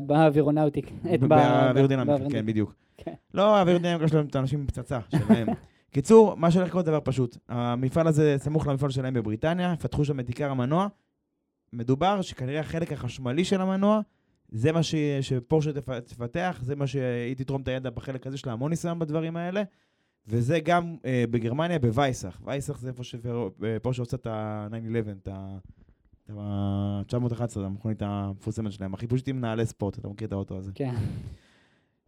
באווירונאוטיק. 0.06 0.90
באווירודינמיקה, 1.28 2.12
באוויר- 2.18 2.30
כן, 2.30 2.46
בדיוק. 2.46 2.74
כן. 2.96 3.12
לא, 3.34 3.56
האווירודינמיקה 3.56 4.08
שלהם 4.08 4.26
את 4.26 4.36
האנשים 4.36 4.60
עם 4.60 4.66
פצצה 4.66 4.98
שלהם. 5.08 5.46
קיצור, 5.94 6.34
מה 6.36 6.50
שהולך 6.50 6.68
לקרות 6.68 6.84
דבר 6.84 6.98
פשוט. 7.04 7.36
המפעל 7.48 8.06
הזה 8.06 8.36
סמוך 8.38 8.66
למפעל 8.66 8.90
שלהם 8.90 9.14
בבריטניה, 9.14 9.74
פתחו 9.76 10.04
שם 10.04 10.20
את 10.20 10.28
עיקר 10.28 10.50
המנוע. 10.50 10.86
מדובר 11.72 12.22
שכנראה 12.22 12.60
החלק 12.60 12.92
החשמלי 12.92 13.44
של 13.44 13.60
המנוע, 13.60 14.00
זה 14.48 14.72
מה 14.72 14.82
ש... 14.82 14.94
שפורשה 15.20 15.72
תפ... 15.72 15.90
תפתח, 15.90 16.58
זה 16.62 16.76
מה 16.76 16.86
שהיא 16.86 17.36
תתרום 17.36 17.62
את 17.62 17.68
הידע 17.68 17.90
בחלק 17.90 18.26
הזה, 18.26 18.34
יש 18.34 18.46
לה 18.46 18.52
המון 18.52 18.70
ניסיון 18.70 18.98
בדברים 18.98 19.36
האלה. 19.36 19.62
וזה 20.26 20.60
גם 20.60 20.96
אה, 21.04 21.24
בגרמניה, 21.30 21.78
בווייסח. 21.78 22.40
וייסח 22.44 22.78
זה 22.78 22.88
איפה 22.88 23.04
שפורשה 23.04 24.02
עושה 24.02 24.16
את 24.16 24.26
ה-911, 24.26 25.10
את 25.22 25.28
ה... 25.28 25.58
את 26.24 27.14
ה-911, 27.14 27.60
המכונית 27.60 28.02
המפורסמת 28.02 28.72
שלהם. 28.72 28.94
החיפושית 28.94 29.28
עם 29.28 29.40
נעלי 29.40 29.66
ספורט, 29.66 29.98
אתה 29.98 30.08
מכיר 30.08 30.28
את 30.28 30.32
האוטו 30.32 30.58
הזה. 30.58 30.72
כן. 30.74 30.94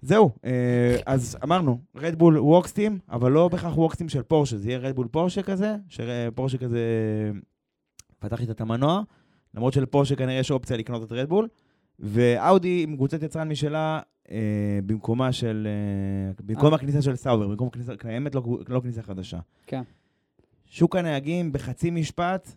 זהו, 0.03 0.31
אה, 0.45 0.97
אז 1.07 1.39
אמרנו, 1.45 1.81
רדבול 1.97 2.39
works 2.39 2.69
team, 2.69 2.99
אבל 3.09 3.33
לא 3.33 3.49
בהכרח 3.49 3.79
works 3.79 3.95
team 3.95 4.09
של 4.09 4.23
פורשה, 4.23 4.57
זה 4.57 4.69
יהיה 4.69 4.79
רדבול 4.79 5.09
פורשה 5.09 5.43
כזה, 5.43 5.77
שפורשה 5.89 6.59
כזה 6.59 6.81
פתח 8.19 8.41
איתה 8.41 8.53
את 8.53 8.61
המנוע, 8.61 9.03
למרות 9.55 9.73
שלפורשה 9.73 10.17
כנראה 10.17 10.39
יש 10.39 10.51
אופציה 10.51 10.77
לקנות 10.77 11.03
את 11.03 11.13
רדבול, 11.13 11.49
ואאודי 11.99 12.83
עם 12.83 12.97
קבוצת 12.97 13.23
יצרן 13.23 13.49
משלה, 13.49 14.01
אה, 14.31 14.79
במקומה 14.87 15.33
של, 15.33 15.69
אה, 15.71 16.45
במקום 16.45 16.71
אה. 16.71 16.75
הכניסה 16.75 17.03
של 17.03 17.17
סאובר, 17.17 17.49
במקום 17.49 17.71
כניסה 17.71 17.97
קיימת, 17.97 18.35
לא, 18.35 18.43
לא 18.69 18.81
כניסה 18.81 19.03
חדשה. 19.03 19.39
כן. 19.67 19.83
שוק 20.67 20.97
הנהגים 20.97 21.53
בחצי 21.53 21.91
משפט, 21.91 22.55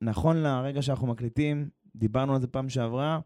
נכון 0.00 0.36
לרגע 0.36 0.82
שאנחנו 0.82 1.06
מקליטים, 1.06 1.68
דיברנו 1.96 2.34
על 2.34 2.40
זה 2.40 2.46
פעם 2.46 2.68
שעברה, 2.68 3.20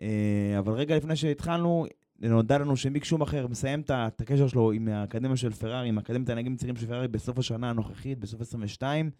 אה, 0.00 0.56
אבל 0.58 0.72
רגע 0.72 0.96
לפני 0.96 1.16
שהתחלנו, 1.16 1.86
נודע 2.18 2.58
לנו 2.58 2.76
שמיק 2.76 3.04
שומאחר 3.04 3.46
מסיים 3.46 3.80
את 3.80 4.20
הקשר 4.20 4.48
שלו 4.48 4.72
עם 4.72 4.88
האקדמיה 4.88 5.36
של 5.36 5.52
פרארי, 5.52 5.88
עם 5.88 5.98
האקדמיית 5.98 6.28
הנהגים 6.28 6.52
הצעירים 6.54 6.76
של 6.76 6.86
פרארי 6.86 7.08
בסוף 7.08 7.38
השנה 7.38 7.70
הנוכחית, 7.70 8.18
בסוף 8.18 8.40
22, 8.40 9.10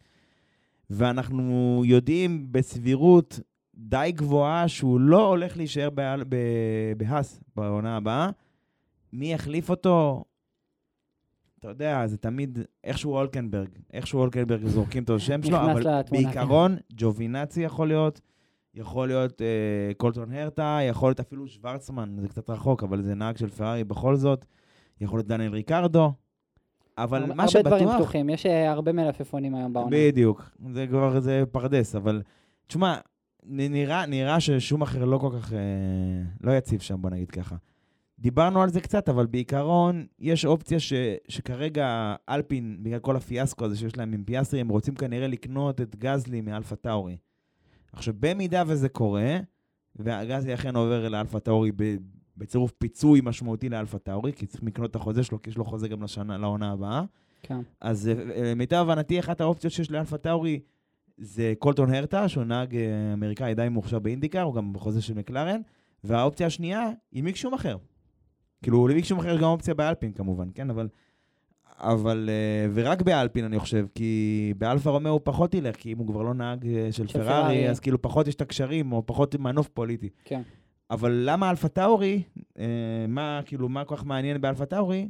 ואנחנו 0.91 1.83
יודעים 1.85 2.53
בסבירות 2.53 3.41
די 3.75 4.13
גבוהה 4.15 4.69
שהוא 4.69 5.01
לא 5.01 5.29
הולך 5.29 5.57
להישאר 5.57 5.89
בהאס 6.97 7.41
בעונה 7.57 7.97
הבאה. 7.97 8.31
מי 9.13 9.33
יחליף 9.33 9.71
אותו? 9.71 10.25
אתה 11.59 11.69
יודע, 11.69 12.07
זה 12.07 12.17
תמיד 12.17 12.59
איכשהו 12.85 13.13
אולקנברג, 13.13 13.69
איכשהו 13.93 14.21
אולקנברג 14.21 14.67
זורקים 14.67 15.03
את 15.03 15.11
השם 15.11 15.43
שלו, 15.43 15.57
אבל 15.57 15.83
כן. 15.83 16.01
בעיקרון 16.11 16.77
ג'ובינצי 16.93 17.63
יכול 17.63 17.89
להיות, 17.89 18.21
יכול 18.75 19.09
להיות 19.09 19.43
אה, 19.43 19.95
קולטון 19.97 20.33
הרטה, 20.33 20.79
יכול 20.89 21.09
להיות 21.09 21.21
אפילו 21.21 21.49
שוורצמן, 21.49 22.17
זה 22.19 22.29
קצת 22.29 22.51
רחוק, 22.51 22.83
אבל 22.83 23.03
זה 23.03 23.15
נהג 23.15 23.37
של 23.37 23.49
פרארי 23.49 23.85
בכל 23.85 24.17
זאת, 24.17 24.45
יכול 25.01 25.19
להיות 25.19 25.29
דניאל 25.29 25.53
ריקרדו, 25.53 26.13
אבל 26.99 27.33
מה 27.35 27.45
הרבה 27.45 27.63
דברים 27.63 27.83
שבטוח... 27.83 27.97
פתוחים, 27.97 28.31
יש 28.31 28.47
אה, 28.47 28.71
הרבה 28.71 28.93
מלפפונים 28.93 29.55
היום 29.55 29.73
בעונה. 29.73 29.97
בדיוק, 29.97 30.51
זה 30.73 30.87
כבר 30.87 31.21
זה 31.21 31.45
פרדס, 31.53 31.95
אבל 31.95 32.23
תשמע, 32.67 32.97
נראה, 33.47 34.07
נראה 34.07 34.41
ששום 34.41 34.83
אחר 34.83 35.05
לא 35.05 35.19
כל 35.19 35.31
כך, 35.39 35.53
אה, 35.53 35.59
לא 36.41 36.53
יציב 36.53 36.81
שם, 36.81 37.03
בוא 37.03 37.11
נגיד 37.11 37.31
ככה. 37.31 37.57
דיברנו 38.19 38.63
על 38.63 38.69
זה 38.69 38.81
קצת, 38.81 39.09
אבל 39.09 39.27
בעיקרון, 39.27 40.07
יש 40.19 40.45
אופציה 40.45 40.81
ש, 40.81 40.93
שכרגע 41.29 42.15
אלפין, 42.29 42.79
בגלל 42.83 42.99
כל 42.99 43.17
הפיאסקו 43.17 43.65
הזה 43.65 43.77
שיש 43.77 43.97
להם 43.97 44.13
עם 44.13 44.25
פיאסרי, 44.25 44.61
הם 44.61 44.69
רוצים 44.69 44.95
כנראה 44.95 45.27
לקנות 45.27 45.81
את 45.81 45.97
גזלי 45.97 46.41
מאלפה 46.41 46.77
טאורי. 46.77 47.17
עכשיו, 47.93 48.15
במידה 48.21 48.63
וזה 48.67 48.89
קורה, 48.89 49.39
והגזלי 49.97 50.55
אכן 50.55 50.77
עובר 50.77 51.09
לאלפה 51.09 51.41
טאורי 51.41 51.73
בצירוף 52.37 52.73
פיצוי 52.73 53.21
משמעותי 53.25 53.69
לאלפה 53.69 53.99
טאורי, 53.99 54.33
כי 54.33 54.47
צריך 54.47 54.63
לקנות 54.65 54.91
את 54.91 54.97
החוזה 54.97 55.25
שלו, 55.25 55.43
כי 55.43 55.51
יש 55.51 55.57
לו 55.57 55.65
חוזה 55.65 55.89
גם 55.89 56.03
לשנה, 56.03 56.39
לעונה 56.39 56.73
הבאה. 56.73 57.03
כן. 57.43 57.61
אז 57.81 58.09
אה, 58.09 58.13
אה, 58.13 58.51
למיטב 58.51 58.77
הבנתי, 58.77 59.21
אחת 59.21 59.41
האופציות 59.41 59.73
שיש 59.73 59.91
לאלפה 59.91 60.19
טאורי 60.19 60.61
זה 61.19 61.53
קולטון 61.59 61.95
הרטה, 61.95 62.29
שהוא 62.29 62.45
נהג 62.45 62.77
אה, 62.77 63.13
אמריקאי 63.13 63.55
די 63.55 63.69
מוכשר 63.69 63.99
באינדיקר, 63.99 64.43
הוא 64.43 64.55
גם 64.55 64.73
בחוזה 64.73 65.03
של 65.03 65.15
מקלרן, 65.15 65.61
והאופציה 66.05 66.47
השנייה 66.47 66.91
היא 67.13 67.23
מיק 67.23 67.37
שומאכר. 67.37 67.77
כאילו, 68.63 68.89
למיק 68.89 69.05
שומאכר 69.05 69.35
יש 69.35 69.41
גם 69.41 69.49
אופציה 69.49 69.75
באלפין 69.75 70.13
כמובן, 70.13 70.49
כן? 70.55 70.71
אבל... 70.71 70.89
אבל... 71.79 72.31
ורק 72.75 73.03
באלפין, 73.03 73.45
אני 73.45 73.59
חושב, 73.59 73.87
כי 73.95 74.55
באלפה 74.59 74.91
רומאו 74.91 75.11
הוא 75.13 75.21
פחות 75.25 75.55
ילך, 75.55 75.77
כי 75.77 75.93
אם 75.93 75.99
הוא 75.99 76.07
כבר 76.07 76.23
לא 76.23 76.35
נהג 76.35 76.67
של 76.91 77.07
של 77.07 77.07
פרארי, 77.07 77.27
פרארי. 77.27 77.71
אז 77.71 77.81
כאילו 77.81 78.03
פחות 78.03 78.29
יש 78.29 78.35
את 78.35 78.41
הקשרים, 78.41 78.93
או 78.93 79.07
פחות 79.07 79.35
מנוף 79.35 79.69
פוליטי. 79.69 80.09
כן. 80.25 80.43
אבל 80.91 81.23
למה 81.25 81.51
אלפה 81.51 81.69
טאורי, 81.69 82.23
אה, 82.59 82.65
מה, 83.09 83.41
כאילו, 83.47 83.69
מה 83.69 83.85
כל 83.85 83.97
כך 83.97 84.05
מעניין 84.05 84.41
באלפה 84.41 84.67
טאורי? 84.67 85.09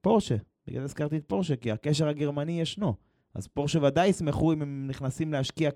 פורשה. 0.00 0.36
בגלל 0.66 0.80
זה 0.80 0.84
הזכרתי 0.84 1.16
את 1.16 1.24
פורשה, 1.26 1.56
כי 1.56 1.70
הקשר 1.70 2.08
הגרמני 2.08 2.60
ישנו. 2.60 2.94
אז 3.34 3.46
פורשה 3.46 3.82
ודאי 3.82 4.08
ישמחו 4.08 4.52
אם 4.52 4.62
הם 4.62 4.86
נכנסים 4.86 5.32
להשקיע 5.32 5.70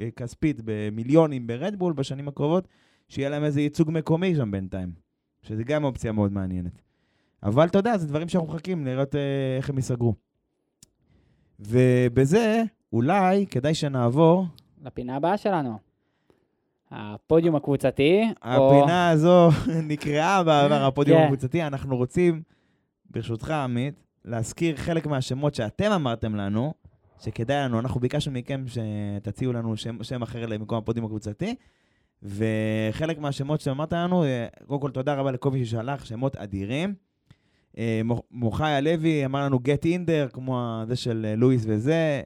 אה, 0.00 0.10
כספית 0.10 0.60
במיליונים 0.64 1.46
ברדבול 1.46 1.92
בשנים 1.92 2.28
הקרובות, 2.28 2.68
שיהיה 3.08 3.28
להם 3.28 3.44
איזה 3.44 3.60
ייצוג 3.60 3.90
מקומי 3.90 4.34
שם 4.34 4.50
בינתיים. 4.50 4.92
שזה 5.42 5.64
גם 5.64 5.84
אופציה 5.84 6.12
מאוד 6.12 6.32
מעניינת. 6.32 6.82
אבל 7.42 7.66
אתה 7.66 7.78
יודע, 7.78 7.98
זה 7.98 8.06
דברים 8.06 8.28
שאנחנו 8.28 8.48
מחכים 8.48 8.86
לראות 8.86 9.14
אה, 9.14 9.56
איך 9.56 9.70
הם 9.70 9.76
ייסגרו. 9.76 10.14
ובזה, 11.60 12.62
אולי 12.92 13.46
כדאי 13.46 13.74
שנעבור 13.74 14.46
לפינה 14.82 15.16
הבאה 15.16 15.36
שלנו. 15.36 15.87
הפודיום 16.90 17.56
הקבוצתי. 17.56 18.22
או- 18.46 18.80
הפינה 18.80 19.10
הזו 19.10 19.48
נקראה 19.88 20.42
בעבר 20.44 20.84
הפודיום 20.84 21.18
כן. 21.18 21.24
הקבוצתי. 21.24 21.62
אנחנו 21.62 21.96
רוצים, 21.96 22.42
ברשותך, 23.10 23.50
עמית, 23.50 23.94
להזכיר 24.24 24.76
חלק 24.76 25.06
מהשמות 25.06 25.54
שאתם 25.54 25.92
אמרתם 25.92 26.34
לנו, 26.34 26.74
שכדאי 27.20 27.56
לנו, 27.64 27.78
אנחנו 27.80 28.00
ביקשנו 28.00 28.32
מכם 28.32 28.64
שתציעו 28.66 29.52
לנו 29.52 29.76
שם, 29.76 30.02
שם 30.02 30.22
אחר 30.22 30.46
למקום 30.46 30.78
הפודיום 30.78 31.06
הקבוצתי, 31.06 31.54
וחלק 32.22 33.18
מהשמות 33.18 33.60
שאמרת 33.60 33.92
לנו, 33.92 34.24
אה, 34.24 34.46
קודם 34.66 34.80
כל 34.80 34.90
תודה 34.90 35.14
רבה 35.14 35.32
לכל 35.32 35.50
מי 35.50 35.64
ששלח, 35.64 36.04
שמות 36.04 36.36
אדירים. 36.36 36.94
אה, 37.78 38.00
מוח- 38.04 38.20
מוחאי 38.30 38.70
הלוי 38.72 39.24
אמר 39.24 39.44
לנו 39.44 39.58
גט 39.58 39.84
אינדר, 39.84 40.28
כמו 40.32 40.82
זה 40.88 40.96
של 40.96 41.26
אה, 41.28 41.36
לואיס 41.36 41.64
וזה. 41.66 42.22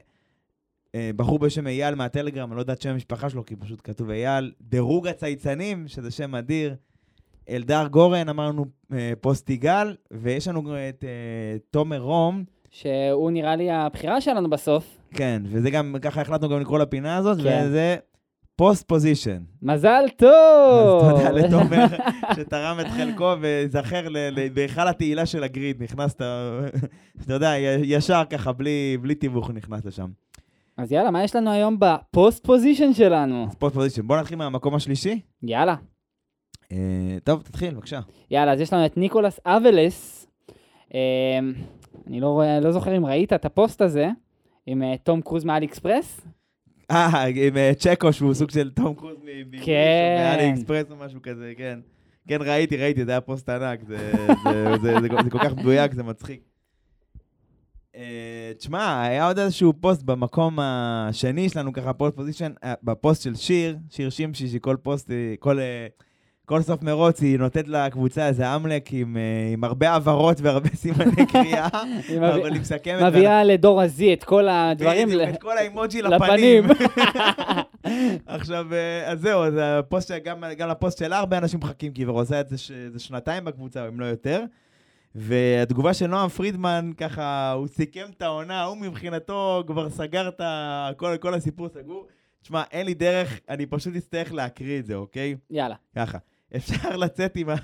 אה, 0.95 1.09
בחור 1.15 1.39
בשם 1.39 1.67
אייל 1.67 1.95
מהטלגרם, 1.95 2.49
אני 2.49 2.55
לא 2.55 2.61
יודע 2.61 2.73
את 2.73 2.81
שם 2.81 2.89
המשפחה 2.89 3.29
שלו, 3.29 3.45
כי 3.45 3.55
פשוט 3.55 3.81
כתוב 3.83 4.09
אייל. 4.09 4.51
דירוג 4.61 5.07
הצייצנים, 5.07 5.87
שזה 5.87 6.11
שם 6.11 6.35
אדיר. 6.35 6.75
אלדר 7.49 7.87
גורן, 7.87 8.29
אמרנו 8.29 8.65
אה, 8.93 9.13
פוסט 9.21 9.49
יגאל, 9.49 9.95
ויש 10.11 10.47
לנו 10.47 10.61
את 10.89 11.03
אה, 11.03 11.57
תומר 11.71 12.01
רום, 12.01 12.43
שהוא 12.71 13.31
נראה 13.31 13.55
לי 13.55 13.71
הבחירה 13.71 14.21
שלנו 14.21 14.49
בסוף. 14.49 14.97
כן, 15.13 15.41
וזה 15.45 15.69
גם, 15.69 15.95
ככה 16.01 16.21
החלטנו 16.21 16.49
גם 16.49 16.59
לקרוא 16.59 16.79
לפינה 16.79 17.17
הזאת, 17.17 17.37
כן. 17.37 17.63
וזה 17.65 17.95
post 18.55 18.87
position. 18.87 19.41
מזל 19.61 20.05
טוב! 20.17 21.03
אז 21.03 21.17
תודה 21.17 21.31
לתומר 21.31 21.85
שתרם 22.35 22.79
את 22.79 22.87
חלקו 22.87 23.33
וזכר 23.41 24.07
בהיכל 24.53 24.87
התהילה 24.87 25.25
של 25.25 25.43
הגריד, 25.43 25.83
נכנסת, 25.83 26.21
אתה 27.21 27.33
יודע, 27.33 27.53
ישר 27.83 28.21
ככה, 28.29 28.51
בלי, 28.51 28.97
בלי 29.01 29.15
תיווך 29.15 29.51
נכנס 29.51 29.85
לשם. 29.85 30.07
אז 30.77 30.91
יאללה, 30.91 31.11
מה 31.11 31.23
יש 31.23 31.35
לנו 31.35 31.51
היום 31.51 31.77
ב 31.79 31.92
post 31.92 32.45
position 32.45 32.93
שלנו? 32.93 33.47
post 33.59 33.75
position. 33.75 34.07
בוא 34.07 34.17
נתחיל 34.17 34.37
מהמקום 34.37 34.75
השלישי. 34.75 35.19
יאללה. 35.43 35.75
אה, 36.71 37.17
טוב, 37.23 37.41
תתחיל, 37.41 37.73
בבקשה. 37.73 37.99
יאללה, 38.31 38.53
אז 38.53 38.61
יש 38.61 38.73
לנו 38.73 38.85
את 38.85 38.97
ניקולס 38.97 39.39
אבלס. 39.45 40.27
אה, 40.93 40.99
אני 42.07 42.19
לא, 42.19 42.41
לא 42.61 42.71
זוכר 42.71 42.97
אם 42.97 43.05
ראית 43.05 43.33
את 43.33 43.45
הפוסט 43.45 43.81
הזה, 43.81 44.09
עם 44.65 44.83
אה, 44.83 44.95
תום 45.03 45.21
קרוז 45.21 45.43
מעלי 45.43 45.65
אקספרס. 45.65 46.21
אה, 46.91 47.23
עם 47.23 47.57
אה, 47.57 47.71
צ'קו, 47.77 48.13
שהוא 48.13 48.33
סוג 48.33 48.51
של 48.51 48.69
תום 48.69 48.95
קרוז 48.95 49.17
כן. 49.65 50.15
מעלי 50.19 50.51
אקספרס 50.51 50.91
או 50.91 50.95
משהו 50.95 51.21
כזה, 51.21 51.53
כן. 51.57 51.79
כן, 52.27 52.37
ראיתי, 52.41 52.77
ראיתי, 52.77 53.05
זה 53.05 53.11
היה 53.11 53.21
פוסט 53.21 53.49
ענק, 53.49 53.79
זה, 53.83 54.11
זה, 54.43 54.75
זה, 54.81 54.99
זה, 55.01 55.07
זה 55.23 55.29
כל 55.29 55.39
כך 55.39 55.53
מדויק, 55.55 55.93
זה 55.93 56.03
מצחיק. 56.03 56.52
אה, 57.95 58.01
תשמע, 58.57 59.01
היה 59.03 59.27
עוד 59.27 59.39
איזשהו 59.39 59.73
פוסט 59.81 60.03
במקום 60.03 60.59
השני 60.61 61.49
שלנו, 61.49 61.73
ככה 61.73 61.93
post 61.93 62.15
position, 62.15 62.51
אה, 62.63 62.73
בפוסט 62.83 63.23
של 63.23 63.35
שיר, 63.35 63.77
שיר 63.89 64.09
שמשי, 64.09 64.47
שכל 64.47 64.75
פוסט, 64.83 65.11
אה, 65.11 65.15
כל, 65.39 65.59
כל 66.45 66.61
סוף 66.61 66.81
מרוץ 66.81 67.21
היא 67.21 67.39
נותנת 67.39 67.67
לקבוצה 67.67 68.27
איזה 68.27 68.55
אמלק 68.55 68.89
עם, 68.93 69.17
עם 69.53 69.63
הרבה 69.63 69.91
הבהרות 69.91 70.41
והרבה 70.41 70.69
סימני 70.81 71.25
קריאה, 71.31 71.67
אבל 72.17 72.53
היא 72.53 72.61
מסכמת. 72.61 73.01
מביאה 73.03 73.43
לדור 73.43 73.81
הזי 73.81 74.13
את 74.13 74.23
כל 74.23 74.47
הדברים. 74.49 75.07
בדיוק, 75.07 75.21
ל- 75.21 75.29
את 75.29 75.41
כל 75.41 75.57
האימוג'י 75.57 76.01
לפנים. 76.11 76.63
עכשיו, 78.25 78.65
אז 79.05 79.19
זהו, 79.19 79.43
אז 79.43 79.53
הפוסט, 79.61 80.11
גם, 80.23 80.43
גם 80.57 80.69
לפוסט 80.69 80.97
שלה 80.97 81.17
הרבה 81.19 81.37
אנשים 81.37 81.59
מחכים, 81.59 81.91
כי 81.93 82.01
היא 82.01 82.07
עושה 82.07 82.39
את 82.39 82.49
זה, 82.49 82.55
זה 82.93 82.99
שנתיים 82.99 83.45
בקבוצה, 83.45 83.87
אם 83.87 83.99
לא 83.99 84.05
יותר. 84.05 84.43
והתגובה 85.15 85.93
של 85.93 86.07
נועם 86.07 86.29
פרידמן, 86.29 86.91
ככה, 86.97 87.51
הוא 87.51 87.67
סיכם 87.67 88.05
את 88.17 88.21
העונה, 88.21 88.63
הוא 88.63 88.77
מבחינתו 88.77 89.63
כבר 89.67 89.89
סגר 89.89 90.27
את 90.27 90.41
ה... 90.41 90.89
כל, 90.97 91.17
כל 91.17 91.33
הסיפור 91.33 91.69
סגור. 91.69 92.07
תשמע, 92.41 92.63
אין 92.71 92.85
לי 92.85 92.93
דרך, 92.93 93.39
אני 93.49 93.65
פשוט 93.65 93.95
אצטרך 93.95 94.33
להקריא 94.33 94.79
את 94.79 94.85
זה, 94.85 94.95
אוקיי? 94.95 95.35
יאללה. 95.49 95.75
ככה, 95.95 96.17
אפשר 96.55 96.95
לצאת 96.95 97.35
עם 97.35 97.49
ה... 97.49 97.55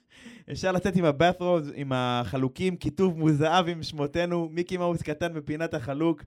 אפשר 0.52 0.72
לצאת 0.72 0.96
עם 0.96 1.04
הבאת'רוז, 1.04 1.72
עם 1.74 1.92
החלוקים, 1.94 2.76
כיתוב 2.76 3.18
מוזהב 3.18 3.68
עם 3.68 3.82
שמותינו, 3.82 4.48
מיקי 4.52 4.76
מאוס 4.76 5.02
קטן 5.02 5.34
בפינת 5.34 5.74
החלוק, 5.74 6.22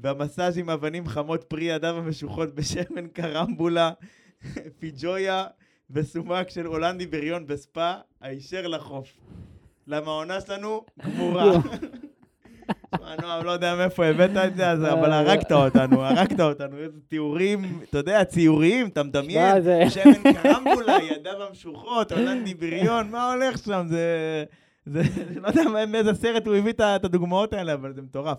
והמסאז' 0.00 0.58
עם 0.58 0.70
אבנים 0.70 1.08
חמות 1.08 1.44
פרי 1.44 1.64
ידיו 1.64 1.96
המשוחות 1.96 2.54
בשמן 2.54 3.06
קרמבולה, 3.08 3.90
פיג'ויה 4.78 5.44
וסומק 5.90 6.50
של 6.50 6.66
הולנדי 6.66 7.06
בריון 7.06 7.46
בספא, 7.46 7.94
הישר 8.20 8.66
לחוף. 8.66 9.08
למה 9.90 10.10
העונה 10.10 10.40
שלנו 10.40 10.84
גמורה. 11.06 11.52
שמע, 12.96 13.14
נועם, 13.22 13.44
לא 13.44 13.50
יודע 13.50 13.74
מאיפה 13.76 14.04
הבאת 14.06 14.30
את 14.36 14.56
זה, 14.56 14.70
אז- 14.70 14.82
אבל 14.84 15.12
הרגת 15.12 15.52
אותנו, 15.52 16.04
הרגת 16.04 16.40
אותנו. 16.40 16.76
איזה 16.78 16.96
תיאורים, 17.08 17.80
אתה 17.90 17.98
יודע, 17.98 18.24
ציוריים, 18.24 18.86
אתה 18.86 19.02
מדמיין. 19.02 19.52
שמע, 19.52 19.60
זה- 19.60 19.90
שמן 19.90 20.32
קרמבולה, 20.42 20.96
ידיו 21.02 21.42
המשוחות, 21.48 22.12
הולנדי 22.12 22.54
בריון, 22.54 23.10
מה 23.10 23.32
הולך 23.32 23.58
שם? 23.58 23.86
זה... 23.88 24.44
זה... 24.86 25.02
לא 25.40 25.48
יודע 25.48 25.62
מה- 25.62 25.86
מאיזה 25.86 26.14
סרט 26.14 26.46
הוא 26.46 26.54
הביא 26.56 26.72
את 26.72 26.80
ה- 26.80 26.96
את 26.96 27.04
הדוגמאות 27.04 27.52
האלה, 27.52 27.72
אבל 27.74 27.92
זה 27.94 28.02
מטורף. 28.02 28.38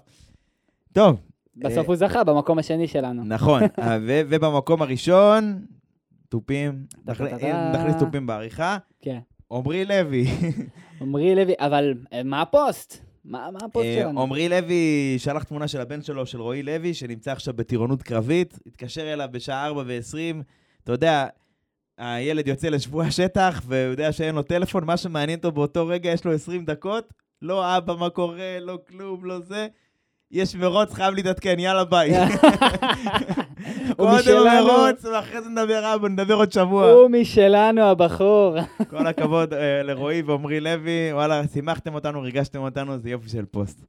טוב, 0.93 1.19
בסוף 1.55 1.87
הוא 1.87 1.95
זכה 1.95 2.23
במקום 2.23 2.59
השני 2.59 2.87
שלנו. 2.87 3.23
נכון, 3.25 3.61
אה, 3.79 3.97
ו- 4.01 4.21
ובמקום 4.29 4.81
הראשון, 4.81 5.65
תופים. 6.29 6.83
נכניס 7.73 7.95
תופים 7.99 8.27
בעריכה, 8.27 8.77
כן. 9.01 9.19
עמרי 9.51 9.85
לוי. 9.85 10.25
עמרי 11.01 11.35
לוי, 11.35 11.53
אבל 11.59 11.93
אה, 12.13 12.23
מה 12.23 12.41
הפוסט? 12.41 12.97
מה 13.25 13.49
מה 13.51 13.59
הפוסט 13.65 13.85
אה, 13.85 13.99
שלנו? 14.01 14.21
עמרי 14.21 14.49
לוי 14.49 15.15
שלח 15.17 15.43
תמונה 15.43 15.67
של 15.67 15.81
הבן 15.81 16.01
שלו, 16.01 16.25
של 16.25 16.41
רועי 16.41 16.63
לוי, 16.63 16.93
שנמצא 16.93 17.31
עכשיו 17.31 17.53
בטירונות 17.53 18.03
קרבית, 18.03 18.59
התקשר 18.65 19.13
אליו 19.13 19.27
בשעה 19.31 19.65
4 19.65 19.83
ו-20, 19.87 20.43
אתה 20.83 20.91
יודע, 20.91 21.27
הילד 21.97 22.47
יוצא 22.47 22.69
לשבוע 22.69 23.11
שטח, 23.11 23.61
והוא 23.65 23.91
יודע 23.91 24.11
שאין 24.11 24.35
לו 24.35 24.43
טלפון, 24.43 24.83
מה 24.83 24.97
שמעניין 24.97 25.37
אותו 25.37 25.51
באותו 25.51 25.87
רגע, 25.87 26.09
יש 26.09 26.25
לו 26.25 26.33
20 26.33 26.65
דקות, 26.65 27.13
לא 27.41 27.77
אבא, 27.77 27.95
מה 27.95 28.09
קורה, 28.09 28.59
לא 28.59 28.79
כלום, 28.87 29.25
לא 29.25 29.39
זה. 29.39 29.67
יש 30.31 30.55
מרוץ, 30.55 30.93
חייב 30.93 31.13
להתעדכן, 31.13 31.59
יאללה 31.59 31.83
ביי. 31.83 32.13
קודם. 33.97 34.47
מרוץ, 34.57 35.05
ואחרי 35.05 35.41
זה 35.41 35.49
נדבר 35.49 35.95
אבא, 35.95 36.07
נדבר 36.07 36.33
עוד 36.33 36.51
שבוע. 36.51 36.91
הוא 36.91 37.09
משלנו, 37.09 37.81
הבחור. 37.81 38.55
כל 38.89 39.07
הכבוד 39.07 39.53
אה, 39.53 39.83
לרועי 39.83 40.21
ועמרי 40.21 40.59
לוי, 40.59 41.13
וואלה, 41.13 41.41
שימחתם 41.53 41.93
אותנו, 41.93 42.21
ריגשתם 42.21 42.59
אותנו, 42.59 42.97
זה 42.97 43.09
יופי 43.09 43.29
של 43.29 43.45
פוסט. 43.45 43.85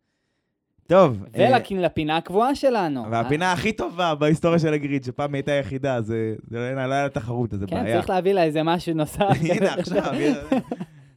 טוב, 0.86 1.24
אה, 1.38 1.59
ולפינה 1.70 2.16
הקבועה 2.16 2.55
שלנו. 2.55 3.05
והפינה 3.11 3.53
הכי 3.53 3.72
טובה 3.72 4.14
בהיסטוריה 4.14 4.59
של 4.59 4.74
הגריד, 4.74 5.05
שפעם 5.05 5.34
הייתה 5.34 5.53
יחידה, 5.53 6.01
זה 6.01 6.34
לא 6.51 6.93
היה 6.93 7.09
תחרות, 7.09 7.55
אז 7.55 7.61
זה 7.61 7.66
כן, 7.66 7.82
בעיה. 7.82 7.97
צריך 7.97 8.11
להביא 8.11 8.32
לה 8.32 8.43
איזה 8.43 8.62
משהו 8.62 8.95
נוסף. 8.95 9.20
הנה, 9.51 9.74
עכשיו. 9.74 10.12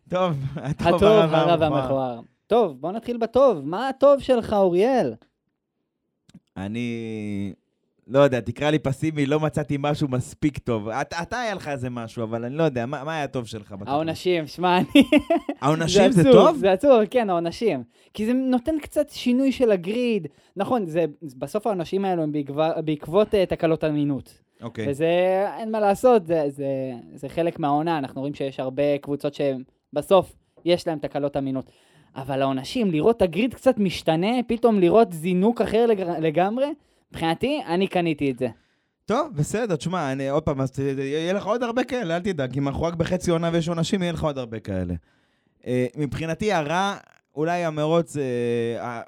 טוב, 0.10 0.34
הטוב, 0.56 1.04
הרע 1.04 1.56
והמכוער. 1.60 2.20
טוב, 2.48 2.82
בוא 2.82 2.92
נתחיל 2.92 3.18
בטוב. 3.18 3.66
מה 3.66 3.90
הטוב 3.90 4.20
שלך, 4.20 4.54
אוריאל? 4.54 5.14
אני... 6.58 7.54
לא 8.08 8.20
יודע, 8.20 8.40
תקרא 8.40 8.70
לי 8.70 8.80
פסימי, 8.80 9.26
לא 9.26 9.40
מצאתי 9.40 9.78
משהו 9.80 10.08
מספיק 10.08 10.58
טוב. 10.58 10.90
אתה, 10.90 11.22
אתה 11.22 11.40
היה 11.42 11.54
לך 11.54 11.68
איזה 11.68 11.90
משהו, 11.90 12.24
אבל 12.24 12.46
אני 12.46 12.56
לא 12.56 12.64
יודע, 12.64 12.86
מה, 12.86 13.04
מה 13.04 13.16
היה 13.16 13.28
טוב 13.28 13.46
שלך? 13.46 13.72
בתוכנית? 13.72 13.88
העונשים, 13.90 14.48
שמע, 14.48 14.78
אני... 14.78 14.86
העונשים 15.62 16.12
זה 16.12 16.22
עצוב, 16.22 16.34
טוב? 16.34 16.58
זה 16.58 16.72
עצוב, 16.72 17.06
כן, 17.12 17.30
העונשים. 17.30 17.84
כי 18.14 18.26
זה 18.26 18.34
נותן 18.34 18.80
קצת 18.82 19.10
שינוי 19.10 19.52
של 19.52 19.72
הגריד. 19.72 20.28
נכון, 20.56 20.86
זה, 20.86 21.06
בסוף 21.38 21.68
העונשים 21.68 22.06
האלו 22.06 22.24
הם 22.24 22.32
בעקב- 22.32 22.80
בעקבות 22.86 23.36
אה, 23.36 23.46
תקלות 23.46 23.84
אמינות. 23.84 24.42
אוקיי. 24.62 24.90
וזה, 24.90 25.08
אין 25.58 25.72
מה 25.72 25.80
לעשות, 25.80 26.26
זה, 26.28 26.44
זה, 26.48 26.68
זה 27.14 27.30
חלק 27.30 27.60
מהעונה, 27.60 27.98
אנחנו 27.98 28.22
רואים 28.22 28.34
שיש 28.34 28.60
הרבה 28.60 28.98
קבוצות 28.98 29.34
שבסוף 29.34 30.36
יש 30.66 30.88
להן 30.88 31.00
תקלות 31.00 31.38
אמינות. 31.38 31.72
אבל 32.16 32.42
העונשים, 32.42 32.92
לראות 32.92 33.22
הגריד 33.22 33.54
קצת 33.54 33.78
משתנה, 33.78 34.44
פתאום 34.48 34.80
לראות 34.80 35.14
זינוק 35.14 35.62
אחר 35.62 35.86
לג... 35.86 36.02
לגמרי, 36.02 36.74
מבחינתי, 37.12 37.62
אני 37.68 37.88
קניתי 37.88 38.32
את 38.32 38.40
זה. 38.40 38.48
טוב, 39.06 39.28
בסדר, 39.36 39.76
תשמע, 39.76 40.12
אני 40.12 40.30
עוד 40.30 40.44
פעם, 40.44 40.58
יהיה 40.98 41.34
לך 41.34 41.46
עוד 41.46 41.64
הרבה 41.64 41.84
כאלה, 41.84 42.16
אל 42.16 42.22
תדאג, 42.22 42.58
אם 42.58 42.68
אנחנו 42.68 42.84
רק 42.84 42.94
בחצי 42.94 43.32
עונה 43.32 43.50
ויש 43.54 43.70
עונשים, 43.70 44.02
יהיה 44.02 44.12
לך 44.12 44.24
עוד 44.24 44.38
הרבה 44.38 44.60
כאלה. 44.60 44.94
אה, 45.68 45.86
מבחינתי 45.98 46.54
הרע, 46.54 46.96
אולי 47.36 47.66
המרוץ, 47.66 48.18
אה, 48.18 49.02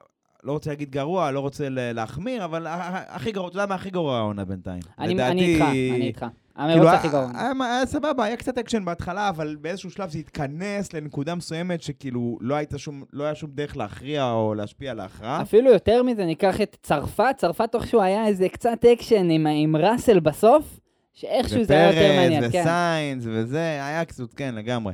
לא 0.48 0.52
רוצה 0.52 0.70
להגיד 0.70 0.90
גרוע, 0.92 1.32
לא 1.32 1.40
רוצה 1.40 1.66
להחמיר, 1.70 2.46
אבל 2.46 2.66
הכי 3.08 3.32
גרוע, 3.32 3.48
אתה 3.50 3.56
יודע 3.58 3.66
מה 3.66 3.76
הכי 3.76 3.90
גרוע 3.90 4.18
העונה 4.18 4.46
בינתיים? 4.46 4.80
אני, 5.00 5.14
לדעתי- 5.14 5.32
אני 5.32 5.46
איתך, 5.46 5.62
אני 5.96 6.08
איתך. 6.08 6.20
כאילו, 6.20 6.32
המרוץ 6.74 6.88
הכי 6.94 7.08
גרוע. 7.10 7.32
היה- 7.36 7.52
היה 7.78 7.86
סבבה, 7.86 8.24
היה 8.24 8.36
קצת 8.38 8.58
אקשן 8.58 8.86
בהתחלה, 8.86 9.30
אבל 9.30 9.56
באיזשהו 9.62 9.92
שלב 9.92 10.10
זה 10.10 10.20
התכנס 10.20 10.94
לנקודה 10.94 11.36
מסוימת 11.36 11.82
שכאילו 11.82 12.38
לא 12.42 12.56
הייתה 12.56 12.78
שום, 12.78 13.04
לא 13.14 13.24
היה 13.24 13.36
שום 13.36 13.50
דרך 13.54 13.78
להכריע 13.78 14.32
או 14.32 14.54
להשפיע 14.54 14.92
על 14.92 15.00
ההכרעה. 15.00 15.42
אפילו 15.42 15.72
יותר 15.72 16.04
מזה, 16.04 16.26
ניקח 16.26 16.62
את 16.62 16.78
צרפת, 16.84 17.24
צרפת 17.38 17.76
איכשהו 17.76 18.02
היה 18.02 18.28
איזה 18.28 18.50
קצת 18.50 18.86
אקשן 18.94 19.30
עם, 19.30 19.48
עם 19.48 19.76
ראסל 19.76 20.20
בסוף, 20.20 20.80
שאיכשהו 21.14 21.64
זה 21.64 21.74
היה 21.74 21.88
יותר 21.88 22.16
מעניין, 22.22 22.40
ופרז 22.44 22.52
כן. 22.54 22.62
וסיינס 22.62 23.24
וזה, 23.28 23.60
היה 23.86 24.06
קצת, 24.06 24.34
כן, 24.34 24.56
לגמרי. 24.56 24.94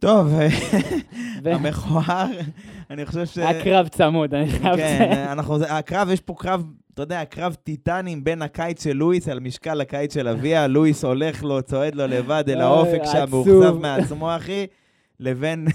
טוב, 0.00 0.34
ו- 1.42 1.54
המכוער, 1.54 2.26
אני 2.90 3.06
חושב 3.06 3.26
ש... 3.26 3.38
היה 3.38 3.64
קרב 3.64 3.88
צמוד, 3.88 4.34
אני 4.34 4.48
חייב 4.48 4.76
כן, 4.76 4.98
לציין. 5.02 5.28
אנחנו, 5.28 5.56
הקרב, 5.68 6.10
יש 6.10 6.20
פה 6.20 6.34
קרב, 6.38 6.64
אתה 6.94 7.02
יודע, 7.02 7.24
קרב 7.24 7.56
טיטנים 7.64 8.24
בין 8.24 8.42
הקיץ 8.42 8.84
של 8.84 8.92
לואיס 8.92 9.28
על 9.28 9.40
משקל 9.40 9.80
הקיץ 9.80 10.14
של 10.14 10.28
אביה, 10.28 10.66
לואיס 10.76 11.04
הולך 11.04 11.44
לו, 11.44 11.62
צועד 11.62 11.94
לו 11.94 12.06
לבד 12.06 12.44
אלי, 12.48 12.64
האופק 12.64 13.02
שם. 13.12 13.24
מאוכזב 13.30 13.78
מעצמו, 13.78 14.36
אחי, 14.36 14.66
לבין 15.20 15.66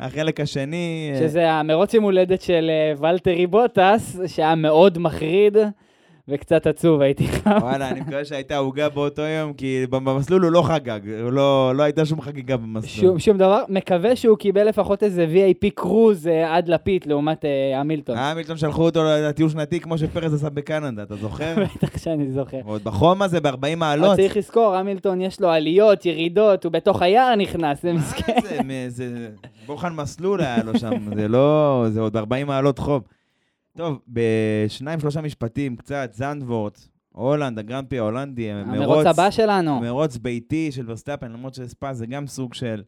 החלק 0.00 0.40
השני. 0.40 1.12
אה, 1.14 1.18
שזה 1.18 1.50
המרוץ 1.50 1.94
יום 1.94 2.04
הולדת 2.04 2.42
של 2.42 2.70
אה, 2.70 3.08
ולטרי 3.10 3.46
בוטס, 3.46 4.18
שהיה 4.26 4.54
מאוד 4.54 4.98
מחריד 4.98 5.56
וקצת 6.28 6.66
עצוב, 6.66 7.00
הייתי 7.00 7.28
חייב. 7.32 7.62
וואלה, 7.62 7.88
אני 7.90 8.00
מקווה 8.00 8.24
שהייתה 8.24 8.56
עוגה 8.56 8.88
באותו 8.88 9.22
יום, 9.22 9.52
כי 9.52 9.86
במסלול 9.90 10.42
הוא 10.42 10.52
לא 10.52 10.62
חגג, 10.62 11.00
הוא 11.22 11.30
לא, 11.32 11.72
לא 11.76 11.82
הייתה 11.82 12.06
שום 12.06 12.20
חגיגה 12.20 12.56
במסלול. 12.56 13.06
שום, 13.06 13.18
שום 13.18 13.38
דבר, 13.38 13.62
מקווה 13.68 14.16
שהוא 14.16 14.36
קיבל 14.38 14.68
לפחות 14.68 15.02
איזה 15.02 15.26
VIP 15.34 15.70
קרוז 15.74 16.26
אה, 16.26 16.56
עד 16.56 16.68
לפיד 16.68 17.06
לעומת 17.06 17.44
אה, 17.44 17.80
המילטון. 17.80 18.16
המילטון 18.18 18.56
שלחו 18.56 18.82
אותו 18.84 19.04
לטיול 19.04 19.48
שנתי 19.48 19.80
כמו 19.80 19.98
שפרז 19.98 20.34
עשה 20.34 20.50
בקנדה, 20.50 21.02
אתה 21.02 21.16
זוכר? 21.16 21.54
בטח 21.76 21.98
שאני 21.98 22.30
זוכר. 22.30 22.60
עוד 22.64 22.84
בחום 22.84 23.22
הזה, 23.22 23.40
ב-40 23.40 23.76
מעלות. 23.76 24.16
צריך 24.16 24.36
לזכור, 24.36 24.74
המילטון 24.74 25.20
יש 25.20 25.40
לו 25.40 25.48
עליות, 25.48 26.06
ירידות, 26.06 26.64
הוא 26.64 26.72
בתוך 26.72 27.02
היער 27.02 27.34
נכנס, 27.36 27.82
זה 27.82 27.92
מסכן. 27.92 28.32
מה 28.64 28.88
זה, 28.88 29.08
זה 29.08 29.28
בוחן 29.66 29.92
מסלול 29.92 30.40
היה 30.40 30.62
לו 30.64 30.78
שם, 30.78 31.14
זה 31.16 31.28
לא, 31.28 31.84
זה 31.88 32.00
עוד 32.00 32.16
ב-40 32.16 32.44
מעלות 32.44 32.78
חום. 32.78 33.00
טוב, 33.76 34.02
בשניים, 34.08 35.00
שלושה 35.00 35.20
משפטים, 35.20 35.76
קצת, 35.76 36.10
זנדוורט, 36.12 36.80
הולנד, 37.08 37.58
ה 37.58 37.63
Grand 37.63 37.88
Prix 37.88 37.98
ההולנדי, 37.98 38.50
המרוץ 38.50 39.06
הבא 39.06 39.30
שלנו. 39.30 39.80
מרוץ 39.80 40.16
ביתי 40.16 40.72
של 40.72 40.90
ורסטאפן, 40.90 41.32
למרות 41.32 41.54
שספא 41.54 41.92
זה 41.92 42.06
גם 42.06 42.26
סוג 42.26 42.54
של 42.54 42.82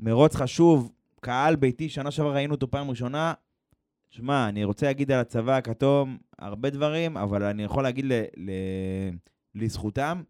מרוץ 0.00 0.34
חשוב, 0.34 0.92
קהל 1.20 1.56
ביתי, 1.56 1.88
שנה 1.88 2.10
שעברה 2.10 2.32
ראינו 2.32 2.54
אותו 2.54 2.70
פעם 2.70 2.90
ראשונה. 2.90 3.34
שמע, 4.10 4.48
אני 4.48 4.64
רוצה 4.64 4.86
להגיד 4.86 5.12
על 5.12 5.20
הצבא 5.20 5.56
הכתום 5.56 6.18
הרבה 6.38 6.70
דברים, 6.70 7.16
אבל 7.16 7.42
אני 7.42 7.62
יכול 7.62 7.82
להגיד 7.82 8.04
ל, 8.04 8.12
ל, 8.36 8.50
לזכותם, 9.54 10.22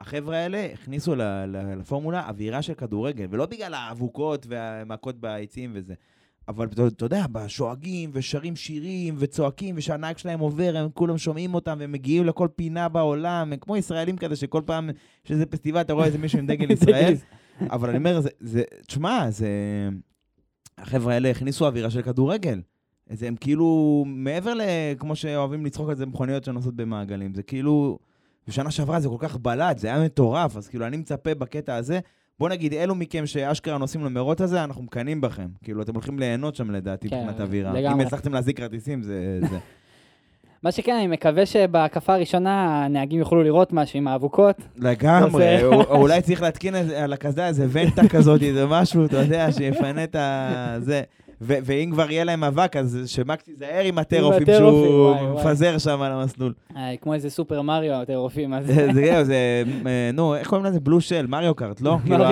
החבר'ה 0.00 0.36
האלה 0.36 0.68
הכניסו 0.72 1.14
ל, 1.14 1.22
ל, 1.22 1.74
לפורמולה 1.78 2.28
אווירה 2.28 2.62
של 2.62 2.74
כדורגל, 2.74 3.26
ולא 3.30 3.46
בגלל 3.46 3.74
האבוקות 3.74 4.46
והמכות 4.48 5.20
ביציעים 5.20 5.70
וזה. 5.74 5.94
אבל 6.48 6.66
אתה, 6.66 7.04
יודע, 7.04 7.26
בשואגים 7.32 8.10
ושרים 8.12 8.56
שירים 8.56 9.14
וצועקים, 9.18 9.74
ושהנהג 9.78 10.18
שלהם 10.18 10.40
עובר, 10.40 10.76
הם 10.76 10.88
כולם 10.94 11.18
שומעים 11.18 11.54
אותם, 11.54 11.76
והם 11.80 11.92
מגיעים 11.92 12.24
לכל 12.24 12.48
פינה 12.56 12.88
בעולם, 12.88 13.52
הם 13.52 13.58
כמו 13.60 13.76
ישראלים 13.76 14.16
כזה, 14.16 14.36
שכל 14.36 14.62
פעם 14.66 14.90
יש 15.24 15.32
איזה 15.32 15.46
פסטיבל, 15.46 15.80
אתה 15.80 15.92
רואה 15.92 16.06
איזה 16.06 16.18
מישהו 16.18 16.38
עם 16.38 16.46
דגל 16.46 16.70
ישראל. 16.76 17.14
אבל 17.60 17.88
אני 17.88 17.98
אומר, 17.98 18.20
זה, 18.20 18.28
זה, 18.40 18.62
תשמע, 18.86 19.30
זה... 19.30 19.48
החבר'ה 20.78 21.14
האלה 21.14 21.30
הכניסו 21.30 21.66
אווירה 21.66 21.90
של 21.90 22.02
כדורגל. 22.02 22.60
זה 23.10 23.28
הם 23.28 23.36
כאילו, 23.36 24.04
מעבר 24.06 24.54
ל... 24.54 24.60
כמו 24.98 25.16
שאוהבים 25.16 25.66
לצחוק 25.66 25.88
על 25.88 25.94
זה 25.94 26.06
מכוניות 26.06 26.44
שנוסעות 26.44 26.76
במעגלים, 26.76 27.34
זה 27.34 27.42
כאילו... 27.42 27.98
בשנה 28.48 28.70
שעברה 28.70 29.00
זה 29.00 29.08
כל 29.08 29.16
כך 29.18 29.36
בלט, 29.36 29.78
זה 29.78 29.88
היה 29.88 30.04
מטורף, 30.04 30.56
אז 30.56 30.68
כאילו 30.68 30.86
אני 30.86 30.96
מצפה 30.96 31.34
בקטע 31.34 31.74
הזה, 31.74 32.00
בוא 32.42 32.48
נגיד, 32.48 32.74
אלו 32.74 32.94
מכם 32.94 33.26
שאשכרה 33.26 33.78
נוסעים 33.78 34.04
למרוץ 34.04 34.40
הזה, 34.40 34.64
אנחנו 34.64 34.82
מקנאים 34.82 35.20
בכם. 35.20 35.46
כאילו, 35.64 35.82
אתם 35.82 35.94
הולכים 35.94 36.18
ליהנות 36.18 36.54
שם 36.56 36.70
לדעתי 36.70 37.08
כן, 37.08 37.16
מבחינת 37.16 37.40
אווירה. 37.40 37.70
אם 37.70 37.76
לגמרי. 37.76 38.04
הצלחתם 38.04 38.32
להזיק 38.32 38.56
כרטיסים, 38.56 39.02
זה... 39.02 39.40
זה. 39.50 39.58
מה 40.62 40.72
שכן, 40.72 40.94
אני 40.96 41.06
מקווה 41.06 41.46
שבהקפה 41.46 42.14
הראשונה 42.14 42.84
הנהגים 42.84 43.18
יוכלו 43.18 43.42
לראות 43.42 43.72
משהו 43.72 43.98
עם 43.98 44.08
האבוקות. 44.08 44.56
לגמרי, 44.76 45.62
או- 45.64 45.82
או 45.82 45.96
אולי 45.96 46.22
צריך 46.22 46.42
להתקין 46.42 46.74
על 46.74 47.12
הקסדה 47.12 47.46
איזה 47.46 47.66
ונטה 47.72 48.08
כזאת, 48.08 48.42
איזה 48.42 48.66
משהו, 48.66 49.04
אתה 49.04 49.16
יודע, 49.16 49.52
שיפנה 49.52 50.04
את 50.04 50.14
ה... 50.14 50.76
זה. 50.78 51.02
ו- 51.42 51.58
ואם 51.64 51.90
כבר 51.92 52.10
יהיה 52.10 52.24
להם 52.24 52.44
אבק, 52.44 52.76
אז 52.76 52.98
שמקס 53.06 53.48
ייזהר 53.48 53.84
עם 53.84 53.98
הטרופים 53.98 54.42
הטרופים, 54.42 54.88
שהוא. 54.88 55.40
מפזר 55.40 55.78
שם 55.78 56.02
על 56.02 56.12
המסלול. 56.12 56.52
אה, 56.76 56.96
כמו 57.00 57.14
איזה 57.14 57.30
סופר 57.30 57.62
מריו, 57.62 57.94
הטירופים, 57.94 58.54
אז... 58.54 58.66
זה, 58.66 58.88
זה, 58.94 59.24
זה, 59.24 59.62
אה, 59.86 60.10
נו, 60.14 60.34
איך 60.34 60.48
קוראים 60.48 60.66
לזה? 60.66 60.80
בלו 60.80 61.00
של, 61.00 61.26
מריו 61.26 61.54
קארט, 61.54 61.80
לא? 61.80 61.98
כאילו. 62.04 62.24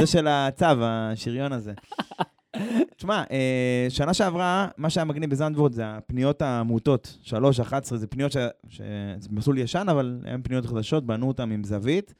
זה 0.00 0.06
של 0.06 0.26
הצו, 0.28 0.66
השריון 0.80 1.52
הזה. 1.52 1.72
תשמע, 2.96 3.22
אה, 3.30 3.86
שנה 3.88 4.14
שעברה, 4.14 4.68
מה 4.76 4.90
שהיה 4.90 5.04
מגניב 5.04 5.30
בזנדוורד 5.30 5.72
זה 5.72 5.82
הפניות 5.86 6.42
המוטות, 6.42 7.16
3, 7.22 7.60
11, 7.60 7.98
זה 7.98 8.06
פניות. 8.06 8.32
ש... 8.32 8.36
זה 9.18 9.28
מסלול 9.30 9.58
ישן, 9.58 9.86
אבל 9.90 10.18
הן 10.24 10.40
פניות 10.42 10.66
חדשות, 10.66 11.06
בנו 11.06 11.28
אותן 11.28 11.50
עם 11.50 11.64
זווית. 11.64 12.14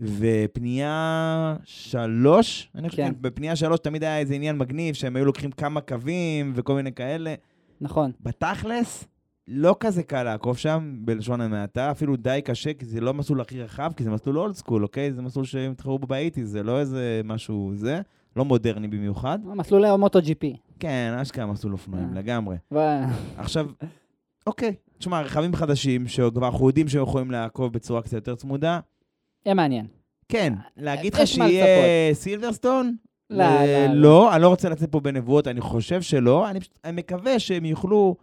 ופנייה 0.00 1.56
שלוש, 1.64 2.70
אני 2.74 2.88
חושב, 2.88 3.02
כן. 3.02 3.08
כן. 3.08 3.14
בפנייה 3.20 3.56
שלוש 3.56 3.80
תמיד 3.80 4.04
היה 4.04 4.18
איזה 4.18 4.34
עניין 4.34 4.58
מגניב, 4.58 4.94
שהם 4.94 5.16
היו 5.16 5.24
לוקחים 5.24 5.50
כמה 5.50 5.80
קווים 5.80 6.52
וכל 6.54 6.74
מיני 6.74 6.92
כאלה. 6.92 7.34
נכון. 7.80 8.12
בתכלס, 8.20 9.04
לא 9.48 9.76
כזה 9.80 10.02
קל 10.02 10.22
לעקוב 10.22 10.58
שם, 10.58 10.96
בלשון 10.98 11.40
המעטה, 11.40 11.90
אפילו 11.90 12.16
די 12.16 12.40
קשה, 12.44 12.74
כי 12.74 12.84
זה 12.84 13.00
לא 13.00 13.10
המסלול 13.10 13.40
הכי 13.40 13.62
רחב, 13.62 13.92
כי 13.96 14.04
זה 14.04 14.10
מסלול 14.10 14.38
אולד 14.38 14.54
סקול, 14.54 14.82
אוקיי? 14.82 15.12
זה 15.12 15.22
מסלול 15.22 15.44
שהם 15.44 15.72
התחרו 15.72 15.98
בו 15.98 16.06
באיטי, 16.06 16.44
זה 16.44 16.62
לא 16.62 16.80
איזה 16.80 17.20
משהו 17.24 17.72
זה, 17.74 18.00
לא 18.36 18.44
מודרני 18.44 18.88
במיוחד. 18.88 19.38
מסלולי 19.44 19.88
המוטו 19.88 20.20
ג'י 20.20 20.34
פי. 20.34 20.56
כן, 20.78 21.16
אשכרה 21.22 21.46
מסלול 21.46 21.72
אופנועים, 21.72 22.08
אה. 22.08 22.14
לגמרי. 22.14 22.56
עכשיו, 23.36 23.66
אוקיי, 24.46 24.74
תשמע, 24.98 25.20
רכבים 25.20 25.54
חדשים, 25.54 26.08
שכבר 26.08 26.46
אנחנו 26.46 26.66
יודעים 26.66 26.88
שהם 26.88 27.02
יכולים 27.02 27.30
לעקוב 27.30 27.72
בצורה 27.72 28.02
קצת 28.02 28.12
יותר 28.12 28.34
צמודה, 28.34 28.80
יהיה 29.46 29.54
מעניין. 29.54 29.86
כן, 30.28 30.52
להגיד 30.76 31.14
לך 31.14 31.20
יש 31.20 31.38
מה 31.38 31.48
שיהיה 31.48 32.14
סילברסטון? 32.14 32.96
לא, 33.30 33.42
אה, 33.42 33.86
לא, 33.88 33.94
לא. 33.94 34.00
לא, 34.00 34.34
אני 34.34 34.42
לא 34.42 34.48
רוצה 34.48 34.68
לצאת 34.68 34.90
פה 34.90 35.00
בנבואות, 35.00 35.48
אני 35.48 35.60
חושב 35.60 36.02
שלא. 36.02 36.46
אני 36.84 36.92
מקווה 36.92 37.38
שהם 37.38 37.64
יוכלו 37.64 38.16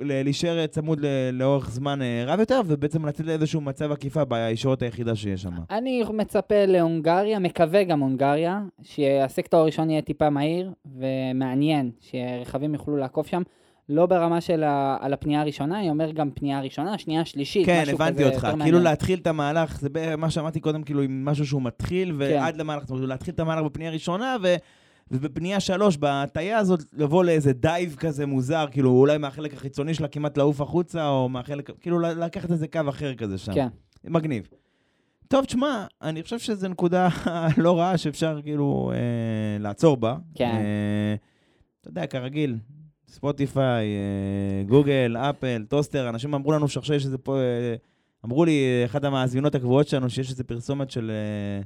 להישאר 0.00 0.66
צמוד 0.66 1.00
לאורך 1.32 1.70
זמן 1.70 2.02
אה, 2.02 2.24
רב 2.26 2.40
יותר, 2.40 2.60
ובעצם 2.66 3.06
לתת 3.06 3.28
איזשהו 3.28 3.60
מצב 3.60 3.92
עקיפה 3.92 4.24
בישורת 4.24 4.82
היחידה 4.82 5.16
שיש 5.16 5.42
שם. 5.42 5.50
אני 5.70 6.02
מצפה 6.12 6.66
להונגריה, 6.66 7.38
מקווה 7.38 7.84
גם 7.84 8.00
הונגריה, 8.00 8.60
שהסקטור 8.82 9.60
הראשון 9.60 9.90
יהיה 9.90 10.02
טיפה 10.02 10.30
מהיר 10.30 10.72
ומעניין, 10.96 11.90
שרכבים 12.00 12.74
יוכלו 12.74 12.96
לעקוף 12.96 13.26
שם. 13.26 13.42
לא 13.88 14.06
ברמה 14.06 14.40
של 14.40 14.62
ה... 14.62 14.96
על 15.00 15.12
הפנייה 15.12 15.40
הראשונה, 15.40 15.80
אני 15.80 15.90
אומר 15.90 16.10
גם 16.10 16.30
פנייה 16.30 16.60
ראשונה, 16.60 16.98
שנייה, 16.98 17.24
שלישית, 17.24 17.66
כן, 17.66 17.82
משהו 17.82 17.94
הבנתי 17.94 18.14
כזה 18.14 18.24
אותך. 18.24 18.34
יותר 18.34 18.48
כאילו 18.48 18.58
מעניין. 18.58 18.82
להתחיל 18.82 19.18
את 19.18 19.26
המהלך, 19.26 19.80
זה 19.80 19.88
מה 20.16 20.30
שאמרתי 20.30 20.60
קודם, 20.60 20.82
כאילו 20.82 21.02
עם 21.02 21.24
משהו 21.24 21.46
שהוא 21.46 21.62
מתחיל, 21.62 22.14
ועד 22.18 22.54
כן. 22.54 22.60
למהלך, 22.60 22.82
זאת 22.82 22.90
אומרת, 22.90 23.08
להתחיל 23.08 23.34
את 23.34 23.40
המהלך 23.40 23.64
בפנייה 23.64 23.90
ראשונה, 23.90 24.36
ו... 24.42 24.54
ובפנייה 25.10 25.60
שלוש, 25.60 25.96
בהטייה 25.96 26.58
הזאת, 26.58 26.82
לבוא 26.92 27.24
לאיזה 27.24 27.52
dive 27.52 27.94
כזה 27.98 28.26
מוזר, 28.26 28.66
כאילו 28.70 28.90
אולי 28.90 29.18
מהחלק 29.18 29.54
החיצוני 29.54 29.94
שלה 29.94 30.08
כמעט 30.08 30.38
לעוף 30.38 30.60
החוצה, 30.60 31.08
או 31.08 31.28
מהחלק, 31.28 31.70
כאילו 31.80 32.00
לקחת 32.00 32.50
איזה 32.50 32.68
קו 32.68 32.80
אחר 32.88 33.14
כזה 33.14 33.38
שם. 33.38 33.54
כן. 33.54 33.68
מגניב. 34.04 34.48
טוב, 35.28 35.44
תשמע, 35.44 35.86
אני 36.02 36.22
חושב 36.22 36.38
שזו 36.38 36.68
נקודה 36.68 37.08
לא 37.64 37.78
רעה 37.78 37.98
שאפשר 37.98 38.40
כאילו 38.42 38.92
אה, 38.94 39.58
לעצור 39.60 39.96
בה. 39.96 40.16
כן. 40.34 40.44
אה, 40.44 41.14
אתה 41.80 41.88
יודע, 41.88 42.06
כרגיל, 42.06 42.56
ספוטיפיי, 43.12 43.86
אה, 43.86 44.64
גוגל, 44.66 45.16
אפל, 45.20 45.64
טוסטר, 45.68 46.08
אנשים 46.08 46.34
אמרו 46.34 46.52
לנו 46.52 46.68
שעכשיו 46.68 46.96
יש 46.96 47.04
איזה 47.04 47.18
פה... 47.18 47.36
אה, 47.38 47.74
אמרו 48.24 48.44
לי, 48.44 48.52
אחת 48.84 49.04
המאזינות 49.04 49.54
הקבועות 49.54 49.88
שלנו, 49.88 50.10
שיש 50.10 50.30
איזה 50.30 50.44
פרסומת 50.44 50.90
של, 50.90 51.10
אה, 51.10 51.62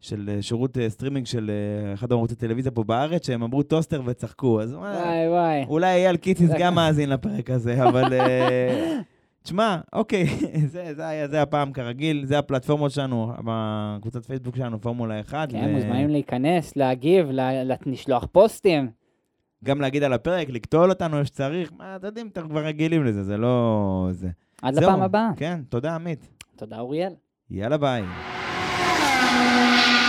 של 0.00 0.30
אה, 0.36 0.42
שירות 0.42 0.78
אה, 0.78 0.90
סטרימינג 0.90 1.26
של 1.26 1.50
אה, 1.50 1.94
אחד 1.94 2.12
ערוצי 2.12 2.34
טלוויזיה 2.34 2.72
פה 2.72 2.84
בארץ, 2.84 3.26
שהם 3.26 3.42
אמרו 3.42 3.62
טוסטר 3.62 4.02
וצחקו. 4.06 4.60
אז 4.62 4.72
וואי, 4.74 5.28
וואי. 5.28 5.64
אולי 5.68 5.86
אייל 5.86 6.16
קיציס 6.16 6.50
גם 6.58 6.74
מאזין 6.74 7.10
לפרק 7.10 7.50
הזה, 7.50 7.82
אבל... 7.88 8.12
אה, 8.12 8.98
תשמע, 9.44 9.76
אוקיי, 9.92 10.26
זה, 10.72 10.94
זה, 10.94 11.08
היה- 11.08 11.28
זה 11.28 11.42
הפעם 11.42 11.72
כרגיל, 11.72 12.24
זה 12.24 12.38
הפלטפורמות 12.38 12.90
שלנו, 12.90 13.32
בקבוצת 13.44 14.26
פייסבוק 14.26 14.56
שלנו, 14.56 14.80
פורמולה 14.80 15.20
1. 15.20 15.52
כן, 15.52 15.70
מוזמנים 15.74 16.08
להיכנס, 16.10 16.76
להגיב, 16.76 17.26
ל- 17.30 17.72
לשלוח 17.86 18.26
פוסטים. 18.32 19.01
גם 19.64 19.80
להגיד 19.80 20.02
על 20.02 20.12
הפרק, 20.12 20.48
לקטול 20.50 20.90
אותנו 20.90 21.18
איך 21.18 21.26
שצריך, 21.26 21.72
מה, 21.78 21.96
אתם 21.96 22.06
יודעים, 22.06 22.28
אתם 22.32 22.48
כבר 22.48 22.64
רגילים 22.64 23.04
לזה, 23.04 23.22
זה 23.22 23.36
לא... 23.36 24.08
זה... 24.10 24.28
עד 24.62 24.74
זהו. 24.74 24.82
לפעם 24.82 25.02
הבאה. 25.02 25.30
כן, 25.36 25.60
תודה, 25.68 25.94
עמית. 25.94 26.28
תודה, 26.56 26.80
אוריאל. 26.80 27.12
יאללה, 27.50 27.78
ביי. 27.78 28.02
Thank 29.32 29.96
you. 29.96 30.01